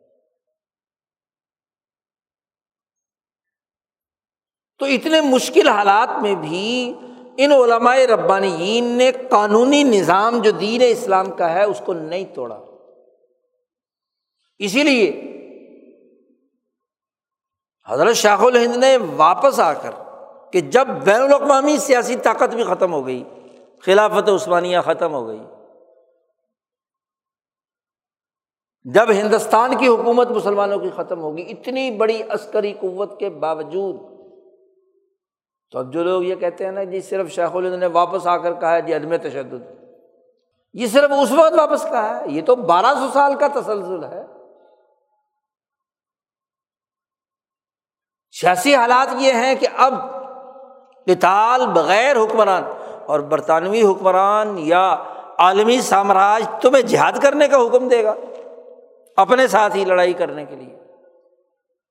تو 4.78 4.86
اتنے 4.86 5.20
مشکل 5.20 5.68
حالات 5.68 6.22
میں 6.22 6.34
بھی 6.34 6.94
ان 7.36 7.52
علمائے 7.52 8.06
ربانیین 8.06 8.84
نے 8.84 9.12
قانونی 9.30 9.82
نظام 9.82 10.42
جو 10.42 10.50
دین 10.50 10.82
اسلام 10.84 11.30
کا 11.30 11.52
ہے، 11.52 11.64
اس 11.64 11.82
کو 11.84 11.92
نہیں 11.92 12.24
توڑا۔ 12.34 12.58
اسی 14.58 14.82
لیے 14.82 15.37
حضرت 17.88 18.16
شاہ 18.16 18.42
الہند 18.42 18.76
نے 18.76 18.96
واپس 19.16 19.60
آ 19.60 19.72
کر 19.72 19.90
کہ 20.52 20.60
جب 20.60 20.88
بین 21.04 21.22
الاقوامی 21.22 21.76
سیاسی 21.76 22.16
طاقت 22.16 22.54
بھی 22.54 22.64
ختم 22.64 22.92
ہو 22.92 23.06
گئی، 23.06 23.22
خلافت 23.84 24.28
عثمانیہ 24.28 24.78
ختم 24.84 25.14
ہو 25.14 25.26
گئی، 25.28 25.40
جب 28.84 29.10
ہندوستان 29.10 29.76
کی 29.78 29.88
حکومت 29.88 30.30
مسلمانوں 30.30 30.78
کی 30.78 30.90
ختم 30.96 31.20
ہوگی، 31.20 31.44
اتنی 31.50 31.90
بڑی 31.90 32.22
عسکری 32.28 32.72
قوت 32.80 33.18
کے 33.20 33.30
باوجود، 33.30 33.96
تو 35.72 35.78
اب 35.78 35.92
جو 35.92 36.04
لوگ 36.04 36.22
یہ 36.22 36.34
کہتے 36.34 36.64
ہیں 36.64 36.72
نا 36.72 36.84
جی 36.84 37.00
صرف 37.00 37.30
شیخ 37.30 37.56
الہند 37.56 37.74
نے 37.74 37.86
واپس 37.86 38.26
آ 38.26 38.36
کر 38.36 38.52
کہا 38.54 38.74
ہے 38.74 38.82
جی 38.82 38.94
عدم 38.94 39.16
تشدد۔ 39.16 39.62
یہ 40.74 40.86
صرف 40.86 41.10
اس 41.22 41.32
وقت 41.32 41.58
واپس 41.58 41.82
کہا 41.82 42.20
ہے، 42.20 42.24
یہ 42.28 42.42
تو 42.42 42.56
بارہ 42.56 42.94
سو 42.98 43.08
سال 43.12 43.34
کا 43.34 43.48
تسلسل 43.54 44.04
ہے۔ 44.04 44.24
سیاسی 48.40 48.74
حالات 48.74 49.14
یہ 49.18 49.32
ہیں 49.32 49.54
کہ 49.54 49.66
اب 49.76 49.94
کتال 51.06 51.66
بغیر 51.66 52.16
حکمران 52.16 52.62
اور 53.06 53.20
برطانوی 53.20 53.82
حکمران 53.82 54.54
یا 54.58 54.96
عالمی 55.38 55.80
سامراج 55.80 56.48
تمہیں 56.62 56.82
جہاد 56.82 57.12
کرنے 57.22 57.48
کا 57.48 57.56
حکم 57.56 57.88
دے 57.88 58.04
گا، 58.04 58.14
اپنے 59.16 59.46
ساتھ 59.46 59.76
ہی 59.76 59.84
لڑائی 59.84 60.12
کرنے 60.12 60.44
کے 60.44 60.56
لیے۔ 60.56 60.78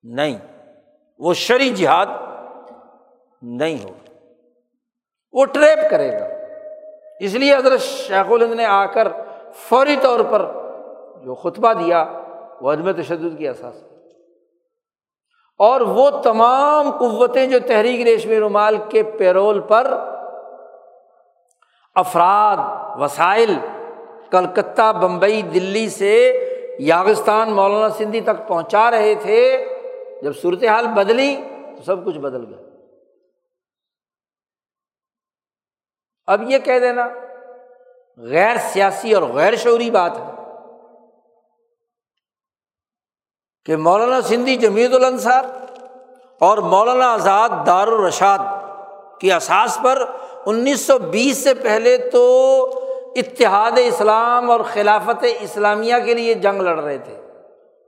نہیں، 0.03 0.37
وہ 1.19 1.33
شری 1.33 1.69
جہاد 1.69 2.05
نہیں 3.41 3.83
ہوگا۔ 3.83 4.11
وہ 5.31 5.45
ٹریپ 5.45 5.91
کرے 5.91 6.19
گا۔ 6.19 6.25
اس 7.19 7.33
لیے 7.33 7.55
حضرت 7.55 7.79
شیخ 7.79 8.31
الہند 8.31 8.53
نے 8.53 8.65
آ 8.65 8.85
کر 8.85 9.07
فوری 9.53 9.95
طور 10.01 10.19
پر 10.19 10.39
جو 11.23 11.35
خطبہ 11.35 11.73
دیا، 11.73 12.05
وہ 12.61 12.73
عدم 12.73 12.91
تشدد 12.91 13.37
کی 13.37 13.47
احساس 13.47 13.86
اور 15.57 15.81
وہ 15.81 16.09
تمام 16.09 16.91
قوتیں 16.91 17.47
جو 17.47 17.59
تحریک 17.59 18.01
ریشمی 18.01 18.39
رومال 18.39 18.77
کے 18.89 19.03
پیرول 19.03 19.61
پر، 19.61 19.93
افراد، 21.95 22.57
وسائل، 22.99 23.53
کلکتہ، 24.31 24.93
بمبئی، 24.93 25.41
دلی 25.41 25.89
سے 25.89 26.43
یاغستان، 26.79 27.51
مولانا 27.51 27.89
سندھی 27.89 28.21
تک 28.21 28.47
پہنچا 28.47 28.91
رہے 28.91 29.15
تھے۔ 29.15 29.67
جب 30.21 30.35
صورت 30.35 30.63
حال 30.63 30.87
بدلی 30.87 31.43
تو 31.77 31.83
سب 31.83 32.05
کچھ 32.05 32.17
بدل 32.17 32.45
گیا۔ 32.45 32.57
اب 36.27 36.51
یہ 36.51 36.57
کہہ 36.59 36.79
دینا، 36.79 37.07
غیر 38.17 38.55
سیاسی 38.57 39.13
اور 39.13 39.23
غیر 39.23 39.55
شعوری 39.55 39.91
بات 39.91 40.17
ہے۔ 40.17 40.46
کہ 43.68 43.78
مولانا 43.78 44.22
سندھی 44.22 44.55
جمیت 44.55 44.93
الانصار 44.93 45.43
اور 46.39 46.57
مولانا 46.57 47.13
آزاد 47.13 47.49
دار 47.65 47.88
الرشاد 47.88 48.39
کی 49.22 49.32
اساس 49.32 49.78
پر 49.84 50.03
انیس 50.45 50.86
سو 50.86 50.97
بیس 50.97 51.43
سے 51.43 51.53
پہلے 51.53 51.97
تو 51.97 52.24
اتحاد 53.15 53.72
اسلام 53.76 54.51
اور 54.51 54.59
خلافت 54.74 55.26
اسلامیہ 55.39 55.95
کے 56.05 56.13
لیے 56.13 56.34
جنگ 56.34 56.61
لڑ 56.61 56.80
رہے 56.80 56.97
تھے 56.97 57.13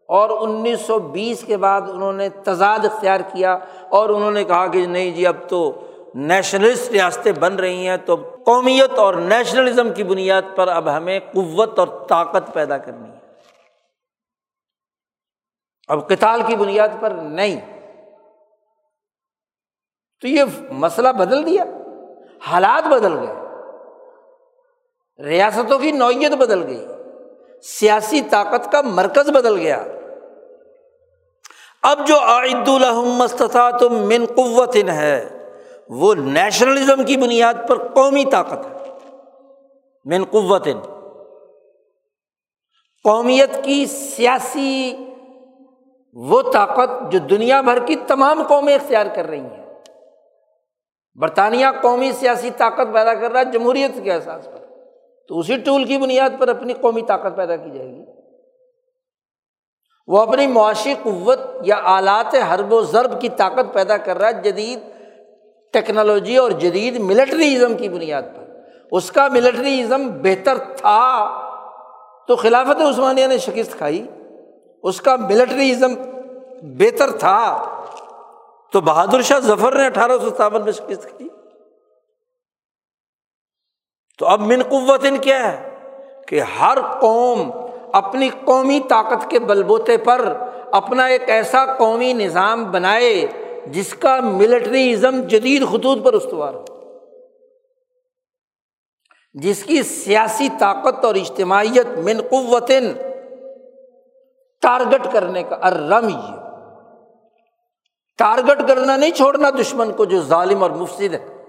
اور 0.08 0.30
انیس 0.30 0.82
سو 0.82 1.00
بیس 1.00 1.44
کے 1.44 1.58
بعد 1.58 1.82
انہوں 1.82 2.14
نے 2.14 2.30
تضاد 2.30 2.86
اختیار 2.86 3.20
کیا 3.20 3.58
اور 3.90 4.10
انہوں 4.10 4.32
نے 4.32 4.44
کہا 4.44 4.68
کہ 4.68 4.86
نہیں 4.86 5.12
جی 5.12 5.28
اب 5.28 5.36
تو 5.48 5.72
نیشنلسٹ 6.16 6.92
ریاستیں 6.92 7.32
بن 7.32 7.56
رہی 7.56 7.88
ہیں، 7.88 7.98
تو 7.98 8.16
قومیت 8.46 9.00
اور 9.00 9.14
نیشنلزم 9.14 9.94
کی 9.94 10.04
بنیاد 10.04 10.42
پر 10.56 10.68
اب 10.68 10.98
ہمیں 10.98 11.20
قوت 11.34 11.80
اور 11.80 11.88
طاقت 12.10 12.54
پیدا 12.54 12.78
کرنی 12.78 13.10
ہے۔ 13.10 13.19
اب 15.90 16.10
کتال 16.10 16.42
کی 16.48 16.56
بنیاد 16.56 16.90
پر 17.00 17.12
نہیں۔ 17.12 17.80
تو 20.22 20.28
یہ 20.28 20.44
مسئلہ 20.72 21.10
بدل 21.10 21.46
دیا، 21.46 21.66
حالات 22.42 22.88
بدل 22.88 23.18
گئے، 23.18 23.36
ریاستوں 25.24 25.80
کی 25.80 25.92
نوعیت 25.92 26.32
بدل 26.32 26.68
گئی، 26.68 26.88
سیاسی 27.64 28.22
طاقت 28.22 28.72
کا 28.72 28.82
مرکز 28.82 29.30
بدل 29.30 29.58
گیا۔ 29.58 29.84
اب 31.84 32.08
جو 32.08 32.16
عید 32.18 32.68
الحمد 32.68 33.56
من 33.84 34.26
قوت 34.36 34.76
ہے، 34.76 35.48
وہ 35.90 36.16
نیشنلزم 36.16 37.04
کی 37.04 37.18
بنیاد 37.18 37.54
پر 37.68 37.88
قومی 37.88 38.26
طاقت 38.26 38.66
ہے۔ 38.66 39.08
من 40.06 40.26
قوت۔ 40.26 40.68
قومیت 43.04 43.64
کی 43.64 43.86
سیاسی 43.86 44.94
وہ 46.14 46.42
طاقت 46.54 47.12
جو 47.12 47.20
دنیا 47.20 47.62
بھر 47.62 47.86
کی 47.86 47.96
تمام 47.96 48.44
قومیں 48.48 48.76
اختیار 48.76 49.06
کر 49.16 49.26
رہی 49.26 49.40
ہیں۔ 49.40 49.66
برطانیہ 51.16 51.66
قومی 51.82 52.12
سیاسی 52.12 52.50
طاقت 52.58 52.94
پیدا 52.94 53.14
کر 53.14 53.32
رہا 53.32 53.40
ہے 53.40 53.46
جمہوریت 53.46 54.04
کے 54.04 54.12
احساس 54.12 54.46
پر۔ 54.46 54.66
تو 55.28 55.40
اسی 55.40 55.58
ٹول 55.58 55.86
کی 55.86 55.98
بنیاد 55.98 56.30
پر 56.40 56.48
اپنی 56.48 56.74
قومی 56.74 57.02
طاقت 57.02 57.36
پیدا 57.36 57.56
کی 57.56 57.70
جائے 57.70 57.90
گی۔ 57.90 58.06
وہ 60.08 60.22
اپنی 60.22 60.48
معاشی 60.48 60.94
قوت 61.04 61.40
یا 61.62 61.76
آلات 61.84 62.36
حرب 62.36 62.74
و 62.74 62.82
ضرب 62.82 63.22
کی 63.22 63.30
طاقت 63.30 63.74
پیدا 63.74 63.98
کر 63.98 64.18
رہا 64.18 64.28
ہے 64.28 64.34
جدید 64.34 64.80
ٹیکنالوجی 65.74 66.38
اور 66.38 66.52
جدید 66.52 67.00
ملٹریزم 67.00 67.78
کی 67.78 67.90
بنیاد 67.90 68.22
پر۔ 68.22 68.60
اس 68.92 69.12
کا 69.12 69.28
ملٹریزم 69.28 70.10
بہتر 70.22 70.58
تھا 70.58 71.28
تو 72.28 72.36
خلافت 72.36 72.82
عثمانیہ 72.82 73.28
نے 73.28 73.38
شکست 73.38 73.78
کھائی۔ 73.78 74.08
اس 74.84 75.02
کا 75.02 75.16
ملٹریزم 75.16 75.94
بہتر 76.62 77.12
تھا 77.12 77.66
تو 78.72 78.82
بہادر 78.82 79.22
شاہ 79.22 79.40
ظفر 79.40 79.76
نے 79.76 79.86
اٹھارہ 79.86 80.12
سو 80.22 80.30
ستاون 80.30 80.64
میں 80.64 80.72
شکست 80.72 81.18
کی۔ 81.18 81.28
تو 84.18 84.28
اب 84.28 84.42
من 84.42 84.64
قوت 84.70 85.06
ان 85.06 85.18
کیا 85.18 85.52
ہے 85.52 85.76
کہ 86.28 86.42
ہر 86.42 86.78
قوم 87.00 87.52
اپنی 87.94 88.30
قومی 88.46 88.80
طاقت 88.90 89.32
کے 89.32 89.40
بل 89.40 89.64
بوتے 89.64 89.98
پر 89.98 90.34
اپنا 90.72 91.06
ایک 91.06 91.30
ایسا 91.30 91.66
قومی 91.66 92.14
نظام 92.14 92.72
بنائے 92.72 93.28
جس 93.66 93.94
کا 93.94 94.20
ملٹریزم 94.20 95.22
جدید 95.22 95.68
خطوط 95.72 96.06
پر 96.06 96.14
استوار 96.14 96.54
ہو۔ 96.54 96.66
جس 99.34 99.64
کی 99.64 99.84
سیاسی 99.84 100.50
طاقت 100.60 101.06
اور 101.06 101.16
اجتماعیت 101.16 101.88
من 101.98 102.22
قوت 102.30 102.72
ٹارگٹ 104.62 105.08
کرنے 105.14 105.44
کا 105.44 105.56
ارم 105.56 106.10
یہ۔ 106.10 106.40
ٹارگٹ 108.18 108.68
کرنا 108.68 108.96
نہیں، 108.96 109.12
چھوڑنا 109.12 109.50
دشمن 109.50 109.92
کو 109.92 110.06
جو 110.06 110.22
ظالم 110.22 110.64
اور 110.64 110.72
مفصد 110.72 111.14
ہے۔ 111.14 111.44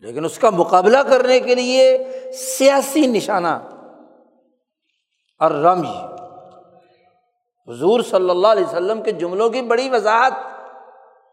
لیکن 0.00 0.24
اس 0.24 0.38
کا 0.38 0.50
مقابلہ 0.50 0.98
کرنے 0.98 1.40
کے 1.40 1.54
لیے 1.54 1.98
سیاسی 2.32 3.06
نشانہ۔ 3.06 3.68
اور 5.38 5.50
رمج 5.50 5.86
حضور 7.68 8.00
صلی 8.00 8.30
اللہ 8.30 8.48
علیہ 8.48 8.64
وسلم 8.64 9.02
کے 9.02 9.12
جملوں 9.12 9.50
کی 9.50 9.62
بڑی 9.62 9.90
وضاحت 9.90 10.32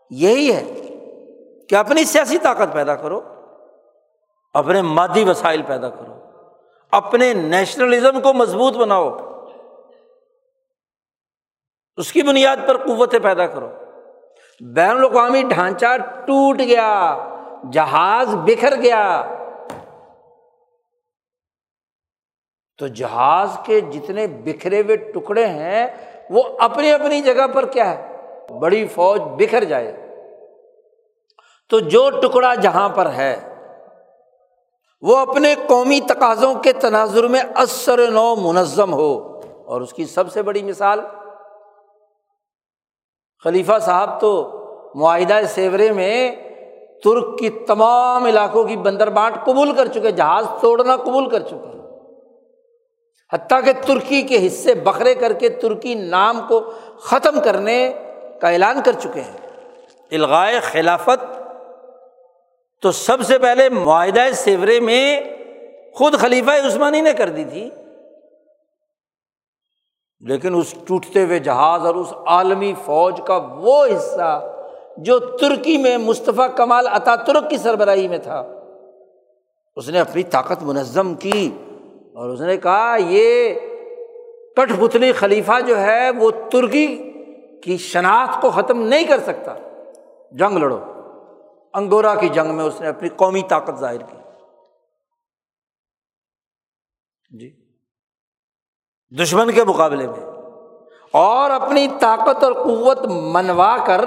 یہی 0.09 0.55
ہے 0.55 0.73
کہ 1.69 1.75
اپنی 1.75 2.03
سیاسی 2.03 2.37
طاقت 2.37 2.73
پیدا 2.73 2.95
کرو، 2.95 3.21
اپنے 4.53 4.81
مادی 4.81 5.29
وسائل 5.29 5.61
پیدا 5.61 5.89
کرو، 5.89 6.13
اپنے 6.91 7.33
نیشنلزم 7.33 8.21
کو 8.21 8.33
مضبوط 8.33 8.73
بناؤ۔ 8.73 9.30
اس 12.01 12.11
کی 12.11 12.21
بنیاد 12.21 12.57
پر 12.67 12.77
قوتیں 12.77 13.19
پیدا 13.19 13.47
کرو۔ 13.47 13.69
بین 14.59 14.89
الاقوامی 14.89 15.41
ڈھانچہ 15.41 15.85
ٹوٹ 16.25 16.59
گیا، 16.59 17.17
جہاز 17.71 18.35
بکھر 18.35 18.75
گیا۔ 18.75 19.23
تو 22.77 22.87
جہاز 22.87 23.49
کے 23.65 23.81
جتنے 23.81 24.27
بکھرے 24.27 24.81
ہوئے 24.81 24.95
ٹکڑے 24.95 25.45
ہیں، 25.45 25.87
وہ 26.29 26.43
اپنی 26.59 26.91
اپنی 26.91 27.21
جگہ 27.21 27.47
پر 27.47 27.65
کیا 27.65 27.89
ہے؟ 27.89 28.17
بڑی 28.59 28.87
فوج 28.87 29.21
بکھر 29.21 29.63
جائے۔ 29.63 30.07
تو 31.69 31.79
جو 31.79 32.09
ٹکڑا 32.09 32.55
جہاں 32.55 32.89
پر 32.89 33.09
ہے، 33.09 33.55
وہ 35.01 35.17
اپنے 35.17 35.55
قومی 35.67 35.99
تقاضوں 35.99 36.55
کے 36.55 36.73
تناظر 36.73 37.27
میں 37.27 37.41
اثر 37.55 38.11
نو 38.11 38.35
منظم 38.35 38.93
ہو۔ 38.93 39.31
اور 39.65 39.81
اس 39.81 39.93
کی 39.93 40.05
سب 40.05 40.31
سے 40.31 40.41
بڑی 40.41 40.63
مثال 40.63 40.99
خلیفہ 43.43 43.79
صاحب 43.81 44.21
تو 44.21 44.57
معاہدہ 44.95 45.39
سیورے 45.49 45.91
میں 45.91 46.35
ترک 47.03 47.39
کی 47.39 47.49
تمام 47.49 48.25
علاقوں 48.25 48.63
کی 48.63 48.77
بندر 48.77 49.09
بانٹ 49.09 49.35
قبول 49.45 49.75
کر 49.75 49.87
چکے، 49.87 50.11
جہاز 50.11 50.45
توڑنا 50.61 50.97
قبول 50.97 51.29
کر 51.29 51.39
چکے۔ 51.39 51.71
حتیٰ 53.33 53.63
کہ 53.65 53.71
ترکی 53.87 54.21
کے 54.21 54.47
حصے 54.47 54.73
بکھرے 54.73 55.15
کر 55.15 55.33
کے 55.33 55.49
ترکی 55.49 55.93
نام 55.95 56.41
کو 56.47 56.71
ختم 56.99 57.39
کرنے 57.41 57.93
کا 58.41 58.49
اعلان 58.49 58.81
کر 58.85 58.91
چکے 58.91 59.21
ہیں۔ 59.21 59.37
الغائے 60.11 60.59
خلافت 60.59 61.41
تو 62.81 62.91
سب 62.91 63.21
سے 63.21 63.37
پہلے 63.37 63.69
معاہدہ 63.69 64.21
سیورے 64.33 64.79
میں 64.79 65.21
خود 65.93 66.17
خلیفہ 66.17 66.51
عثمانی 66.51 67.01
نے 67.01 67.13
کر 67.13 67.29
دی 67.29 67.43
تھی۔ 67.43 67.69
لیکن 70.21 70.55
اس 70.55 70.75
ٹوٹتے 70.87 71.23
ہوئے 71.23 71.39
جہاز 71.39 71.85
اور 71.85 71.95
اس 71.95 72.13
عالمی 72.25 72.73
فوج 72.85 73.21
کا 73.27 73.39
وہ 73.51 73.85
حصہ 73.85 74.53
جو 74.97 75.19
ترکی 75.19 75.77
میں 75.77 75.97
مصطفیٰ 75.97 76.55
کمال 76.55 76.87
عطا 76.87 77.15
ترک 77.15 77.49
کی 77.49 77.57
سربراہی 77.57 78.07
میں 78.07 78.17
تھا، 78.17 78.43
اس 79.75 79.89
نے 79.89 79.99
اپنی 79.99 80.23
طاقت 80.23 80.63
منظم 80.63 81.13
کی 81.15 81.51
اور 82.15 82.29
اس 82.29 82.41
نے 82.41 82.57
کہا، 82.57 82.95
یہ 82.99 83.53
کٹ 84.55 84.81
پتلی 84.81 85.11
خلیفہ 85.11 85.59
جو 85.67 85.79
ہے 85.79 86.09
وہ 86.09 86.31
ترکی 86.51 87.13
کی 87.63 87.77
شناخت 87.77 88.41
کو 88.41 88.49
ختم 88.49 88.81
نہیں 88.81 89.03
کر 89.03 89.19
سکتا۔ 89.19 89.55
جنگ 90.31 90.57
لڑو۔ 90.57 90.79
انگورا 91.73 92.15
کی 92.15 92.29
جنگ 92.29 92.55
میں 92.55 92.65
اس 92.65 92.81
نے 92.81 92.87
اپنی 92.87 93.09
قومی 93.09 93.41
طاقت 93.41 93.79
ظاہر 93.79 93.97
کی۔ 93.97 94.17
جی۔ 97.39 97.60
دشمن 99.19 99.51
کے 99.51 99.63
مقابلے 99.63 100.07
میں۔ 100.07 100.31
اور 101.13 101.49
اپنی 101.49 101.87
طاقت 101.99 102.43
اور 102.43 102.53
قوت 102.53 103.07
منوا 103.07 103.77
کر 103.85 104.05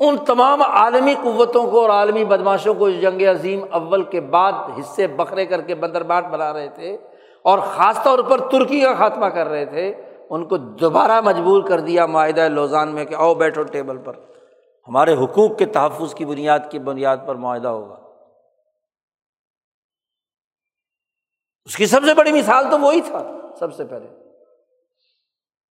ان 0.00 0.16
تمام 0.16 0.62
عالمی 0.62 1.14
قوتوں 1.22 1.70
کو 1.70 1.80
اور 1.80 1.90
عالمی 1.90 2.24
بدماشوں 2.24 2.74
کو 2.74 2.90
جنگ 2.90 3.22
عظیم 3.22 3.60
اول 3.70 4.02
کے 4.02 4.20
بعد 4.20 4.52
حصے 4.80 5.06
بکھرے 5.06 5.46
کر 5.46 5.60
کے 5.60 5.74
بندر 5.74 6.02
بانٹ 6.02 6.26
بنا 6.26 6.52
رہے 6.52 6.68
تھے 6.68 6.96
اور 7.44 7.58
خاص 7.58 8.02
طور 8.02 8.18
پر 8.18 8.38
ترکی 8.38 8.80
کا 8.80 8.94
خاتمہ 8.94 9.26
کر 9.26 9.48
رہے 9.48 9.64
تھے، 9.64 9.94
ان 10.30 10.44
کو 10.44 10.56
دوبارہ 10.56 11.20
مجبور 11.20 11.62
کر 11.62 11.80
دیا 11.80 12.06
معاہدہ 12.06 12.48
لوزان 12.48 12.88
میں 12.88 13.04
کہ 13.04 13.14
آؤ 13.14 13.34
بیٹھو 13.34 13.62
ٹیبل 13.62 13.96
پر۔ 13.96 14.12
ہمارے 14.88 15.14
حقوق 15.14 15.58
کے 15.58 15.66
تحفظ 15.66 16.14
کی 16.14 16.24
بنیاد 16.24 16.58
کی 16.70 16.78
بنیاد 16.78 17.16
پر 17.26 17.34
معاہدہ 17.34 17.68
ہوگا۔ 17.68 17.97
اس 21.68 21.76
کی 21.76 21.86
سب 21.86 22.00
سے 22.04 22.14
بڑی 22.14 22.32
مثال 22.32 22.64
تو 22.70 22.78
وہی 22.78 23.00
تھا، 23.00 23.36
سب 23.58 23.74
سے 23.74 23.84
پہلے۔ 23.84 24.06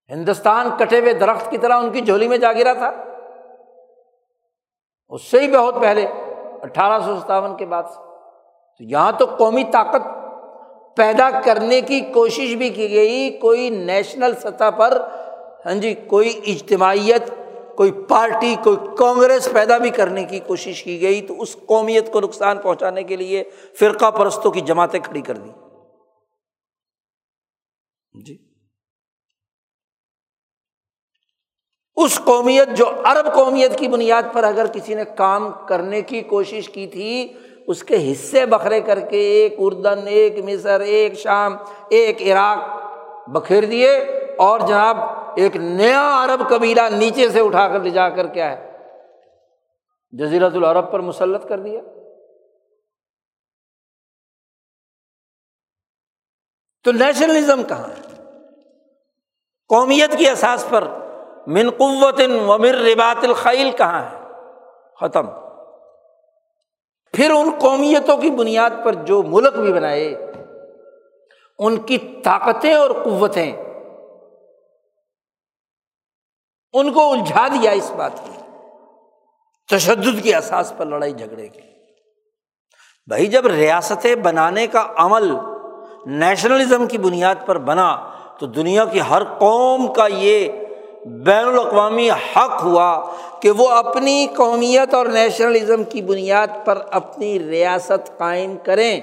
ہندوستان 0.09 0.69
کٹے 0.79 0.99
ہوئے 0.99 1.13
درخت 1.13 1.51
کی 1.51 1.57
طرح 1.57 1.73
ان 1.73 1.91
کی 1.91 2.01
جھولی 2.01 2.27
میں 2.27 2.37
جا 2.37 2.53
گرا 2.53 2.73
تھا۔ 2.73 2.91
اس 5.09 5.21
سے 5.21 5.39
ہی 5.39 5.57
بہت 5.57 5.75
پہلے، 5.81 6.05
اٹھارہ 6.61 7.01
سو 7.01 7.19
ستاون 7.19 7.57
کے 7.57 7.65
بعد 7.65 7.83
سے۔ 7.83 7.95
تو 8.77 8.83
یہاں 8.83 9.11
تو 9.19 9.25
قومی 9.25 9.63
طاقت 9.63 10.07
پیدا 10.95 11.29
کرنے 11.45 11.81
کی 11.81 12.01
کوشش 12.01 12.55
بھی 12.55 12.69
کی 12.69 12.93
گئی۔ 12.93 13.29
کوئی 13.29 13.69
نیشنل 13.69 14.35
سطح 14.35 14.69
پر 14.69 15.01
ہاں 15.65 15.73
جی 15.73 15.93
کوئی 15.93 16.39
اجتماعیت، 16.45 17.31
کوئی 17.75 17.91
پارٹی، 17.91 18.55
کوئی 18.63 18.77
کانگریس 18.97 19.51
پیدا 19.51 19.77
بھی 19.77 19.89
کرنے 19.89 20.23
کی 20.23 20.39
کوشش 20.39 20.83
کی 20.83 21.01
گئی۔ 21.01 21.21
تو 21.21 21.41
اس 21.41 21.55
قومیت 21.65 22.11
کو 22.11 22.21
نقصان 22.21 22.57
پہنچانے 22.57 23.03
کے 23.03 23.15
لیے 23.15 23.43
فرقہ 23.79 24.11
پرستوں 24.11 24.51
کی 24.51 24.61
جماعتیں 24.61 24.99
کھڑی 24.99 25.21
کر 25.21 25.33
دی 25.33 25.49
جی۔ 28.25 28.37
اس 31.95 32.19
قومیت 32.23 32.67
جو 32.75 32.89
عرب 33.05 33.33
قومیت 33.33 33.79
کی 33.79 33.87
بنیاد 33.87 34.23
پر 34.33 34.43
اگر 34.43 34.67
کسی 34.67 34.93
نے 34.93 35.03
کام 35.05 35.51
کرنے 35.67 36.01
کی 36.01 36.21
کوشش 36.21 36.69
کی 36.69 36.87
تھی، 36.87 37.33
اس 37.67 37.83
کے 37.83 38.11
حصے 38.11 38.45
بکھرے 38.45 38.81
کر 38.81 38.99
کے 38.99 39.17
ایک 39.17 39.55
اردن، 39.57 40.07
ایک 40.07 40.33
مصر، 40.45 40.79
ایک 40.79 41.13
شام، 41.13 41.55
ایک 41.89 42.21
عراق 42.21 42.57
بکھیر 43.29 43.65
دیے 43.65 43.97
اور 44.37 44.59
جناب 44.59 44.97
ایک 45.35 45.55
نیا 45.55 46.25
عرب 46.25 46.49
قبیلہ 46.49 46.81
نیچے 46.91 47.29
سے 47.29 47.39
اٹھا 47.39 47.67
کر 47.67 47.79
لے 47.79 47.89
جا 47.89 48.09
کر 48.09 48.27
کیا 48.27 48.57
ہے 48.57 48.71
جزیرت 50.11 50.55
العرب 50.55 50.91
پر 50.91 50.99
مسلط 50.99 51.47
کر 51.49 51.59
دیا۔ 51.59 51.81
تو 56.83 56.91
نیشنلزم 56.91 57.63
کہاں 57.63 57.87
ہے؟ 57.87 58.06
قومیت 59.69 60.17
کی 60.17 60.29
احساس 60.29 60.65
پر 60.69 60.83
من 61.47 61.69
قوت 61.69 62.21
و 62.47 62.57
مر 62.57 62.75
ربات 62.75 63.23
الخیل 63.23 63.71
کہاں 63.71 64.01
ہے؟ 64.01 64.23
ختم۔ 64.99 65.27
پھر 67.13 67.31
ان 67.31 67.49
قومیتوں 67.59 68.17
کی 68.17 68.29
بنیاد 68.29 68.69
پر 68.83 68.93
جو 68.93 69.23
ملک 69.23 69.53
بھی 69.53 69.73
بنائے، 69.73 70.31
ان 71.59 71.77
کی 71.77 71.97
طاقتیں 71.97 72.73
اور 72.73 72.89
قوتیں، 73.03 73.51
ان 76.73 76.93
کو 76.93 77.11
الجھا 77.11 77.47
دیا 77.47 77.71
اس 77.71 77.91
بات 77.97 78.11
کی۔ 78.25 78.31
تشدد 79.69 80.23
کی 80.23 80.33
احساس 80.33 80.73
پر 80.77 80.85
لڑائی 80.85 81.13
جھگڑے 81.13 81.47
کی 81.47 81.61
بھائی، 83.07 83.27
جب 83.27 83.47
ریاستیں 83.47 84.15
بنانے 84.15 84.67
کا 84.67 84.87
عمل 84.95 85.35
نیشنلزم 86.05 86.87
کی 86.87 86.97
بنیاد 86.97 87.35
پر 87.45 87.57
بنا 87.57 88.11
تو 88.39 88.45
دنیا 88.45 88.85
کی 88.85 88.99
ہر 89.09 89.23
قوم 89.23 89.93
کا 89.93 90.07
یہ 90.07 90.51
بین 91.05 91.47
الاقوامی 91.47 92.09
حق 92.11 92.63
ہوا 92.63 93.15
کہ 93.41 93.51
وہ 93.51 93.67
اپنی 93.67 94.27
قومیت 94.37 94.93
اور 94.93 95.05
نیشنلزم 95.05 95.83
کی 95.83 96.01
بنیاد 96.01 96.47
پر 96.65 96.81
اپنی 96.91 97.39
ریاست 97.39 98.17
قائم 98.17 98.57
کریں۔ 98.63 99.01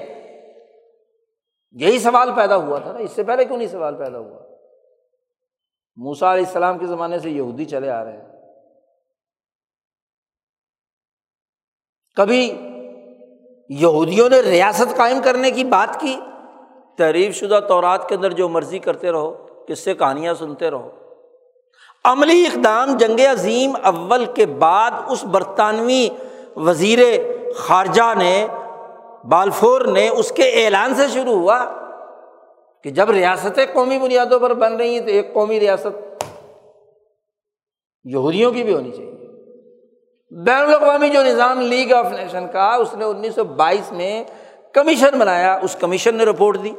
یہی 1.71 1.99
سوال 1.99 2.29
پیدا 2.35 2.55
ہوا 2.55 2.79
تھا 2.79 2.91
نا، 2.91 2.99
اس 2.99 3.11
سے 3.11 3.23
پہلے 3.23 3.45
کیوں 3.45 3.57
نہیں 3.57 3.67
سوال 3.67 3.95
پیدا 3.95 4.17
ہوا؟ 4.17 4.39
موسا 5.95 6.33
علیہ 6.33 6.45
السلام 6.45 6.77
کے 6.77 6.85
زمانے 6.85 7.19
سے 7.19 7.29
یہودی 7.29 7.65
چلے 7.65 7.89
آ 7.89 8.03
رہے 8.03 8.11
ہیں۔ 8.11 8.27
کبھی 12.15 12.57
یہودیوں 13.69 14.29
نے 14.29 14.39
ریاست 14.39 14.97
قائم 14.97 15.17
کرنے 15.23 15.51
کی 15.51 15.63
بات 15.63 15.99
کی؟ 15.99 16.19
تحریف 16.97 17.35
شدہ 17.35 17.59
طورات 17.67 18.09
کے 18.09 18.15
اندر 18.15 18.31
جو 18.31 18.49
مرضی 18.49 18.79
کرتے 18.79 19.11
رہو، 19.11 19.47
کس 19.67 19.79
سے 19.79 19.93
کہانیاں 19.93 20.33
سنتے 20.33 20.69
رہو۔ 20.69 20.89
عملی 22.03 22.45
اقدام 22.45 22.97
جنگ 22.97 23.19
عظیم 23.31 23.73
اول 23.83 24.25
کے 24.25 24.45
بعد 24.45 24.91
اس 25.07 25.23
برطانوی 25.23 26.09
وزیر 26.55 26.99
خارجہ 27.55 28.13
نے، 28.17 28.47
بالفور 29.23 29.81
نے 29.81 30.09
اس 30.09 30.31
کے 30.31 30.43
اعلان 30.43 30.95
سے 30.95 31.07
شروع 31.07 31.33
ہوا 31.33 31.65
کہ 32.83 32.89
جب 32.89 33.09
ریاستیں 33.09 33.65
قومی 33.73 33.99
بنیادوں 33.99 34.39
پر 34.39 34.53
بن 34.53 34.75
رہی 34.75 34.93
ہیں 34.93 34.99
تو 34.99 35.07
ایک 35.07 35.33
قومی 35.33 35.59
ریاست 35.59 36.23
یہودیوں 38.03 38.51
کی 38.51 38.63
بھی 38.63 38.73
ہونی 38.73 38.91
چاہیے۔ 38.91 39.11
بین 40.43 40.61
الاقوامی 40.61 41.09
جو 41.09 41.23
نظام 41.23 41.61
لیگ 41.61 41.93
آف 41.93 42.05
نیشن 42.11 42.47
کا، 42.47 42.75
اس 42.75 42.93
نے 42.93 43.05
انیس 43.05 43.35
سو 43.35 43.43
بائیس 43.43 43.91
میں 43.91 44.23
کمیشن 44.75 45.19
بنایا، 45.19 45.59
اس 45.61 45.75
کمیشن 45.75 46.15
نے 46.15 46.25
رپورٹ 46.25 46.57
دی۔ 46.63 46.71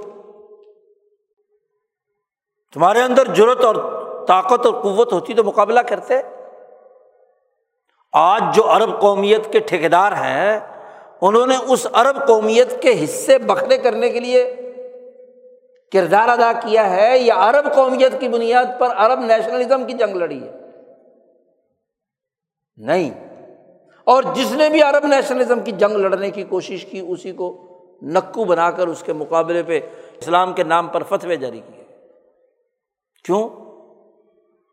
تمہارے 2.74 3.02
اندر 3.02 3.34
ضرورت 3.34 3.64
اور 3.64 3.74
طاقت 4.26 4.66
اور 4.66 4.74
قوت 4.74 5.12
ہوتی 5.12 5.34
تو 5.34 5.44
مقابلہ 5.44 5.80
کرتے۔ 5.80 6.14
آج 8.12 8.42
جو 8.54 8.70
عرب 8.70 9.00
قومیت 9.00 9.52
کے 9.52 9.58
ٹھیکیدار 9.58 10.12
ہیں، 10.12 10.60
انہوں 11.20 11.46
نے 11.46 11.54
اس 11.68 11.86
عرب 11.92 12.26
قومیت 12.26 12.82
کے 12.82 13.04
حصے 13.04 13.38
بکھرے 13.38 13.78
کرنے 13.78 14.10
کے 14.10 14.20
لیے 14.20 14.54
کردار 15.92 16.28
ادا 16.28 16.52
کیا 16.52 16.96
ہے۔ 16.96 17.18
یا 17.18 17.34
عرب 17.36 17.74
قومیت 17.74 18.20
کی 18.20 18.28
بنیاد 18.28 18.64
پر 18.78 18.88
عرب 18.96 19.20
نیشنلزم 19.20 19.86
کی 19.86 19.92
جنگ 19.92 20.16
لڑی 20.16 20.44
ہے۔ 20.44 20.52
نہیں۔ 22.76 23.26
اور 24.04 24.22
جس 24.34 24.52
نے 24.52 24.68
بھی 24.68 24.82
عرب 24.82 25.06
نیشنلزم 25.06 25.60
کی 25.60 25.72
جنگ 25.72 25.92
لڑنے 25.92 26.30
کی 26.30 26.44
کوشش 26.44 26.84
کی، 26.84 27.00
اسی 27.00 27.32
کو 27.32 27.65
نکو 28.02 28.44
بنا 28.44 28.70
کر 28.70 28.86
اس 28.86 29.02
کے 29.02 29.12
مقابلے 29.12 29.62
پہ 29.62 29.80
اسلام 30.18 30.52
کے 30.52 30.62
نام 30.62 30.88
پر 30.88 31.02
فتوے 31.02 31.36
جاری 31.36 31.60
کیے۔ 31.60 31.84
کیوں؟ 33.24 33.48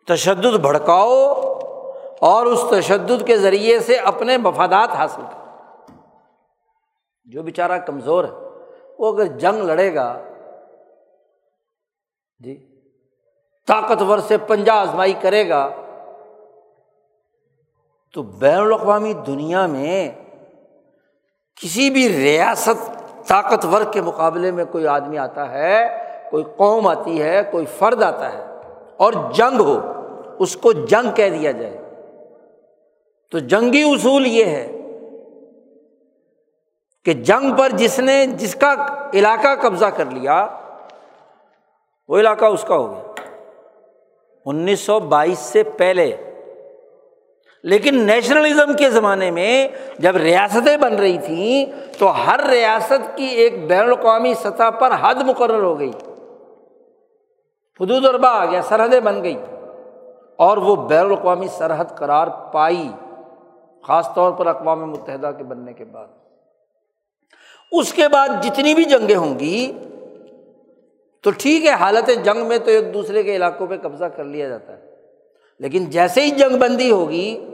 تشدد 0.08 0.56
بھڑکاؤ 0.56 1.34
اور 2.20 2.46
اس 2.46 2.64
تشدد 2.72 3.28
کے 3.28 3.38
ذریعے 3.38 3.80
سے 3.80 3.96
اپنے 3.96 4.38
مفادات 4.38 4.90
حاصل 4.90 5.22
کر 5.22 5.42
جو 7.26 7.44
بیچارہ 7.44 7.78
کمزور 7.78 8.24
ہے، 8.24 8.30
وہ 9.00 9.14
اگر 9.14 9.26
جنگ 9.26 9.64
لڑے 9.64 9.96
گا 9.96 10.22
جی 12.40 12.68
طاقتور 13.68 14.20
سے 14.20 14.38
پنجا 14.38 14.74
آزمائی 14.74 15.14
کرے 15.14 15.50
گا، 15.50 15.70
تو 18.14 18.22
بین 18.22 18.58
الاقوامی 18.58 19.14
دنیا 19.14 19.66
میں 19.68 20.12
کسی 21.62 21.90
بھی 21.90 22.10
ریاست 22.10 23.03
طاقتور 23.28 23.82
کے 23.92 24.02
مقابلے 24.02 24.52
میں 24.52 24.66
کوئی 24.66 24.88
آدمی 24.88 25.18
آتا 25.18 25.52
ہے، 25.52 25.88
کوئی 26.32 26.44
قوم 26.58 26.88
آتی 26.88 27.22
ہے، 27.22 27.42
کوئی 27.52 27.66
فرد 27.66 28.04
آتا 28.04 28.34
ہے 28.34 28.46
اور 28.98 29.14
جنگ 29.34 29.60
ہو، 29.60 29.80
اس 30.40 30.56
کو 30.56 30.72
جنگ 30.72 31.16
کہہ 31.16 31.30
دیا 31.30 31.52
جائے۔ 31.52 31.78
تو 33.32 33.40
جنگی 33.40 33.84
اصول 33.84 34.28
یہ 34.28 34.46
ہے 34.46 34.78
کہ 37.06 37.14
جنگ 37.14 37.56
پر 37.56 37.70
جس 37.70 38.00
نے، 38.00 38.26
جس 38.26 38.56
کا 38.56 38.74
علاقہ 39.14 39.62
قبضہ 39.62 39.86
کر 39.86 40.06
لیا، 40.06 40.48
وہ 42.08 42.20
علاقہ 42.20 42.46
اس 42.46 42.64
کا 42.68 42.76
ہو 42.76 42.92
گیا۔ 42.92 43.12
انیس 44.46 44.80
سو 44.80 45.00
بائیس 45.00 45.40
سے 45.40 45.64
پہلے 45.64 46.33
لیکن 47.64 48.00
نیشنلزم 48.00 48.74
کے 48.74 48.90
زمانے 48.90 49.32
میں 49.32 49.68
جب 50.00 50.18
ریاستیں 50.18 50.78
بن 50.78 50.96
رہی 50.96 51.18
تھیں، 51.18 51.66
تو 52.00 52.12
ہر 52.12 52.50
ریاست 52.50 53.18
کی 53.18 53.26
ایک 53.26 53.68
بین 53.68 53.80
الاقوامی 53.80 54.34
سطح 54.34 54.70
پر 54.70 54.92
حد 55.02 55.16
مقرر 55.16 55.64
ہو 55.64 55.80
گئی۔ 55.80 55.92
حدود 57.80 58.06
اربا 58.06 58.30
آ 58.30 58.46
گیا 58.46 58.62
سرحدیں 58.62 59.00
بن 59.00 59.24
گئی 59.24 59.38
اور 60.38 60.58
وہ 60.58 60.76
بین 60.76 61.06
الاقوامی 61.06 61.48
سرحد 61.48 61.86
قرار 61.96 62.28
پائی، 62.28 62.90
خاص 63.88 64.14
طور 64.14 64.32
پر 64.32 64.48
اقوام 64.48 64.92
متحدہ 64.92 65.32
کے 65.38 65.44
بننے 65.44 65.74
کے 65.74 65.86
بعد۔ 65.86 66.08
اس 67.72 67.94
کے 67.94 68.08
بعد 68.08 68.30
جتنی 68.42 68.74
بھی 68.74 68.84
جنگیں 68.84 69.16
ہوں 69.16 69.40
گی، 69.40 69.72
تو 71.22 71.32
ٹھیک 71.32 71.66
ہے، 71.66 71.72
حالت 71.72 72.10
جنگ 72.24 72.46
میں 72.46 72.58
تو 72.58 72.72
ایک 72.72 72.94
دوسرے 72.94 73.24
کے 73.24 73.36
علاقوں 73.36 73.68
پہ 73.68 73.78
قبضہ 73.78 74.06
کر 74.06 74.24
لیا 74.24 74.48
جاتا 74.48 74.74
ہے۔ 74.74 74.94
لیکن 75.60 75.86
جیسے 75.86 76.22
ہی 76.22 76.30
جنگ 76.30 76.58
بندی 76.58 76.92
ہوگی 76.92 77.53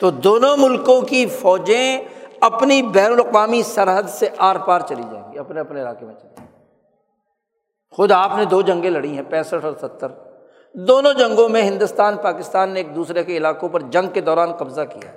تو 0.00 0.10
دونوں 0.10 0.56
ملکوں 0.56 1.00
کی 1.00 1.26
فوجیں 1.26 1.98
اپنی 2.40 2.82
بین 2.82 3.12
الاقوامی 3.12 3.62
سرحد 3.62 4.02
سے 4.08 4.28
آر 4.38 4.56
پار 4.56 4.80
چلی 4.80 5.02
جائیں 5.12 5.32
گی، 5.32 5.38
اپنے 5.38 5.60
اپنے 5.60 5.82
علاقے 5.82 6.06
میں 6.06 6.14
چلی 6.14 6.28
جائیں 6.36 6.52
خود 7.90 8.12
آپ 8.12 8.30
نے 8.36 8.44
دو 8.44 8.62
جنگیں 8.62 8.90
لڑی 8.90 9.14
ہیں، 9.14 9.22
پینسٹھ 9.30 9.64
اور 9.64 9.72
ستر۔ 9.80 10.08
دونوں 10.72 11.12
جنگوں 11.12 11.48
میں 11.48 11.62
ہندوستان، 11.62 12.16
پاکستان 12.16 12.70
نے 12.70 12.80
ایک 12.80 12.94
دوسرے 12.94 13.24
کے 13.24 13.36
علاقوں 13.36 13.68
پر 13.68 13.80
جنگ 13.80 14.10
کے 14.10 14.20
دوران 14.20 14.52
قبضہ 14.52 14.80
کیا۔ 14.80 15.10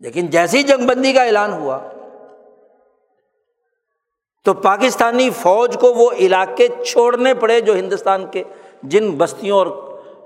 لیکن 0.00 0.26
جیسی 0.26 0.62
جنگ 0.62 0.86
بندی 0.86 1.12
کا 1.12 1.22
اعلان 1.22 1.52
ہوا، 1.52 1.78
تو 4.44 4.54
پاکستانی 4.54 5.30
فوج 5.30 5.76
کو 5.80 5.94
وہ 5.94 6.10
علاقے 6.10 6.68
چھوڑنے 6.86 7.34
پڑے 7.34 7.60
جو 7.60 7.74
ہندوستان 7.74 8.26
کے 8.26 8.42
جن 8.82 9.10
بستیوں 9.10 9.58
اور 9.58 9.66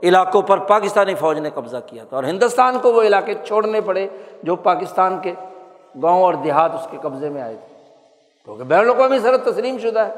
علاقوں 0.02 0.42
پر 0.42 0.58
پاکستانی 0.58 1.14
فوج 1.14 1.38
نے 1.38 1.50
قبضہ 1.50 1.76
کیا 1.86 2.04
تھا 2.04 2.16
اور 2.16 2.24
ہندوستان 2.24 2.78
کو 2.78 2.92
وہ 2.92 3.02
علاقے 3.02 3.34
چھوڑنے 3.46 3.80
پڑے 3.80 4.08
جو 4.42 4.56
پاکستان 4.56 5.20
کے 5.20 5.34
گاؤں 6.02 6.22
اور 6.22 6.34
دیہات 6.34 6.72
اس 6.74 6.88
کے 6.90 6.96
قبضے 7.02 7.28
میں 7.28 7.42
آئے 7.42 7.56
تھے۔ 7.56 7.84
کیونکہ 8.44 8.64
بین 8.64 8.78
الاقوامی 8.78 9.18
سرحد 9.18 9.38
تسلیم 9.38 9.78
شدہ 9.78 9.98
ہے۔ 9.98 10.14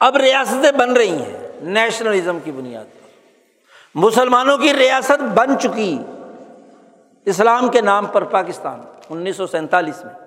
اب 0.00 0.16
ریاستیں 0.16 0.72
بن 0.72 0.92
رہی 0.92 1.22
ہیں 1.22 1.48
نیشنلزم 1.60 2.38
کی 2.44 2.52
بنیاد 2.52 2.84
پر۔ 2.84 3.08
مسلمانوں 3.94 4.58
کی 4.58 4.72
ریاست 4.72 5.22
بن 5.34 5.58
چکی۔ 5.58 5.98
اسلام 7.24 7.68
کے 7.68 7.80
نام 7.80 8.06
پر 8.06 8.24
پاکستان، 8.24 8.80
انیس 9.10 9.36
سو 9.36 9.46
سینتالیس 9.46 10.04
میں۔ 10.04 10.23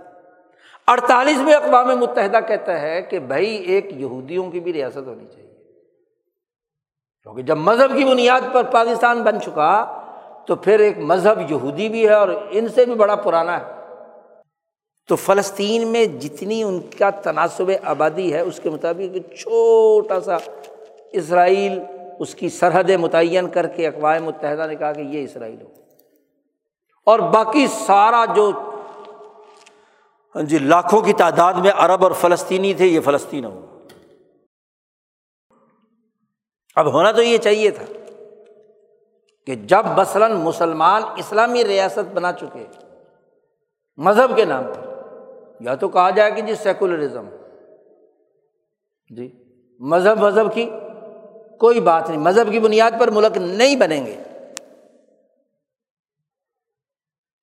اڑتالیس 0.88 1.38
میں 1.38 1.54
اقوام 1.54 1.88
متحدہ 1.88 2.38
کہتا 2.48 2.82
ہے 2.82 3.02
کہ 3.02 3.20
بھائی 3.20 3.56
ایک 3.56 3.88
یہودیوں 3.92 4.52
کی 4.52 4.60
بھی 4.60 4.74
ریاست 4.74 4.98
ہونی 4.98 5.26
چاہیے۔ 5.26 5.54
کیونکہ 7.24 7.42
جب 7.42 7.58
مذہب 7.58 7.98
کی 7.98 8.06
بنیاد 8.06 8.42
پر 8.54 8.64
پاکستان 8.64 9.24
بن 9.24 9.42
چکا 9.42 10.02
تو 10.48 10.56
پھر 10.56 10.80
ایک 10.80 10.98
مذہب 10.98 11.52
یہودی 11.52 11.90
بھی 11.90 12.08
ہے 12.08 12.14
اور 12.14 12.30
ان 12.50 12.68
سے 12.68 12.86
بھی 12.86 12.96
بڑا 12.96 13.16
پرانا 13.16 13.60
ہے۔ 13.60 13.66
تو 15.08 15.16
فلسطین 15.16 15.88
میں 15.88 16.06
جتنی 16.06 16.64
ان 16.64 16.80
کا 17.00 17.10
تناسب 17.10 17.72
آبادی 17.84 18.34
ہے، 18.34 18.40
اس 18.40 18.60
کے 18.64 18.70
مطابق 18.70 19.34
چھوٹا 19.34 20.20
سا 20.20 20.38
اسرائیل 21.12 21.80
اس 22.20 22.36
کی 22.36 22.50
سرحد 22.50 22.90
متعین 22.90 23.50
کر 23.50 23.68
کے 23.68 23.88
اقوام 23.88 24.24
متحدہ 24.24 24.68
نے 24.68 24.76
کہا 24.76 24.94
کہ 24.94 25.02
یہ 25.02 25.24
اسرائیل 25.24 25.62
ہو۔ 25.62 25.68
اور 27.06 27.20
باقی 27.20 27.68
سارا 27.68 28.26
جو 28.36 28.52
ہاں 30.36 30.44
جی 30.44 30.58
لاکھوں 30.58 31.02
کی 31.02 31.14
تعداد 31.14 31.54
میں 31.54 31.72
عرب 31.76 32.04
اور 32.04 32.12
فلسطینی 32.12 32.74
تھے، 32.74 32.86
یہ 32.86 33.00
فلسطین 33.00 33.46
ہو 33.46 33.66
اب 36.76 36.92
ہونا 36.94 37.12
تو 37.12 37.22
یہ 37.22 37.38
چاہیے 37.38 37.72
تھا 37.72 37.86
کہ 39.48 39.56
جب 39.56 39.86
مثلاً 39.98 40.32
مسلمان 40.32 41.04
اسلامی 41.18 41.64
ریاست 41.64 42.14
بنا 42.14 42.34
چکے، 42.34 42.66
مذہب 43.98 44.36
کے 44.36 44.46
نام 44.46 44.64
پر، 44.64 44.86
یا 45.60 45.76
تو 45.76 45.88
کہا 45.88 46.10
جائے 46.10 46.32
کہ 46.32 46.42
جی 46.42 46.56
سیکولرزم۔ 46.56 47.30
جی 49.10 49.28
مذہب 49.80 50.18
مذہب 50.18 50.54
کی 50.54 50.70
کوئی 51.60 51.80
بات 51.80 52.10
نہیں، 52.10 52.20
مذہب 52.20 52.52
کی 52.52 52.60
بنیاد 52.60 52.92
پر 53.00 53.12
ملک 53.12 53.38
نہیں 53.38 53.76
بنیں 53.76 54.06
گے۔ 54.06 54.24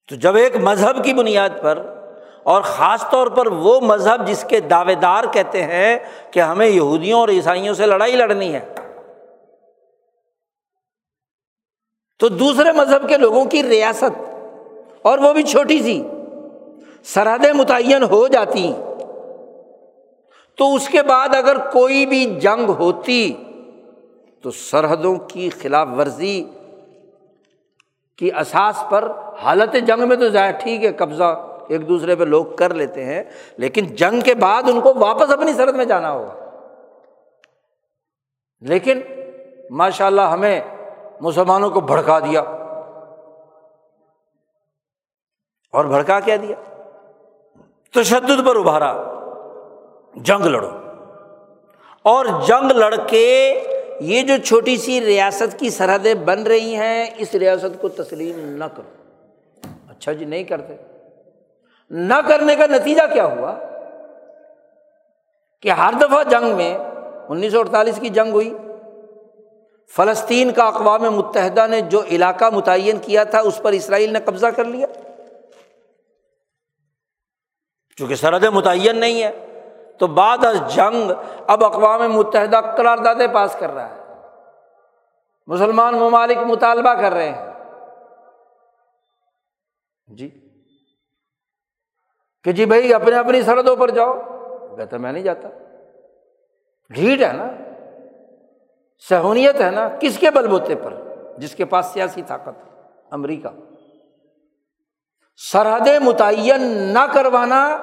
تو 0.08 0.16
جب 0.16 0.36
ایک 0.36 0.56
مذہب 0.56 1.04
کی 1.04 1.14
بنیاد 1.14 1.50
پر 1.62 1.82
اور 2.44 2.62
خاص 2.62 3.04
طور 3.10 3.26
پر 3.26 3.46
وہ 3.46 3.80
مذہب 3.80 4.26
جس 4.26 4.44
کے 4.48 4.60
دعوے 4.60 4.94
دار 4.94 5.24
کہتے 5.32 5.62
ہیں 5.62 5.98
کہ 6.30 6.40
ہمیں 6.40 6.66
یہودیوں 6.66 7.20
اور 7.20 7.28
عیسائیوں 7.28 7.74
سے 7.74 7.86
لڑائی 7.86 8.16
لڑنی 8.16 8.52
ہے۔ 8.54 8.60
تو 12.20 12.28
دوسرے 12.28 12.72
مذہب 12.72 13.08
کے 13.08 13.16
لوگوں 13.16 13.44
کی 13.44 13.62
ریاست، 13.62 14.20
اور 15.02 15.18
وہ 15.18 15.32
بھی 15.32 15.42
چھوٹی 15.42 15.82
سی، 15.82 16.02
سرحدیں 17.04 17.52
متعین 17.52 18.02
ہو 18.02 18.26
جاتی۔ 18.28 18.72
تو 20.58 20.74
اس 20.74 20.88
کے 20.88 21.02
بعد 21.02 21.34
اگر 21.34 21.58
کوئی 21.70 22.06
بھی 22.06 22.24
جنگ 22.40 22.70
ہوتی، 22.70 23.32
تو 24.44 24.50
سرحدوں 24.50 25.14
کی 25.28 25.48
خلاف 25.50 25.88
ورزی 25.98 26.44
کی 28.18 28.30
اساس 28.32 28.84
پر 28.90 29.10
حالت 29.42 29.76
جنگ 29.86 30.08
میں 30.08 30.16
تو 30.16 30.28
ظاہر 30.28 30.50
ٹھیک 30.52 30.84
ہے، 30.84 30.92
قبضہ 30.92 31.34
ایک 31.68 31.88
دوسرے 31.88 32.16
پہ 32.16 32.24
لوگ 32.24 32.44
کر 32.44 32.74
لیتے 32.74 33.04
ہیں، 33.04 33.22
لیکن 33.56 33.86
جنگ 33.86 34.20
کے 34.20 34.34
بعد 34.34 34.62
ان 34.62 34.80
کو 34.80 34.92
واپس 34.94 35.30
اپنی 35.30 35.52
سرحد 35.52 35.72
میں 35.72 35.84
جانا 35.84 36.12
ہوگا۔ 36.12 36.44
لیکن 38.60 39.00
ماشاء 39.70 40.06
اللہ 40.06 40.20
ہمیں 40.20 40.60
مسلمانوں 41.20 41.70
کو 41.70 41.80
بھڑکا 41.80 42.18
دیا۔ 42.18 42.40
اور 45.72 45.84
بھڑکا 45.84 46.20
کیا 46.20 46.36
دیا؟ 46.42 46.56
تشدد 47.94 48.46
پر 48.46 48.56
ابھارا۔ 48.56 49.02
جنگ 50.14 50.46
لڑو۔ 50.46 50.70
اور 52.02 52.26
جنگ 52.46 52.70
لڑ 52.70 52.94
کے 53.06 53.62
یہ 54.00 54.22
جو 54.22 54.34
چھوٹی 54.44 54.76
سی 54.76 55.00
ریاست 55.00 55.58
کی 55.58 55.70
سرحدیں 55.70 56.14
بن 56.14 56.42
رہی 56.42 56.76
ہیں، 56.76 57.10
اس 57.16 57.34
ریاست 57.34 57.80
کو 57.80 57.88
تسلیم 57.88 58.38
نہ 58.38 58.64
کرو۔ 58.64 59.12
اچھا 59.88 60.12
جی 60.12 60.24
نہیں 60.24 60.44
کرتے۔ 60.44 60.93
نہ 61.90 62.14
کرنے 62.28 62.56
کا 62.56 62.66
نتیجہ 62.66 63.02
کیا 63.12 63.24
ہوا 63.24 63.54
کہ 65.62 65.68
ہر 65.68 65.92
دفعہ 66.00 66.24
جنگ 66.24 66.56
میں 66.56 66.78
انیس 67.28 67.52
سو 67.52 67.58
اڑتالیس 67.58 67.98
کی 68.00 68.08
جنگ 68.08 68.32
ہوئی، 68.32 68.58
فلسطین 69.88 70.52
کا 70.52 70.64
اقوام 70.64 71.02
متحدہ 71.02 71.66
نے 71.66 71.80
جو 71.80 72.02
علاقہ 72.02 72.44
متعین 72.52 72.98
کیا 72.98 73.24
تھا، 73.24 73.38
اس 73.38 73.60
پر 73.62 73.72
اسرائیل 73.72 74.12
نے 74.12 74.18
قبضہ 74.24 74.46
کر 74.46 74.64
لیا۔ 74.64 74.86
چونکہ 77.98 78.14
سرحد 78.14 78.40
متعین 78.40 78.96
نہیں 78.96 79.22
ہے، 79.22 79.60
تو 79.98 80.06
بعد 80.06 80.44
از 80.44 80.74
جنگ 80.74 81.10
اب 81.46 81.64
اقوام 81.64 82.12
متحدہ 82.12 82.60
قراردادیں 82.76 83.26
پاس 83.26 83.56
کر 83.58 83.70
رہا 83.70 83.90
ہے۔ 83.90 84.00
مسلمان 85.46 85.94
ممالک 85.94 86.38
مطالبہ 86.38 86.94
کر 86.94 87.12
رہے 87.12 87.30
ہیں۔ 87.30 87.52
جی۔ 90.06 90.43
کہ 92.44 92.52
جی 92.52 92.66
بھائی، 92.66 92.94
اپنے 92.94 93.16
اپنی 93.16 93.42
سرحدوں 93.42 93.76
پر 93.76 93.90
جاؤ۔ 93.90 94.12
کہتا 94.76 94.96
میں 94.96 95.12
نہیں 95.12 95.22
جاتا۔ 95.22 95.48
ڈھیٹ 96.90 97.22
ہے 97.22 97.32
نا، 97.32 97.50
سہونیت 99.08 99.60
ہے 99.60 99.70
نا، 99.70 99.88
کس 100.00 100.18
کے 100.18 100.30
بل 100.30 100.46
بوتے 100.46 100.74
پر؟ 100.74 100.94
جس 101.38 101.54
کے 101.54 101.64
پاس 101.64 101.86
سیاسی 101.86 102.22
طاقت 102.26 102.48
ہے، 102.48 102.80
امریکہ۔ 103.10 103.48
سرحدیں 105.36 105.98
متعین 105.98 106.62
نہ 106.70 107.06
کروانا، 107.12 107.76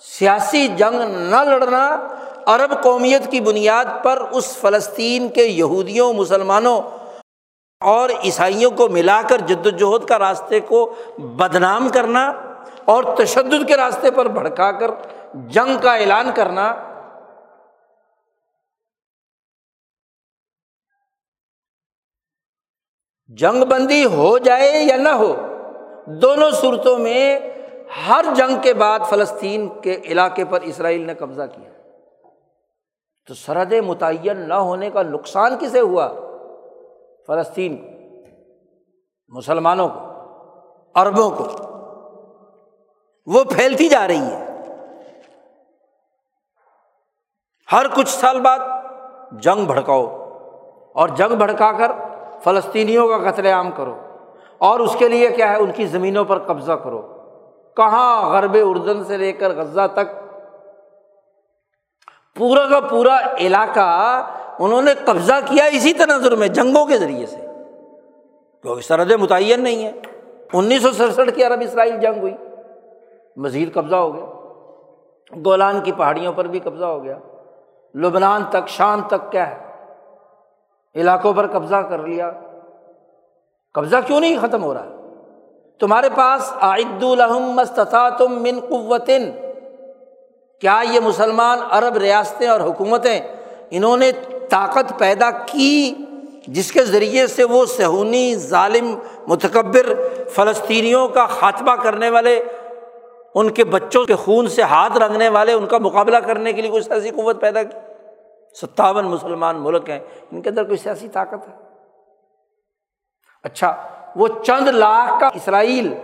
سیاسی 0.00 0.68
جنگ 0.68 1.00
نہ 1.30 1.44
لڑنا، 1.44 2.08
عرب 2.46 2.82
قومیت 2.82 3.30
کی 3.30 3.40
بنیاد 3.40 3.84
پر 4.02 4.22
اس 4.30 4.56
فلسطین 4.56 5.28
کے 5.28 5.42
یہودیوں، 5.42 6.12
مسلمانوں 6.12 6.82
اور 7.80 8.10
عیسائیوں 8.24 8.70
کو 8.70 8.88
ملا 8.88 9.20
کر 9.28 9.38
جد 9.38 9.66
وجہد 9.66 10.08
کا 10.08 10.18
راستے 10.18 10.60
کو 10.60 10.94
بدنام 11.18 11.88
کرنا۔ 11.88 12.45
اور 12.84 13.04
تشدد 13.18 13.68
کے 13.68 13.76
راستے 13.76 14.10
پر 14.10 14.26
بھڑکا 14.26 14.72
کر 14.72 14.90
جنگ 15.34 15.78
کا 15.82 15.94
اعلان 15.94 16.30
کرنا 16.34 16.74
جنگ 23.28 23.64
بندی 23.64 24.04
ہو 24.04 24.38
جائے 24.38 24.82
یا 24.82 24.96
نہ 24.96 25.08
ہو، 25.08 25.36
دونوں 26.06 26.50
صورتوں 26.50 26.98
میں 26.98 27.40
ہر 28.08 28.24
جنگ 28.36 28.62
کے 28.62 28.74
بعد 28.74 28.98
فلسطین 29.08 29.80
کے 29.80 30.00
علاقے 30.04 30.44
پر 30.44 30.60
اسرائیل 30.60 31.06
نے 31.06 31.14
قبضہ 31.14 31.42
کیا۔ 31.42 31.70
تو 33.26 33.34
سرحد 33.34 33.72
متعین 33.72 34.48
نہ 34.48 34.54
ہونے 34.54 34.90
کا 34.90 35.02
نقصان 35.02 35.58
کسے 35.60 35.80
ہوا؟ 35.80 36.08
فلسطین 37.26 37.76
کو، 37.76 37.88
مسلمانوں 39.28 39.88
کو، 39.88 40.00
عربوں 40.94 41.30
کو۔ 41.30 41.65
وہ 43.26 43.44
پھیلتی 43.44 43.88
جا 43.88 44.08
رہی 44.08 44.22
ہے۔ 44.22 44.46
ہر 47.72 47.86
کچھ 47.94 48.08
سال 48.08 48.40
بعد 48.40 48.58
جنگ 49.32 49.64
بھڑکاؤ 49.64 50.02
اور 50.94 51.08
جنگ 51.08 51.36
بھڑکا 51.36 51.72
کر 51.72 51.92
فلسطینیوں 52.44 53.08
کا 53.08 53.30
قتل 53.30 53.46
عام 53.46 53.70
کرو 53.70 53.98
اور 54.58 54.80
اس 54.80 54.96
کے 54.98 55.08
لیے 55.08 55.30
کیا 55.30 55.50
ہے؟ 55.50 55.56
ان 55.56 55.72
کی 55.72 55.86
زمینوں 55.86 56.24
پر 56.24 56.38
قبضہ 56.38 56.72
کرو۔ 56.72 57.02
کہاں 57.76 58.30
غرب 58.30 58.56
اردن 58.62 59.04
سے 59.04 59.16
لے 59.16 59.32
کر 59.32 59.50
غزہ 59.50 59.86
تک؟ 59.92 60.36
پورا 62.36 62.68
کا 62.68 62.80
پورا 62.80 63.18
علاقہ 63.38 64.22
انہوں 64.58 64.82
نے 64.82 64.94
قبضہ 64.94 65.34
کیا 65.44 65.64
اسی 65.64 65.92
تناظر 65.92 66.36
میں، 66.36 66.48
جنگوں 66.48 66.86
کے 66.86 66.98
ذریعے 66.98 67.26
سے۔ 67.26 67.36
کیونکہ 68.62 68.80
سرحد 68.80 69.10
متعین 69.10 69.60
نہیں 69.60 69.84
ہے۔ 69.84 69.92
انیس 70.52 70.82
سو 70.82 70.92
سڑسٹھ 70.92 71.34
کی 71.34 71.44
عرب 71.44 71.60
اسرائیل 71.60 72.00
جنگ 72.00 72.20
ہوئی۔ 72.20 72.34
مزید 73.36 73.74
قبضہ 73.74 73.96
ہو 73.96 74.14
گیا۔ 74.14 74.24
گولان 75.44 75.80
کی 75.80 75.92
پہاڑیوں 75.92 76.32
پر 76.32 76.44
بھی 76.44 76.58
قبضہ 76.58 76.84
ہو 76.84 77.04
گیا۔ 77.04 77.18
لبنان 77.94 78.44
تک، 78.50 78.68
شام 78.68 79.00
تک 79.06 79.32
کیا 79.32 79.50
ہے؟ 79.50 79.58
علاقوں 80.94 81.32
پر 81.32 81.46
قبضہ 81.46 81.76
کر 81.76 81.98
لیا۔ 81.98 82.30
قبضہ 83.74 83.96
کیوں 84.06 84.20
نہیں 84.20 84.36
ختم 84.40 84.62
ہو 84.62 84.74
رہا 84.74 84.86
تمہارے 85.80 86.08
پاس 86.14 86.52
عید 86.60 87.02
الحم 87.02 87.62
تم 88.18 88.42
من 88.42 88.60
قوتن 88.68 89.30
کیا 90.60 90.82
یہ 90.90 91.00
مسلمان 91.00 91.58
عرب 91.70 91.96
ریاستیں 91.96 92.48
اور 92.48 92.60
حکومتیں 92.60 93.20
انہوں 93.70 93.96
نے 93.96 94.12
طاقت 94.48 94.98
پیدا 94.98 95.30
کی 95.30 95.94
جس 96.46 96.72
کے 96.72 96.84
ذریعے 96.84 97.26
سے 97.26 97.44
وہ 97.44 97.64
سہونی 97.66 98.34
ظالم، 98.34 98.98
متکبر 99.28 99.94
فلسطینیوں 100.30 101.08
کا 101.08 101.26
خاتمہ 101.26 101.72
کرنے 101.82 102.10
والے 102.10 102.44
ان 103.36 103.50
کے 103.50 103.64
بچوں 103.64 104.04
کے 104.04 104.14
خون 104.14 104.48
سے 104.48 104.62
ہاتھ 104.62 104.98
رنگنے 104.98 105.28
والے 105.28 105.52
ان 105.52 105.66
کا 105.66 105.78
مقابلہ 105.78 106.16
کرنے 106.16 106.52
کے 106.52 106.62
لیے 106.62 106.70
کوئی 106.70 106.82
سیاسی 106.82 107.10
قوت 107.10 107.40
پیدا 107.40 107.62
کی؟ 107.62 107.78
ستاون 108.60 109.04
مسلمان 109.04 109.56
ملک 109.56 109.90
ہیں، 109.90 110.00
ان 110.32 110.42
کے 110.42 110.50
اندر 110.50 110.64
کوئی 110.64 110.76
سیاسی 110.76 111.08
طاقت 111.08 111.48
ہے؟ 111.48 111.54
اچھا 113.44 113.88
وہ 114.16 114.28
چند 114.46 114.68
لاکھ 114.68 115.20
کا 115.20 115.28
اسرائیل، 115.34 115.94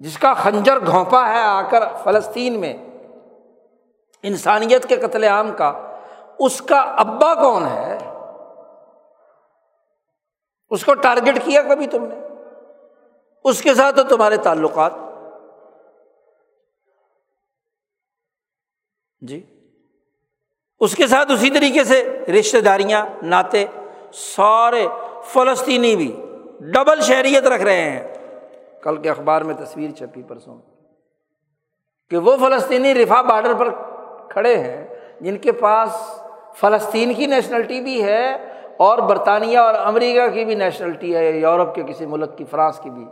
جس 0.00 0.18
کا 0.18 0.34
خنجر 0.34 0.86
گھونپا 0.86 1.28
ہے 1.28 1.40
آ 1.40 1.62
کر 1.62 1.82
فلسطین 2.04 2.60
میں، 2.60 2.76
انسانیت 4.22 4.88
کے 4.88 4.96
قتل 4.96 5.24
عام 5.24 5.50
کا، 5.52 5.72
اس 6.38 6.62
کا 6.62 6.80
ابا 6.80 7.34
کون 7.34 7.66
ہے؟ 7.66 7.98
اس 10.70 10.84
کو 10.84 10.94
ٹارگیٹ 10.94 11.44
کیا 11.44 11.62
کبھی 11.62 11.86
تم 11.86 12.04
نے؟ 12.04 12.14
اس 13.44 13.62
کے 13.62 13.74
ساتھ 13.74 13.96
تو 13.96 14.02
تمہارے 14.02 14.36
تعلقات 14.36 14.92
جی۔ 19.20 19.42
اس 20.80 20.94
کے 20.94 21.06
ساتھ 21.06 21.32
اسی 21.32 21.50
طریقے 21.50 21.84
سے 21.84 22.24
رشتے 22.38 22.60
داریاں، 22.60 23.06
ناطے، 23.22 23.66
سارے 24.12 24.86
فلسطینی 25.24 25.96
بھی 25.96 26.22
ڈبل 26.60 27.00
شہریت 27.00 27.46
رکھ 27.46 27.62
رہے 27.62 27.90
ہیں۔ 27.90 28.14
کل 28.82 28.96
کے 28.96 29.10
اخبار 29.10 29.42
میں 29.42 29.54
تصویر 29.54 29.90
چھپی 29.90 30.22
پرسوں 30.22 30.58
کہ 32.10 32.16
وہ 32.16 32.36
فلسطینی 32.36 32.94
رفا 32.94 33.22
بارڈر 33.22 33.54
پر 33.54 33.68
کھڑے 34.28 34.56
ہیں، 34.56 34.86
جن 35.20 35.36
کے 35.36 35.52
پاس 35.52 36.20
فلسطین 36.54 37.14
کی 37.14 37.26
نیشنلٹی 37.26 37.80
بھی 37.80 38.04
ہے 38.04 38.34
اور 38.76 38.98
برطانیہ 38.98 39.58
اور 39.58 39.74
امریکہ 39.74 40.28
کی 40.28 40.44
بھی 40.44 40.54
نیشنلٹی 40.54 41.16
ہے، 41.16 41.38
یورپ 41.38 41.74
کے 41.74 41.82
کسی 41.82 42.06
ملک 42.06 42.38
کی، 42.38 42.44
فرانس 42.44 42.78
کی 42.78 42.90
بھی۔ 42.90 43.04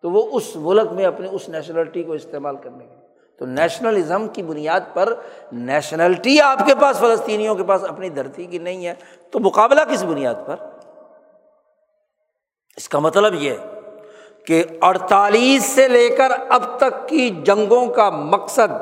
تو 0.00 0.10
وہ 0.10 0.22
اس 0.32 0.56
ملک 0.56 0.92
میں 0.92 1.04
اپنی، 1.04 1.28
اس 1.32 1.48
نیشنلٹی 1.48 2.02
کو 2.02 2.12
استعمال 2.12 2.56
کرنے 2.56 2.84
کے 2.84 3.03
تو 3.38 3.46
نیشنلزم 3.46 4.28
کی 4.28 4.42
بنیاد 4.42 4.80
پر 4.92 5.14
نیشنلٹی 5.52 6.40
آپ 6.40 6.58
کے 6.66 6.74
پاس، 6.74 6.98
فلسطینیوں 6.98 7.54
کے 7.54 7.64
پاس 7.64 7.84
اپنی 7.84 8.08
دھرتی 8.08 8.44
کی 8.44 8.58
نہیں 8.58 8.86
ہے۔ 8.86 8.94
تو 9.30 9.38
مقابلہ 9.38 9.80
کس 9.90 10.02
بنیاد 10.02 10.34
پر؟ 10.46 10.56
اس 12.76 12.88
کا 12.88 12.98
مطلب 12.98 13.34
یہ 13.34 13.54
کہ 14.46 14.64
اڑتالیس 14.82 15.64
سے 15.64 15.88
لے 15.88 16.08
کر 16.08 16.32
اب 16.48 16.62
تک 16.76 17.08
کی 17.08 17.30
جنگوں 17.30 17.86
کا 17.86 18.10
مقصد 18.10 18.72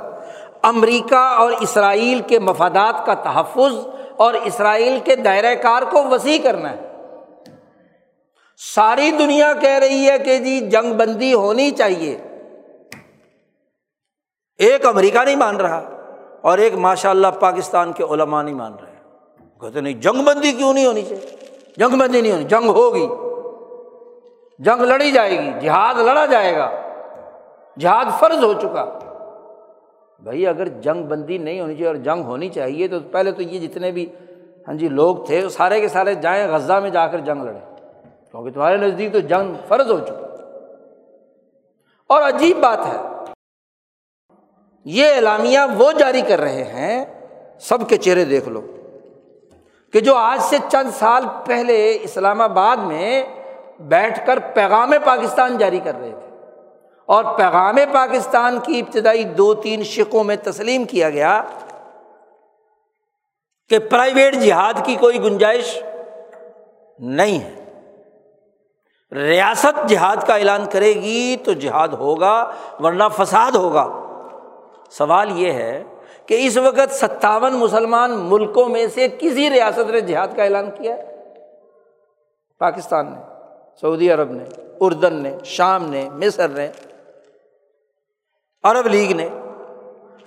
امریکہ 0.63 1.15
اور 1.15 1.53
اسرائیل 1.61 2.21
کے 2.21 2.39
مفادات 2.39 3.07
کا 3.07 3.15
تحفظ 3.15 3.87
اور 4.17 4.35
اسرائیل 4.35 4.99
کے 5.05 5.17
دائرۂ 5.17 5.63
کار 5.63 5.83
کو 5.91 6.09
وسیع 6.09 6.39
کرنا 6.43 6.71
ہے۔ 6.71 6.93
ساری 8.75 9.11
دنیا 9.11 9.53
کہہ 9.53 9.79
رہی 9.79 10.11
ہے 10.11 10.19
کہ 10.19 10.39
جی 10.39 10.61
جنگ 10.61 10.95
بندی 10.95 11.35
ہونی 11.35 11.71
چاہیے۔ 11.71 12.19
ایک 14.59 14.87
امریکہ 14.87 15.19
نہیں 15.19 15.37
مان 15.37 15.57
رہا 15.57 15.83
اور 16.41 16.59
ایک 16.59 16.75
ماشاء 16.75 17.11
اللہ 17.11 17.27
پاکستان 17.41 17.93
کے 17.93 18.05
علماء 18.05 18.43
نہیں 18.43 18.55
مان 18.55 18.73
رہے۔ 18.83 18.93
کہتے 19.61 19.81
نہیں، 19.81 19.95
جنگ 19.95 20.25
بندی 20.25 20.53
کیوں 20.53 20.75
نہیں 20.75 20.87
ہونی 20.87 21.03
چاہیے؟ 21.03 21.37
جنگ 21.77 21.99
بندی 21.99 22.21
نہیں 22.21 22.33
ہونی، 22.33 22.45
جنگ 22.45 22.69
ہوگی۔ 22.69 23.07
جنگ 24.59 24.81
لڑی 24.81 25.11
جائے 25.11 25.39
گی، 25.39 25.61
جہاد 25.61 25.95
لڑا 25.95 26.27
جائے 26.27 26.57
گا۔ 26.57 26.71
جہاد 27.79 28.05
فرض 28.19 28.45
ہو 28.45 28.53
چکا۔ 28.53 28.99
بھائی 30.21 30.47
اگر 30.47 30.69
جنگ 30.69 31.03
بندی 31.03 31.39
نہیں 31.39 31.61
ہونی 31.61 31.75
چاہیے 31.75 31.87
اور 31.87 31.95
جنگ 31.95 32.23
ہونی 32.23 32.49
چاہیے 32.49 32.89
تو 32.89 33.01
پہلے 33.01 33.33
تو 33.33 33.43
یہ 33.43 33.69
جتنے 33.69 33.91
بھی 33.91 34.13
ہاں 34.69 34.75
جی 34.75 34.89
لوگ 34.89 35.17
تھے، 35.17 35.49
سارے 35.49 35.81
کے 35.81 35.89
سارے 35.89 36.15
جائیں 36.15 36.49
غزہ 36.49 36.73
میں 36.73 36.91
جا 36.91 37.07
کر 37.07 37.19
جنگ 37.19 37.43
لڑیں۔ 37.43 37.77
کیونکہ 38.31 38.51
تمہارے 38.51 38.77
نزدیک 38.77 39.13
تو 39.13 39.21
جنگ 39.21 39.55
فرض 39.69 39.91
ہو 39.91 39.99
چکا۔ 39.99 40.27
اور 42.07 42.23
عجیب 42.23 42.59
بات 42.59 42.79
ہے 42.87 43.12
یہ 44.87 45.15
اعلامیہ 45.15 45.59
وہ 45.79 45.91
جاری 45.93 46.21
کر 46.29 46.41
رہے 46.41 46.65
ہیں، 46.65 47.05
سب 47.61 47.89
کے 47.89 47.97
چہرے 47.97 48.25
دیکھ 48.25 48.49
لو، 48.49 48.61
کہ 49.95 50.01
جو 50.01 50.15
آج 50.15 50.41
سے 50.41 50.59
چند 50.69 50.91
سال 50.99 51.25
پہلے 51.47 51.77
اسلام 52.03 52.41
آباد 52.41 52.77
میں 52.77 53.23
بیٹھ 53.89 54.19
کر 54.27 54.39
پیغام 54.55 54.93
پاکستان 55.05 55.59
جاری 55.59 55.81
کر 55.81 55.95
رہے 55.95 56.11
تھے، 56.11 56.31
اور 57.09 57.25
پیغام 57.37 57.79
پاکستان 57.93 58.59
کی 58.61 58.79
ابتدائی 58.81 59.25
دو 59.39 59.53
تین 59.55 59.83
شکوں 59.85 60.25
میں 60.25 60.37
تسلیم 60.43 60.85
کیا 60.85 61.11
گیا 61.11 61.41
کہ 63.71 63.79
پرائیویٹ 63.91 64.35
جہاد 64.35 64.85
کی 64.85 64.95
کوئی 64.97 65.23
گنجائش 65.23 65.77
نہیں 66.99 67.39
ہے۔ 67.39 67.61
ریاست 69.13 69.89
جہاد 69.89 70.17
کا 70.27 70.35
اعلان 70.35 70.65
کرے 70.73 70.93
گی 70.95 71.37
تو 71.45 71.53
جہاد 71.53 71.89
ہوگا، 71.99 72.37
ورنہ 72.81 73.05
فساد 73.17 73.53
ہوگا۔ 73.53 73.87
سوال 74.93 75.31
یہ 75.39 75.53
ہے 75.53 75.83
کہ 76.27 76.37
اس 76.47 76.57
وقت 76.57 76.95
ستاون 76.95 77.53
مسلمان 77.53 78.11
ملکوں 78.19 78.69
میں 78.69 78.87
سے 78.95 79.09
کسی 79.19 79.51
ریاست 79.51 79.91
نے 79.91 80.01
جہاد 80.01 80.37
کا 80.37 80.43
اعلان 80.45 80.71
کیا؟ 80.71 80.97
پاکستان 82.59 83.07
نے، 83.07 83.21
سعودی 83.81 84.11
عرب 84.13 84.33
نے، 84.33 84.45
اردن 84.81 85.15
نے، 85.15 85.37
شام 85.45 85.91
نے، 85.91 86.09
مصر 86.11 86.49
نے، 86.49 86.69
عرب 88.65 88.87
لیگ 88.87 89.17
نے۔ 89.17 89.29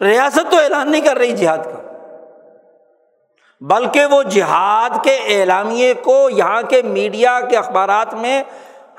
ریاست 0.01 0.51
تو 0.51 0.57
اعلان 0.57 0.91
نہیں 0.91 1.01
کر 1.01 1.17
رہی 1.17 1.31
جہاد 1.31 1.63
کا، 1.63 1.81
بلکہ 3.61 4.05
وہ 4.05 4.23
جہاد 4.23 5.03
کے 5.03 5.15
اعلامیے 5.27 5.93
کو 5.93 6.29
یہاں 6.29 6.61
کے 6.61 6.81
میڈیا 6.81 7.39
کے 7.41 7.57
اخبارات 7.57 8.13
میں 8.13 8.43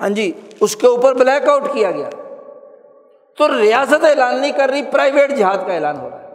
ہاں 0.01 0.09
جی 0.09 0.33
اس 0.61 0.77
کے 0.77 0.87
اوپر 0.87 1.15
بلیک 1.15 1.49
آؤٹ 1.49 1.63
کیا 1.73 1.91
گیا۔ 1.91 2.09
تو 3.39 3.59
ریاست 3.59 4.05
اعلان 4.05 4.41
نہیں 4.41 4.53
کر 4.53 4.69
رہی 4.69 4.83
پرائیویٹ 4.83 5.31
جہاد 5.31 5.59
کا 5.67 5.75
اعلان 5.75 6.01
ہو 6.01 6.11
رہا 6.11 6.23
ہے۔ 6.23 6.27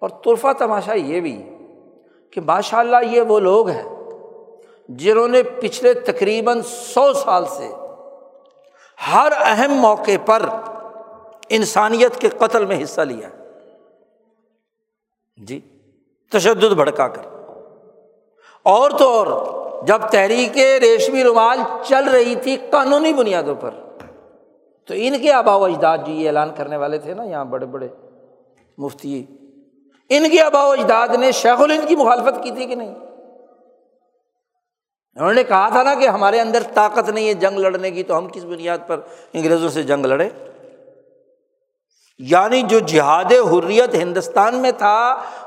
اور 0.00 0.08
طرفہ 0.08 0.48
تماشا 0.58 0.94
یہ 0.94 1.20
بھی 1.20 1.42
کہ 2.30 2.40
ماشاء 2.40 2.78
اللہ 2.78 2.96
یہ 3.10 3.20
وہ 3.20 3.40
لوگ 3.40 3.68
ہیں 3.68 3.82
جنہوں 4.88 5.28
نے 5.28 5.42
پچھلے 5.42 5.94
تقریباً 5.94 6.60
سو 6.62 7.12
سال 7.12 7.44
سے 7.46 7.70
ہر 9.12 9.32
اہم 9.40 9.72
موقع 9.72 10.10
پر 10.26 10.42
انسانیت 11.48 12.16
کے 12.16 12.28
قتل 12.28 12.66
میں 12.66 12.82
حصہ 12.82 13.00
لیا 13.00 13.28
جی 15.36 15.60
تشدد 16.32 16.72
بھڑکا 16.72 17.08
کر۔ 17.08 17.22
اور 18.62 18.90
تو 18.90 19.10
اور، 19.10 19.52
جب 19.86 19.98
تحریک 20.10 20.58
ریشمی 20.58 21.24
رومال 21.24 21.58
چل 21.84 22.04
رہی 22.04 22.34
تھی 22.34 22.56
قانونی 22.70 23.12
بنیادوں 23.12 23.54
پر 23.54 23.70
تو 24.88 24.94
ان 24.96 25.18
کے 25.22 25.32
آبا 25.32 25.54
و 25.56 25.64
اجداد 25.64 25.98
جو 26.06 26.12
یہ 26.12 26.26
اعلان 26.26 26.50
کرنے 26.56 26.76
والے 26.76 26.98
تھے 26.98 27.14
نا 27.14 27.24
یہاں 27.24 27.44
بڑے 27.44 27.66
بڑے 27.66 27.88
مفتی، 28.78 29.24
ان 30.10 30.28
کے 30.30 30.40
آبا 30.42 30.64
و 30.64 30.70
اجداد 30.70 31.08
نے 31.18 31.32
شیخ 31.32 31.60
الند 31.60 31.88
کی 31.88 31.96
مخالفت 31.96 32.42
کی 32.42 32.50
تھی 32.50 32.66
کہ 32.66 32.74
نہیں؟ 32.74 32.94
انہوں 35.16 35.32
نے 35.32 35.44
کہا 35.44 35.68
تھا 35.68 35.82
نا 35.82 35.94
کہ 35.94 36.08
ہمارے 36.08 36.40
اندر 36.40 36.62
طاقت 36.74 37.08
نہیں 37.08 37.28
ہے 37.28 37.34
جنگ 37.34 37.58
لڑنے 37.58 37.90
کی، 37.90 38.02
تو 38.02 38.16
ہم 38.18 38.28
کس 38.28 38.44
بنیاد 38.44 38.78
پر 38.86 39.00
انگریزوں 39.32 39.68
سے 39.68 39.82
جنگ 39.82 40.06
لڑے 40.06 40.28
یعنی 42.20 42.62
جو 42.62 42.78
جہاد 42.78 43.32
حریت 43.50 43.94
ہندوستان 43.94 44.54
میں 44.54 44.70
تھا 44.72 44.96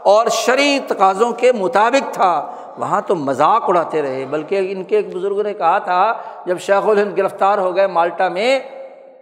اور 0.03 0.28
شرعی 0.28 0.80
تقاضوں 0.88 1.32
کے 1.32 1.52
مطابق 1.52 2.14
تھا، 2.14 2.32
وہاں 2.78 3.02
تو 3.07 3.16
مذاق 3.16 3.70
اڑاتے 3.70 4.02
رہے۔ 4.02 4.26
بلکہ 4.26 4.72
ان 4.72 4.84
کے 4.84 4.95
ایک 4.95 5.16
بزرگ 5.16 5.41
نے 5.41 5.53
کہا 5.53 5.78
تھا، 5.80 6.14
جب 6.45 6.60
شیخ 6.60 6.88
الہند 6.88 7.18
گرفتار 7.18 7.57
ہو 7.57 7.76
گئے 7.76 7.88
مالٹا 7.88 8.30
میں 8.30 8.60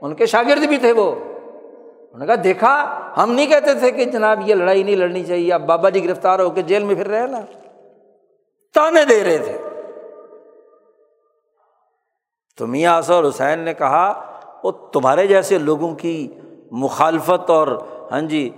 ان 0.04 0.16
کے 0.16 0.26
شاگرد 0.26 0.66
بھی 0.66 0.78
تھے 0.78 0.92
وہ۔ 0.92 1.16
انہوں 1.16 2.20
نے 2.20 2.26
کہا، 2.26 2.36
دیکھا، 2.44 3.00
ہم 3.18 3.32
نہیں 3.32 3.48
کہتے 3.48 3.74
تھے 3.74 3.92
کہ 3.92 4.06
جناب 4.06 4.50
یہ 4.50 4.56
لڑائی 4.56 4.84
نہیں 4.84 4.96
لڑنی 4.96 5.26
چاہیے، 5.26 5.54
اب 5.54 5.62
بابا 5.62 5.90
جی 5.90 6.10
گرفتار 6.10 6.40
ہو 6.40 6.50
کے 6.50 6.62
جیل 6.62 6.84
میں 6.84 6.96
پھر 6.96 7.08
رہے 7.08 7.28
نا۔ 7.28 7.40
تانے 8.74 9.06
دے 9.06 9.24
رہے 9.24 9.38
تھے۔ 9.38 9.58
تو 12.58 12.68
میاں 12.68 13.02
اور 13.08 13.24
حسین 13.24 13.60
نے 13.60 13.74
کہا، 13.74 14.30
وہ 14.64 14.72
تمہارے 14.72 15.28
جیسے 15.28 15.58
لوگوں 15.58 15.96
کی 15.96 16.40
مخالفت 16.72 17.50
اور 17.50 17.68
ہاں 18.12 18.22
جی 18.22 18.50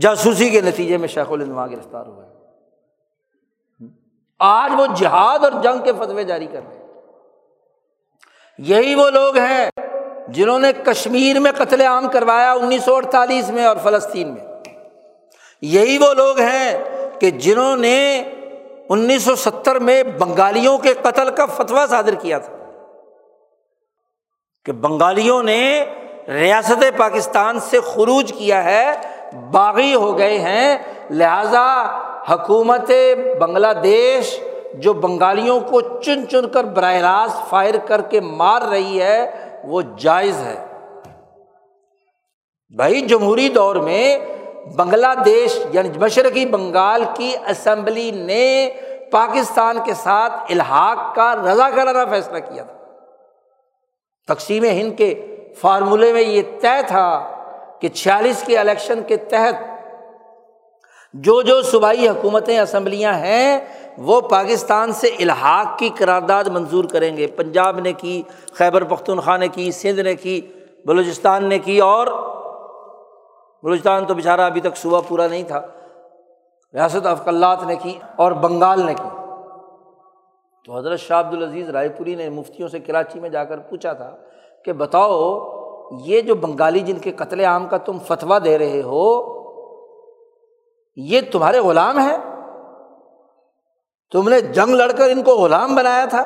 جاسوسی 0.00 0.50
کے 0.50 0.60
نتیجے 0.60 0.96
میں 0.96 1.08
شیخ 1.08 1.26
الما 1.30 1.66
گرفتار 1.66 2.06
ہوئے۔ 2.06 2.26
آج 4.38 4.72
وہ 4.78 4.86
جہاد 4.96 5.44
اور 5.44 5.62
جنگ 5.62 5.82
کے 5.84 5.92
فتوے 5.92 6.24
جاری 6.24 6.46
کر 6.46 6.60
رہے 6.68 6.86
یہی 8.58 8.94
وہ 8.94 9.10
لوگ 9.10 9.36
ہیں 9.36 9.70
جنہوں 10.28 10.58
نے 10.58 10.72
کشمیر 10.72 11.38
میں 11.38 11.52
قتل 11.52 11.80
عام 11.80 12.08
کروایا 12.08 12.52
انیس 12.52 12.84
سو 12.84 12.96
اڑتالیس 12.96 13.50
میں 13.50 13.64
اور 13.64 13.76
فلسطین 13.82 14.34
میں۔ 14.34 14.74
یہی 15.62 15.98
وہ 15.98 16.14
لوگ 16.14 16.38
ہیں 16.38 16.84
کہ 17.20 17.30
جنہوں 17.30 17.76
نے 17.76 18.24
انیس 18.88 19.22
سو 19.22 19.36
ستر 19.36 19.78
میں 19.78 20.02
بنگالیوں 20.02 20.78
کے 20.78 20.94
قتل 21.02 21.30
کا 21.30 21.46
فتویٰ 21.46 21.88
صادر 21.88 22.14
کیا 22.14 22.38
تھا۔ 22.38 22.52
کہ 24.64 24.72
بنگالیوں 24.72 25.42
نے 25.42 25.84
ریاست 26.28 26.84
پاکستان 26.96 27.60
سے 27.60 27.80
خروج 27.80 28.32
کیا 28.38 28.64
ہے، 28.64 28.92
باغی 29.50 29.94
ہو 29.94 30.18
گئے 30.18 30.38
ہیں۔ 30.38 30.78
لہذا 31.10 31.98
حکومت 32.30 32.90
بنگلہ 33.40 33.72
دیش 33.82 34.40
جو 34.74 34.92
بنگالیوں 34.92 35.60
کو 35.60 35.80
چن 35.80 36.28
چن 36.28 36.48
کر 36.48 36.64
براہ 36.64 36.94
راست 36.94 37.50
فائر 37.50 37.74
کر 37.86 38.00
کے 38.00 38.20
مار 38.20 38.62
رہی 38.62 39.02
ہے 39.02 39.43
وہ 39.66 39.82
جائز 39.96 40.42
ہے۔ 40.42 40.66
بھائی، 42.76 43.00
جمہوری 43.00 43.48
دور 43.48 43.76
میں 43.76 44.18
بنگلہ 44.76 45.14
دیش 45.24 45.58
یعنی 45.72 45.88
مشرقی 45.98 46.46
بنگال 46.46 47.04
کی 47.14 47.32
اسمبلی 47.48 48.10
نے 48.10 48.70
پاکستان 49.12 49.78
کے 49.84 49.94
ساتھ 49.94 50.32
الحاق 50.32 51.14
کا 51.14 51.34
رضا 51.36 51.70
کرانا 51.70 52.04
فیصلہ 52.04 52.38
کیا 52.38 52.64
تھا۔ 52.64 52.74
تقسیم 54.34 54.64
ہند 54.64 54.98
کے 54.98 55.36
فارمولے 55.60 56.12
میں 56.12 56.22
یہ 56.22 56.42
طے 56.60 56.82
تھا 56.86 57.30
کہ 57.80 57.88
چھیالیس 57.88 58.42
کے 58.46 58.58
الیکشن 58.58 59.02
کے 59.02 59.16
تحت 59.16 59.54
جو 61.14 61.42
جو 61.42 61.62
صوبائی 61.62 62.08
حکومتیں 62.08 62.58
اسمبلیاں 62.58 63.14
ہیں 63.14 63.58
وہ 63.98 64.20
پاکستان 64.20 64.92
سے 64.92 65.06
الحاق 65.06 65.78
کی 65.78 65.90
قرارداد 65.98 66.44
منظور 66.44 66.84
کریں 66.84 67.16
گے۔ 67.16 67.26
پنجاب 67.26 67.80
نے 67.80 67.92
کی، 67.92 68.22
خیبر 68.52 68.84
پختونخوا 68.84 69.36
نے 69.36 69.48
کی، 69.48 69.70
سندھ 69.72 70.00
نے 70.00 70.14
کی، 70.14 70.40
بلوچستان 70.84 71.44
نے 71.44 71.58
کی 71.58 71.78
اور 71.78 72.06
بلوچستان 73.62 74.04
تو 74.04 74.14
بیچارہ 74.14 74.40
ابھی 74.40 74.60
تک 74.60 74.76
صوبہ 74.76 75.00
پورا 75.08 75.26
نہیں 75.26 75.42
تھا۔ 75.42 75.62
ریاست 76.74 77.06
افقلات 77.06 77.62
نے 77.66 77.76
کی 77.76 77.98
اور 78.16 78.32
بنگال 78.32 78.86
نے 78.86 78.94
کی۔ 78.94 79.08
تو 80.64 80.76
حضرت 80.76 80.98
شاہ 80.98 81.20
عبد 81.20 81.34
العزیز 81.34 81.70
رائے 81.70 81.88
پوری 81.88 82.14
نے 82.14 82.28
مفتیوں 82.28 82.68
سے 82.68 82.80
کراچی 82.80 83.20
میں 83.20 83.28
جا 83.28 83.44
کر 83.44 83.58
پوچھا 83.58 83.92
تھا 83.92 84.16
کہ 84.64 84.72
بتاؤ، 84.72 85.38
یہ 86.04 86.20
جو 86.20 86.34
بنگالی 86.34 86.80
جن 86.80 86.98
کے 86.98 87.12
قتل 87.12 87.40
عام 87.40 87.68
کا 87.68 87.76
تم 87.76 87.98
فتویٰ 87.98 88.38
دے 88.44 88.58
رہے 88.58 88.82
ہو، 88.84 89.34
یہ 90.96 91.20
تمہارے 91.32 91.58
غلام 91.58 91.98
ہے 91.98 92.16
تم 94.14 94.28
نے 94.28 94.40
جنگ 94.40 94.70
لڑ 94.70 94.92
کر 94.92 95.10
ان 95.10 95.22
کو 95.22 95.36
غلام 95.36 95.74
بنایا 95.74 96.04
تھا 96.04 96.24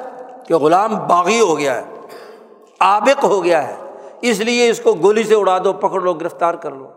کہ 0.48 0.54
غلام 0.54 1.06
باغی 1.06 1.40
ہو 1.40 1.58
گیا 1.58 1.82
ہے 1.82 1.84
آبق 2.78 3.24
ہو 3.24 3.44
گیا 3.44 3.68
ہے، 3.68 3.76
اس 4.20 4.38
لیے 4.38 4.68
اس 4.68 4.80
کو 4.80 4.94
گولی 4.94 5.24
سے 5.24 5.34
اڑا 5.34 5.58
دو، 5.64 5.72
پکڑ 5.72 6.00
لو، 6.00 6.14
گرفتار 6.14 6.54
کر 6.54 6.70
لو۔ 6.70 6.92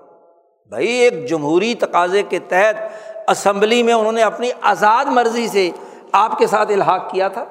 بھائی، 0.69 0.87
ایک 0.87 1.29
جمہوری 1.29 1.75
تقاضے 1.75 2.23
کے 2.23 2.39
تحت 2.39 2.75
اسمبلی 3.27 3.83
میں 3.83 3.93
انہوں 3.93 4.11
نے 4.11 4.23
اپنی 4.23 4.51
آزاد 4.61 5.05
مرضی 5.05 5.47
سے 5.47 5.69
آپ 6.11 6.37
کے 6.37 6.47
ساتھ 6.47 6.71
الحاق 6.71 7.11
کیا 7.11 7.27
تھا۔ 7.27 7.45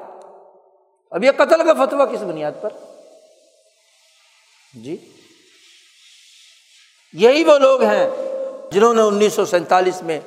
اب 1.11 1.25
یہ 1.25 1.31
قتل 1.37 1.67
کا 1.67 1.85
فتویٰ 1.85 2.12
کس 2.12 2.23
بنیاد 2.23 2.53
پر؟ 2.61 2.71
جی۔ 4.75 4.97
یہی 7.12 7.45
وہ 7.45 7.59
لوگ 7.59 7.83
ہیں 7.83 8.11
جنہوں 8.71 8.95
نے 8.95 9.03
انیس 9.03 9.33
سو 9.33 9.45
سینتالیس 9.45 10.03
میں 10.03 10.21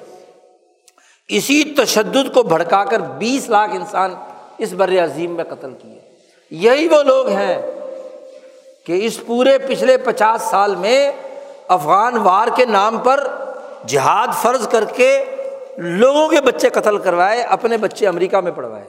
اسی 1.27 1.73
تشدد 1.77 2.33
کو 2.33 2.43
بھڑکا 2.43 2.83
کر 2.83 2.99
بیس 2.99 3.49
لاکھ 3.49 3.71
انسان 3.71 4.15
اس 4.57 4.73
بر 4.73 5.03
عظیم 5.03 5.31
میں 5.31 5.43
قتل 5.43 5.73
کیے۔ 5.81 5.99
یہی 6.51 6.87
وہ 6.87 7.03
لوگ 7.03 7.27
ہیں 7.27 7.71
کہ 8.85 9.05
اس 9.05 9.25
پورے 9.25 9.57
پچھلے 9.57 9.97
پچاس 9.97 10.41
سال 10.41 10.75
میں 10.75 11.11
افغان 11.67 12.17
وار 12.17 12.47
کے 12.55 12.65
نام 12.65 12.97
پر 12.97 13.27
جہاد 13.87 14.27
فرض 14.41 14.67
کر 14.67 14.83
کے 14.85 15.25
لوگوں 15.77 16.27
کے 16.27 16.41
بچے 16.41 16.69
قتل 16.69 16.97
کروائے، 16.97 17.41
اپنے 17.41 17.77
بچے 17.77 18.07
امریکہ 18.07 18.37
میں 18.37 18.51
پڑھوائے۔ 18.51 18.85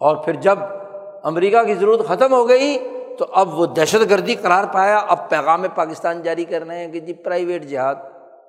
اور 0.00 0.16
پھر 0.16 0.32
جب 0.32 0.58
امریکہ 1.22 1.62
کی 1.62 1.74
ضرورت 1.74 2.08
ختم 2.08 2.32
ہو 2.32 2.48
گئی 2.48 2.78
تو 3.18 3.26
اب 3.32 3.58
وہ 3.58 3.66
دہشت 3.66 4.10
گردی 4.10 4.34
قرار 4.34 4.64
پایا، 4.64 4.96
اب 4.96 5.30
پیغام 5.30 5.64
پاکستان 5.74 6.22
جاری 6.22 6.44
کر 6.44 6.66
رہے 6.66 6.78
ہیں 6.78 6.92
کہ 6.92 7.00
جی 7.00 7.12
پرائیویٹ 7.12 7.62
جہاد۔ 7.62 7.94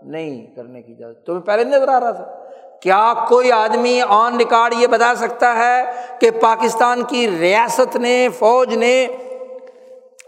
نہیں 0.03 0.55
کرنے 0.55 0.81
کی 0.81 0.93
اجازت۔ 0.93 1.25
تمہیں 1.25 1.41
پہلے 1.41 1.63
نظر 1.63 1.87
آ 1.87 1.99
رہا 1.99 2.11
تھا۔ 2.11 2.43
کیا 2.81 3.13
کوئی 3.27 3.51
آدمی 3.51 4.01
آن 4.07 4.37
ریکارڈ 4.37 4.73
یہ 4.73 4.87
بتا 4.87 5.15
سکتا 5.15 5.55
ہے 5.55 5.83
کہ 6.19 6.31
پاکستان 6.31 7.03
کی 7.03 7.37
ریاست 7.39 7.95
نے، 7.95 8.27
فوج 8.39 8.77
نے 8.77 9.07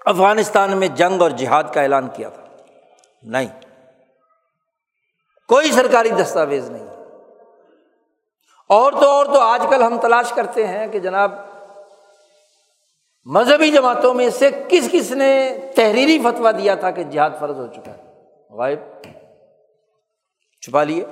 افغانستان 0.05 0.77
میں 0.77 0.87
جنگ 0.87 1.21
اور 1.21 1.29
جہاد 1.29 1.63
کا 1.73 1.81
اعلان 1.81 2.07
کیا 2.13 2.29
تھا؟ 2.29 2.41
نہیں۔ 3.23 3.47
کوئی 5.47 5.71
سرکاری 5.71 6.09
دستاویز 6.09 6.69
نہیں۔ 6.69 6.87
اور 8.69 8.91
تو 8.91 9.09
اور 9.09 9.25
تو 9.25 9.39
آج 9.39 9.65
کل 9.69 9.83
ہم 9.83 9.97
تلاش 9.97 10.29
کرتے 10.29 10.67
ہیں 10.67 10.87
کہ 10.87 10.99
جناب، 10.99 11.31
مذہبی 13.25 13.71
جماعتوں 13.71 14.13
میں 14.13 14.29
سے 14.29 14.49
کس 14.69 14.89
کس 14.91 15.11
نے 15.11 15.57
تحریری 15.75 16.19
فتویٰ 16.19 16.51
دیا 16.57 16.75
تھا 16.75 16.91
کہ 16.91 17.03
جہاد 17.03 17.29
فرض 17.39 17.59
ہو 17.59 17.67
چکا 17.67 17.91
ہے؟ 17.91 18.03
غائب۔ 18.49 18.79
چھپا 20.65 20.83
لیے۔ 20.83 21.05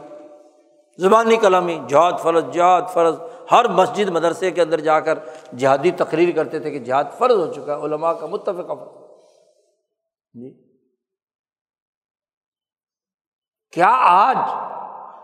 زبانی 0.97 1.37
کلامی، 1.37 1.79
جہاد 1.87 2.11
فرض 2.23 2.43
جہاد 2.53 2.81
فرض۔ 2.93 3.15
ہر 3.51 3.67
مسجد 3.67 4.09
مدرسے 4.09 4.51
کے 4.51 4.61
اندر 4.61 4.79
جا 4.79 4.99
کر 4.99 5.19
جہادی 5.57 5.91
تقریر 5.91 6.35
کرتے 6.35 6.59
تھے 6.59 6.71
کہ 6.71 6.79
جہاد 6.79 7.03
فرض 7.17 7.35
ہو 7.35 7.53
چکا 7.53 7.77
ہے، 7.77 7.81
علماء 7.81 8.11
کا 8.11 8.25
متفق 8.25 8.71
جی۔ 10.33 10.63
کیا 13.71 13.95
آج 13.99 14.37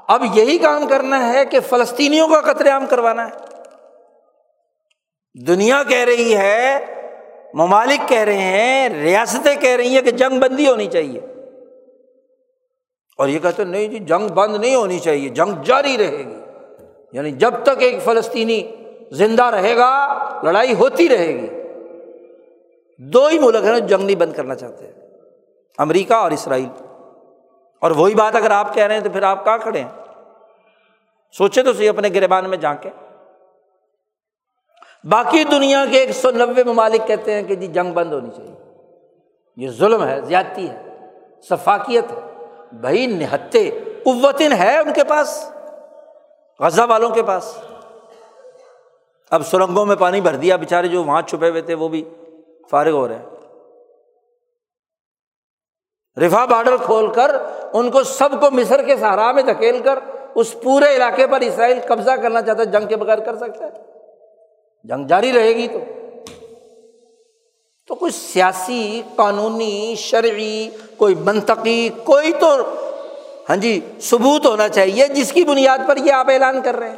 اب 0.08 0.24
یہی 0.34 0.58
کام 0.58 0.88
کرنا 0.88 1.34
ہے 1.34 1.46
کہ 1.46 1.60
فلسطینیوں 1.60 2.28
کا 2.28 2.54
قتل 2.54 2.68
عام 2.68 2.86
کروانا 2.86 3.28
ہے؟ 3.28 3.32
دنیا 5.48 5.84
کہہ 5.84 6.06
رہی 6.06 6.38
ہے، 6.38 6.86
ممالک 7.54 8.10
کہہ 8.10 8.22
رہے 8.22 8.38
ہیں، 8.38 8.90
ریاستیں 8.90 9.56
کہہ 9.56 9.76
رہی 9.76 9.96
ہیں 9.96 10.02
کہ 10.02 10.12
جنگ 10.12 10.40
بندی 10.40 10.68
ہونی 10.68 10.88
چاہیے۔ 10.88 11.29
اور 13.20 13.28
یہ 13.28 13.40
کہتے 13.40 13.64
نہیں 13.64 13.88
جی 13.88 14.00
جنگ 14.00 14.28
بند 14.28 14.56
نہیں 14.56 14.76
ہونی 14.76 15.00
چاہیے، 15.00 15.30
جنگ 15.30 15.64
جاری 15.64 15.98
رہے 15.98 16.18
گی۔ 16.18 16.40
یعنی 17.14 17.32
جب 17.32 17.54
تک 17.64 17.82
ایک 17.82 18.04
فلسطینی 18.04 18.72
زندہ 19.12 19.44
رہے 19.44 19.78
گا، 19.78 20.18
لڑائی 20.44 20.74
ہوتی 20.74 21.10
رہے 21.10 21.28
گی۔ 21.28 21.48
دو 22.98 23.28
ہی 23.28 23.40
ملک 23.40 23.64
ہیں 23.64 23.80
جنگ 23.80 24.04
نہیں 24.04 24.16
بند 24.16 24.34
کرنا 24.34 24.56
چاہتے 24.56 24.91
امریکہ 25.78 26.14
اور 26.14 26.32
اسرائیل۔ 26.32 26.84
اور 27.82 27.91
وہی 27.91 28.16
بات 28.16 28.36
اگر 28.36 28.52
آپ 28.52 28.74
کہہ 28.74 28.84
رہے 28.84 28.96
ہیں 28.96 29.02
تو 29.02 29.10
پھر 29.10 29.24
آپ 29.24 29.46
کہاں 29.46 29.58
کھڑے 29.58 29.80
ہیں؟ 29.80 29.90
سوچے 31.38 31.64
تو 31.64 31.74
صحیح، 31.74 31.90
اپنے 31.90 32.10
گربان 32.16 32.50
میں 32.50 32.58
جا 32.58 32.74
کے 32.74 32.90
باقی 35.04 35.44
دنیا 35.44 35.86
کے 35.91 36.00
ایک 36.00 36.12
سو 36.12 36.32
نوے 36.32 36.64
ممالک 36.64 37.08
کہتے 37.08 37.34
ہیں 37.34 37.44
کہ 37.44 37.56
جی 37.56 37.68
جنگ 37.68 37.94
بند 37.94 38.14
ہونی 38.14 38.30
چاہیے۔ 38.38 38.56
یہ 39.58 39.68
ظلم 39.70 40.04
ہے، 40.04 40.22
زیادتی 40.22 40.70
ہے 40.70 40.98
ثفاقیت 41.50 42.12
ہے۔ 42.12 42.29
بھائی، 42.72 43.06
نہتے 43.06 43.70
قوتن 44.06 44.52
ہے 44.52 44.78
ان 44.78 44.94
کے 44.94 45.04
پاس، 45.04 45.52
غزہ 46.60 46.82
والوں 46.90 47.10
کے 47.10 47.24
پاس۔ 47.24 47.58
اب 49.30 49.46
سرنگوں 49.46 49.86
میں 49.86 49.96
پانی 49.96 50.22
بھر 50.22 50.36
دیا 50.36 50.56
بےچارے 50.56 50.88
جو 50.88 51.04
وہاں 51.04 51.22
چھپے 51.22 51.50
ہوئے 51.50 51.62
تھے، 51.62 51.74
وہ 51.74 51.88
بھی 51.88 52.10
فارغ 52.72 52.91
ہو 52.91 53.08
رہے 53.08 53.16
ہیں۔ 53.16 53.26
رفا 56.20 56.46
بارڈر 56.46 56.78
کھول 56.78 57.14
کر، 57.14 57.36
ان 57.74 57.91
کو 57.91 58.04
سب 58.04 58.30
کو 58.41 58.52
مصر 58.52 58.84
کے 58.84 58.98
سہارا 58.98 59.32
میں 59.32 59.44
دھکیل 59.44 59.84
کر، 59.84 60.00
اس 60.36 60.56
پورے 60.64 60.96
علاقے 60.96 61.28
پر 61.28 61.41
اسرائیل 61.41 61.80
قبضہ 61.88 62.12
کرنا 62.12 62.41
چاہتا 62.41 62.60
ہے، 62.60 62.66
جنگ 62.66 62.88
کے 62.88 62.96
بغیر 62.96 63.18
کر 63.18 63.36
سکتا 63.36 63.66
ہے۔ 63.66 63.72
جنگ 64.84 65.08
جاری 65.08 65.34
رہے 65.34 65.56
گی 65.56 65.68
تو۔ 65.68 65.80
تو 67.90 67.95
کوئی 67.95 68.11
سیاسی، 68.11 69.02
قانونی، 69.16 69.95
شرعی، 69.98 70.70
کوئی 70.98 71.16
منطقی، 71.16 71.90
کوئی 71.90 72.34
تو 72.34 72.56
ہاں 73.49 73.56
جی 73.56 73.80
ثبوت 74.02 74.45
ہونا 74.45 74.70
چاہیے 74.70 75.07
جس 75.07 75.32
کی 75.32 75.44
بنیاد 75.44 75.78
پر 75.88 75.98
یہ 75.98 76.11
آپ 76.11 76.30
اعلان 76.30 76.61
کر 76.61 76.76
رہے 76.76 76.90
ہیں۔ 76.90 76.98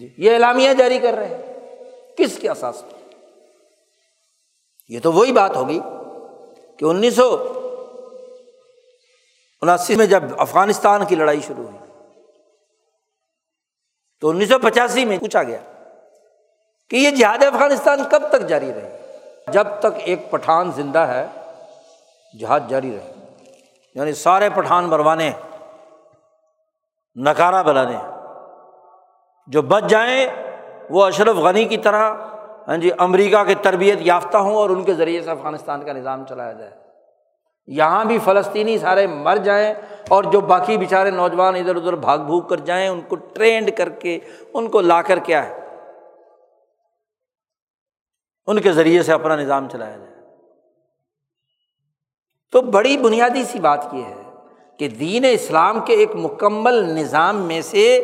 جی 0.00 0.14
یہ 0.18 0.32
اعلامیہ 0.32 0.72
جاری 0.72 0.98
کر 0.98 1.14
رہے 1.14 1.28
ہیں۔ 1.28 1.42
کس 2.16 2.38
کے 2.38 2.50
اساس؟ 2.50 2.82
پر 2.82 3.22
یہ 4.88 5.00
تو 5.00 5.12
وہی 5.12 5.32
بات 5.32 5.56
ہوگی 5.56 5.80
کہ 6.76 6.84
انیس 6.84 7.16
سو 7.16 7.30
اناسی 9.62 9.94
میں 9.94 10.06
جب 10.06 10.22
افغانستان 10.38 11.06
کی 11.06 11.14
لڑائی 11.14 11.40
شروع 11.40 11.64
ہوئی 11.64 11.78
تو 14.20 14.28
انیس 14.30 14.48
سو 14.48 14.58
پچاسی 14.58 15.04
میں 15.04 15.18
پوچھا 15.18 15.42
گیا۔ 15.42 15.58
کہ 16.90 16.96
یہ 16.96 17.10
جہاد 17.10 17.44
افغانستان 17.44 17.98
کب 18.10 18.22
تک 18.28 18.40
جاری 18.40 18.72
رہے؟ 18.72 19.00
جب 19.48 19.66
تک 19.80 19.86
ایک 19.96 20.30
پٹھان 20.30 20.72
زندہ 20.72 20.98
ہے، 20.98 21.26
جہاد 22.40 22.60
جاری 22.68 22.96
رہے۔ 22.96 23.12
یعنی 23.94 24.12
سارے 24.12 24.50
پٹھان 24.50 24.84
مروانے 24.84 25.30
نکارا 27.16 27.62
بلانے 27.62 27.96
جو 29.46 29.62
بچ 29.62 29.84
جائیں، 29.84 30.26
وہ 30.90 31.04
اشرف 31.04 31.36
غنی 31.36 31.64
کی 31.64 31.76
طرح 31.76 32.14
ہاں 32.68 32.76
جی 32.76 32.90
امریکہ 32.98 33.44
کے 33.44 33.54
تربیت 33.54 33.98
یافتہ 34.00 34.36
ہوں 34.36 34.54
اور 34.54 34.70
ان 34.70 34.84
کے 34.84 34.94
ذریعے 34.94 35.22
سے 35.22 35.30
افغانستان 35.30 35.84
کا 35.84 35.92
نظام 35.92 36.24
چلایا 36.26 36.52
جائے۔ 36.52 36.70
یہاں 37.66 38.04
بھی 38.04 38.18
فلسطینی 38.18 38.78
سارے 38.78 39.06
مر 39.06 39.36
جائیں 39.36 39.74
اور 40.08 40.24
جو 40.24 40.40
باقی 40.40 40.76
بیچارے 40.76 41.10
نوجوان 41.10 41.54
ادھر 41.54 41.76
ادھر 41.76 41.94
بھاگ 41.94 42.18
بھوگ 42.18 42.42
کر 42.42 42.56
جائیں، 42.56 42.88
ان 42.88 43.00
کو 43.00 43.16
ٹرینڈ 43.16 43.70
کر 43.76 43.88
کے، 43.88 44.18
ان 44.54 44.68
کو 44.68 44.80
لا 44.80 45.02
کر 45.02 45.18
کیا 45.18 45.48
ہے 45.48 45.63
ان 48.46 48.60
کے 48.60 48.72
ذریعے 48.72 49.02
سے 49.02 49.12
اپنا 49.12 49.36
نظام 49.36 49.68
چلایا 49.68 49.96
جائے۔ 49.96 50.14
تو 52.52 52.60
بڑی 52.60 52.96
بنیادی 52.96 53.44
سی 53.44 53.58
بات 53.58 53.86
یہ 53.92 54.04
ہے 54.04 54.22
کہ 54.78 54.88
دین 54.88 55.24
اسلام 55.32 55.80
کے 55.80 55.94
ایک 55.94 56.10
مکمل 56.14 56.74
نظام 56.74 57.36
میں 57.36 57.60
سے 57.60 57.96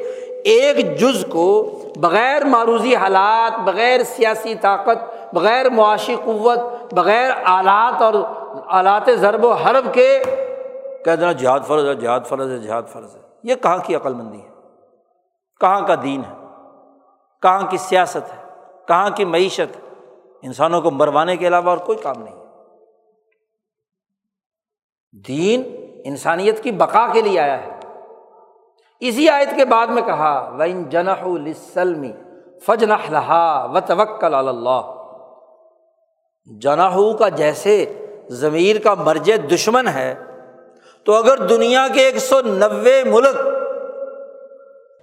ایک 0.44 0.98
جز 1.00 1.24
کو 1.30 1.78
بغیر 1.96 2.44
معروضی 2.44 2.96
حالات، 2.96 3.58
بغیر 3.58 4.02
سیاسی 4.02 4.54
طاقت، 4.54 4.98
بغیر 5.34 5.70
معاشی 5.70 6.16
قوت، 6.24 6.58
بغیر 6.94 7.30
آلات 7.44 8.02
اور 8.02 8.14
آلات 8.66 9.02
ضرب 9.14 9.44
و 9.44 9.52
حرب 9.52 9.94
کے 9.94 10.22
کہہ 11.04 11.16
دینا 11.16 11.32
جہاد 11.32 11.60
فرض 11.60 11.88
ہے، 11.88 11.94
جہاد 11.94 12.20
فرض 12.20 12.50
ہے، 12.50 12.58
جہاد 12.58 12.82
فرض 12.92 13.16
ہے۔ 13.16 13.20
یہ 13.42 13.54
کہاں 13.54 13.78
کی 13.78 13.94
عقل 13.94 14.14
مندی 14.14 14.40
ہے؟ 14.42 14.48
کہاں 15.60 15.80
کا 15.80 15.94
دین 16.02 16.22
ہے؟ 16.30 16.46
کہاں 17.42 17.66
کی 17.70 17.76
سیاست 17.76 18.32
ہے؟ 18.36 18.44
کہاں 18.88 19.10
کی 19.10 19.24
معیشت 19.24 19.76
ہے؟ 19.76 19.89
انسانوں 20.42 20.80
کو 20.80 20.90
مروانے 20.90 21.36
کے 21.36 21.46
علاوہ 21.46 21.70
اور 21.70 21.78
کوئی 21.78 21.98
کام 21.98 22.22
نہیں 22.22 22.34
ہے۔ 22.34 22.40
دین 25.28 25.62
انسانیت 26.04 26.62
کی 26.62 26.70
بقا 26.70 27.06
کے 27.12 27.20
لیے 27.20 27.40
آیا 27.40 27.66
ہے۔ 27.66 27.80
اسی 29.00 29.28
آیت 29.28 29.48
کے 29.56 29.64
بعد 29.64 29.86
میں 29.86 30.02
کہا 30.02 30.54
وین 30.58 30.84
جنح 30.88 31.22
السلمی 31.24 32.12
فج 32.66 32.84
لہا 32.84 33.64
و 33.64 33.80
توکل 33.80 34.34
اللہ 34.34 34.94
جناح 36.46 36.98
کا 37.18 37.28
جیسے 37.28 37.94
ضمیر 38.28 38.78
کا 38.78 38.94
مرج 38.94 39.32
دشمن 39.54 39.88
ہے، 39.88 40.14
تو 41.04 41.14
اگر 41.14 41.36
دنیا 41.46 41.88
کے 41.94 42.00
ایک 42.00 42.18
سو 42.18 42.40
نوے 42.40 43.04
ملک 43.04 43.36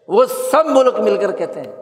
وہ 0.07 0.25
سب 0.25 0.65
ملک 0.65 0.99
مل 0.99 1.17
کر 1.17 1.31
کہتے 1.31 1.61
ہیں 1.61 1.75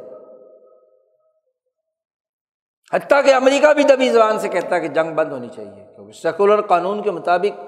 حتیٰ 2.96 3.26
کہ 3.26 3.34
امریکہ 3.34 3.74
بھی 3.74 3.84
دبی 3.84 4.10
زبان 4.10 4.40
سے 4.40 4.48
کہتا 4.48 4.76
ہے 4.76 4.82
کہ 4.82 4.88
جنگ 4.88 5.14
بند 5.16 5.32
ہونی 5.32 5.48
چاہیے، 5.48 5.86
کیونکہ 5.96 6.14
سیکولر 6.14 6.62
قانون 6.62 7.02
کے 7.02 7.12
مطابق 7.12 7.60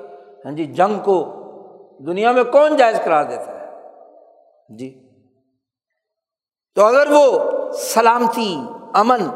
ہاں 0.46 0.52
جی 0.52 0.66
جنگ 0.66 1.00
کو 1.00 1.44
دنیا 2.08 2.32
میں 2.32 2.44
کون 2.44 2.76
جائز 2.76 2.98
قرار 3.04 3.24
دیتا 3.24 3.60
ہے؟ 3.60 3.66
جی۔ 4.78 5.04
تو 6.76 6.86
اگر 6.86 7.08
وہ 7.12 7.40
سلامتی، 7.74 8.62
امن 8.94 9.28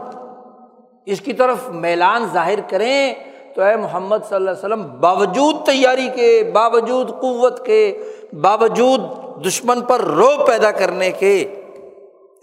اس 1.06 1.22
کی 1.22 1.34
طرف 1.34 1.70
میلان 1.70 2.26
ظاہر 2.34 2.60
کریں، 2.70 3.14
تو 3.56 3.62
اے 3.62 3.76
محمد 3.76 4.18
صلی 4.30 4.36
اللہ 4.36 4.50
علیہ 4.50 4.60
وسلم، 4.60 5.00
باوجود 5.00 5.56
تیاری 5.66 6.10
کے، 6.16 6.52
باوجود 6.54 7.10
قوت 7.10 7.66
کے، 7.66 8.04
باوجود 8.42 9.02
دشمن 9.46 9.82
پر 9.82 10.02
رو 10.02 10.46
پیدا 10.48 10.72
کرنے 10.72 11.12
کے 11.12 11.64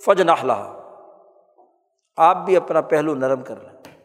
فج 0.04 0.22
نخلا 0.22 0.77
آپ 2.18 2.36
بھی 2.36 2.56
اپنا 2.56 2.80
پہلو 2.80 3.14
نرم 3.14 3.42
کر 3.42 3.54
لیں۔ 3.62 4.02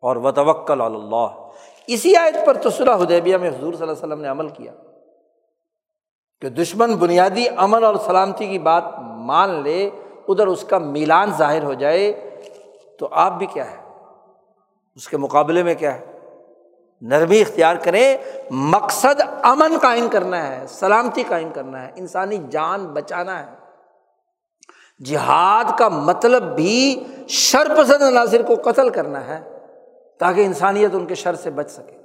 اور 0.00 0.16
وتوکل 0.16 0.80
اللہ۔ 0.80 1.48
اسی 1.86 2.16
آیت 2.16 2.46
پر 2.46 2.56
تو 2.56 2.70
صلاح 2.70 2.96
حدیبیہ 2.96 3.36
میں 3.36 3.48
حضور 3.48 3.74
صلی 3.74 3.82
اللہ 3.82 3.92
علیہ 3.92 3.92
وسلم 3.92 4.20
نے 4.20 4.28
عمل 4.28 4.48
کیا۔ 4.48 4.72
کہ 6.40 6.48
دشمن 6.48 6.96
بنیادی 6.96 7.44
امن 7.56 7.84
اور 7.84 7.94
سلامتی 7.94 8.46
کی 8.46 8.58
بات 8.58 8.84
مان 9.00 9.62
لے، 9.62 9.90
ادھر 10.28 10.46
اس 10.46 10.62
کا 10.62 10.78
میلان 10.78 11.30
ظاہر 11.32 11.62
ہو 11.62 11.72
جائے، 11.72 12.30
تو 12.98 13.08
آپ 13.10 13.32
بھی 13.32 13.46
کیا 13.46 13.70
ہے؟ 13.70 13.76
اس 14.94 15.08
کے 15.08 15.16
مقابلے 15.16 15.62
میں 15.62 15.74
کیا 15.74 15.94
ہے؟ 15.94 16.18
نرمی 17.00 17.40
اختیار 17.40 17.76
کریں۔ 17.76 18.16
مقصد 18.50 19.20
امن 19.42 19.78
قائم 19.82 20.08
کرنا 20.08 20.56
ہے، 20.56 20.66
سلامتی 20.66 21.22
قائم 21.28 21.48
کرنا 21.54 21.86
ہے، 21.86 21.92
انسانی 21.96 22.38
جان 22.50 22.86
بچانا 22.86 23.46
ہے۔ 23.46 23.65
جہاد 25.04 25.78
کا 25.78 25.88
مطلب 25.88 26.42
بھی 26.42 27.04
شر 27.28 27.74
پسند 27.78 28.02
عناصر 28.02 28.42
کو 28.42 28.70
قتل 28.70 28.88
کرنا 28.88 29.26
ہے 29.26 29.58
تاکہ 30.18 30.40
انسانیت 30.40 30.90
ان 30.94 31.06
کے 31.06 31.14
شر 31.14 31.34
سے 31.34 31.50
بچ 31.50 31.70
سکے۔ 31.70 31.96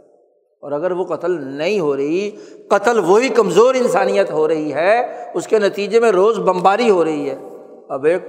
اور 0.60 0.72
اگر 0.72 0.92
وہ 0.92 1.04
قتل 1.04 1.44
نہیں 1.44 1.80
ہو 1.80 1.96
رہی، 1.96 2.32
قتل 2.70 3.00
وہی 3.00 3.30
کمزور 3.30 3.76
انسانیت 3.76 4.32
ہو 4.32 4.48
رہی 4.48 4.74
ہے، 4.74 5.02
اس 5.34 5.48
کے 5.48 5.60
نتیجے 5.60 6.00
میں 6.00 6.12
روز 6.12 6.40
بمباری 6.40 6.90
ہو 6.90 7.04
رہی 7.04 7.30
ہے۔ 7.30 7.36
اب 7.90 8.06
ایک 8.06 8.24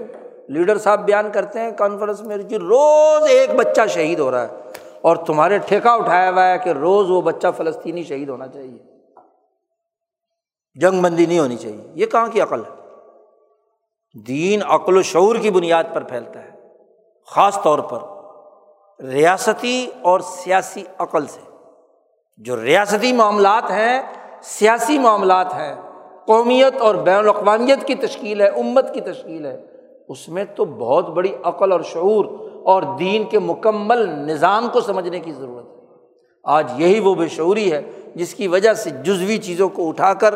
لیڈر 0.49 0.79
صاحب 0.79 1.05
بیان 1.05 1.31
کرتے 1.33 1.61
ہیں 1.61 1.71
کانفرنس 1.71 2.23
میں 2.23 2.39
کہ 2.39 2.55
روز 2.55 3.23
ایک 3.29 3.51
بچہ 3.51 3.81
شہید 3.89 4.19
ہو 4.19 4.31
رہا 4.31 4.43
ہے 4.43 4.57
اور 5.01 5.17
تمہارے 5.17 5.59
ٹھیکہ 5.59 5.89
اٹھایا 5.89 6.31
ہوا 6.31 6.49
ہے 6.49 6.59
کہ 6.59 6.71
روز 6.71 7.11
وہ 7.11 7.23
بچہ 7.23 7.47
فلسطینی 7.57 8.03
شہید 8.03 8.29
ہونا 8.29 8.47
چاہیے۔ 8.47 8.79
جنگ 10.75 11.03
بندی 11.03 11.27
نہیں 11.27 11.39
ہونی 11.39 11.57
چاہیے۔ 11.57 11.87
یہ 11.95 12.07
کہاں 12.07 12.27
کی 12.27 12.41
عقل 12.41 12.61
ہے؟ 12.61 12.82
دین، 14.15 14.61
عقل 14.69 14.97
و 14.97 15.03
شعور 15.03 15.37
کی 15.37 15.51
بنیاد 15.51 15.85
پر 15.93 16.03
پھیلتا 16.03 16.43
ہے، 16.43 16.51
خاص 17.27 17.63
طور 17.63 17.79
پر 17.79 17.99
ریاستی 19.05 19.91
اور 20.03 20.21
سیاسی 20.21 20.85
عقل 20.99 21.27
سے۔ 21.27 21.41
جو 22.37 22.63
ریاستی 22.63 23.13
معاملات 23.13 23.71
ہیں، 23.71 24.03
سیاسی 24.43 24.99
معاملات 24.99 25.55
ہیں، 25.55 25.75
قومیت 26.27 26.81
اور 26.81 26.95
بین 26.95 27.17
الاقوامیت 27.17 27.87
کی 27.87 27.95
تشکیل 27.95 28.41
ہے، 28.41 28.47
امت 28.47 28.95
کی 28.95 29.01
تشکیل 29.01 29.47
ہے، 29.47 29.63
اس 30.09 30.29
میں 30.29 30.45
تو 30.45 30.65
بہت 30.65 31.09
بڑی 31.09 31.35
عقل 31.45 31.73
اور 31.73 31.81
شعور 31.81 32.25
اور 32.65 32.83
دین 32.99 33.25
کے 33.25 33.39
مکمل 33.39 34.09
نظام 34.09 34.69
کو 34.73 34.81
سمجھنے 34.81 35.21
کی 35.21 35.33
ضرورت 35.33 35.67
ہے۔ 35.67 35.73
آج 36.45 36.73
یہی 36.77 37.01
وہ 37.01 37.15
بے 37.15 37.29
شعوری 37.29 37.73
ہے 37.73 37.83
جس 38.15 38.35
کی 38.35 38.49
وجہ 38.49 38.75
سے 38.75 38.91
جزوی 38.91 39.39
چیزوں 39.39 39.69
کو 39.69 39.89
اٹھا 39.89 40.15
کر 40.15 40.35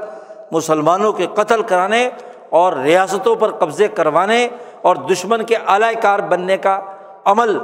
مسلمانوں 0.53 1.13
کے 1.13 1.27
قتل 1.35 1.63
کرانے 1.63 2.11
اور 2.51 2.73
ریاستوں 2.73 3.37
پر 3.37 3.51
قبضے 3.51 3.89
کروانے 3.89 4.49
اور 4.83 4.97
دشمن 4.97 5.45
کے 5.45 5.57
اعلی 5.67 5.95
کار 6.03 6.19
بننے 6.19 6.57
کا 6.57 6.81
عمل 7.25 7.59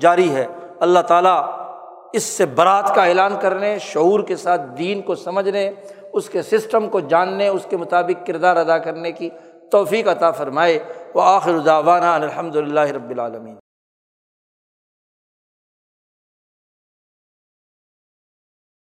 جاری 0.00 0.34
ہے۔ 0.34 0.46
اللہ 0.80 1.00
تعالیٰ 1.00 1.46
اس 2.12 2.22
سے 2.22 2.46
برات 2.46 2.94
کا 2.94 3.04
اعلان 3.04 3.32
کرنے، 3.40 3.78
شعور 3.78 4.20
کے 4.20 4.36
ساتھ 4.36 4.62
دین 4.78 5.02
کو 5.02 5.14
سمجھنے، 5.14 5.70
اس 6.12 6.28
کے 6.28 6.42
سسٹم 6.42 6.88
کو 6.88 7.00
جاننے، 7.00 7.48
اس 7.48 7.66
کے 7.68 7.76
مطابق 7.76 8.26
کردار 8.26 8.56
ادا 8.56 8.78
کرنے 8.78 9.12
کی 9.12 9.30
توفیق 9.70 10.08
عطا 10.08 10.30
فرمائے۔ 10.30 10.78
وہ 11.14 11.22
آخر 11.22 11.58
داوانہ 11.58 12.04
الحمد 12.04 12.56
للہ 12.56 12.80
رب 12.80 13.10
العالمین۔ 13.10 13.54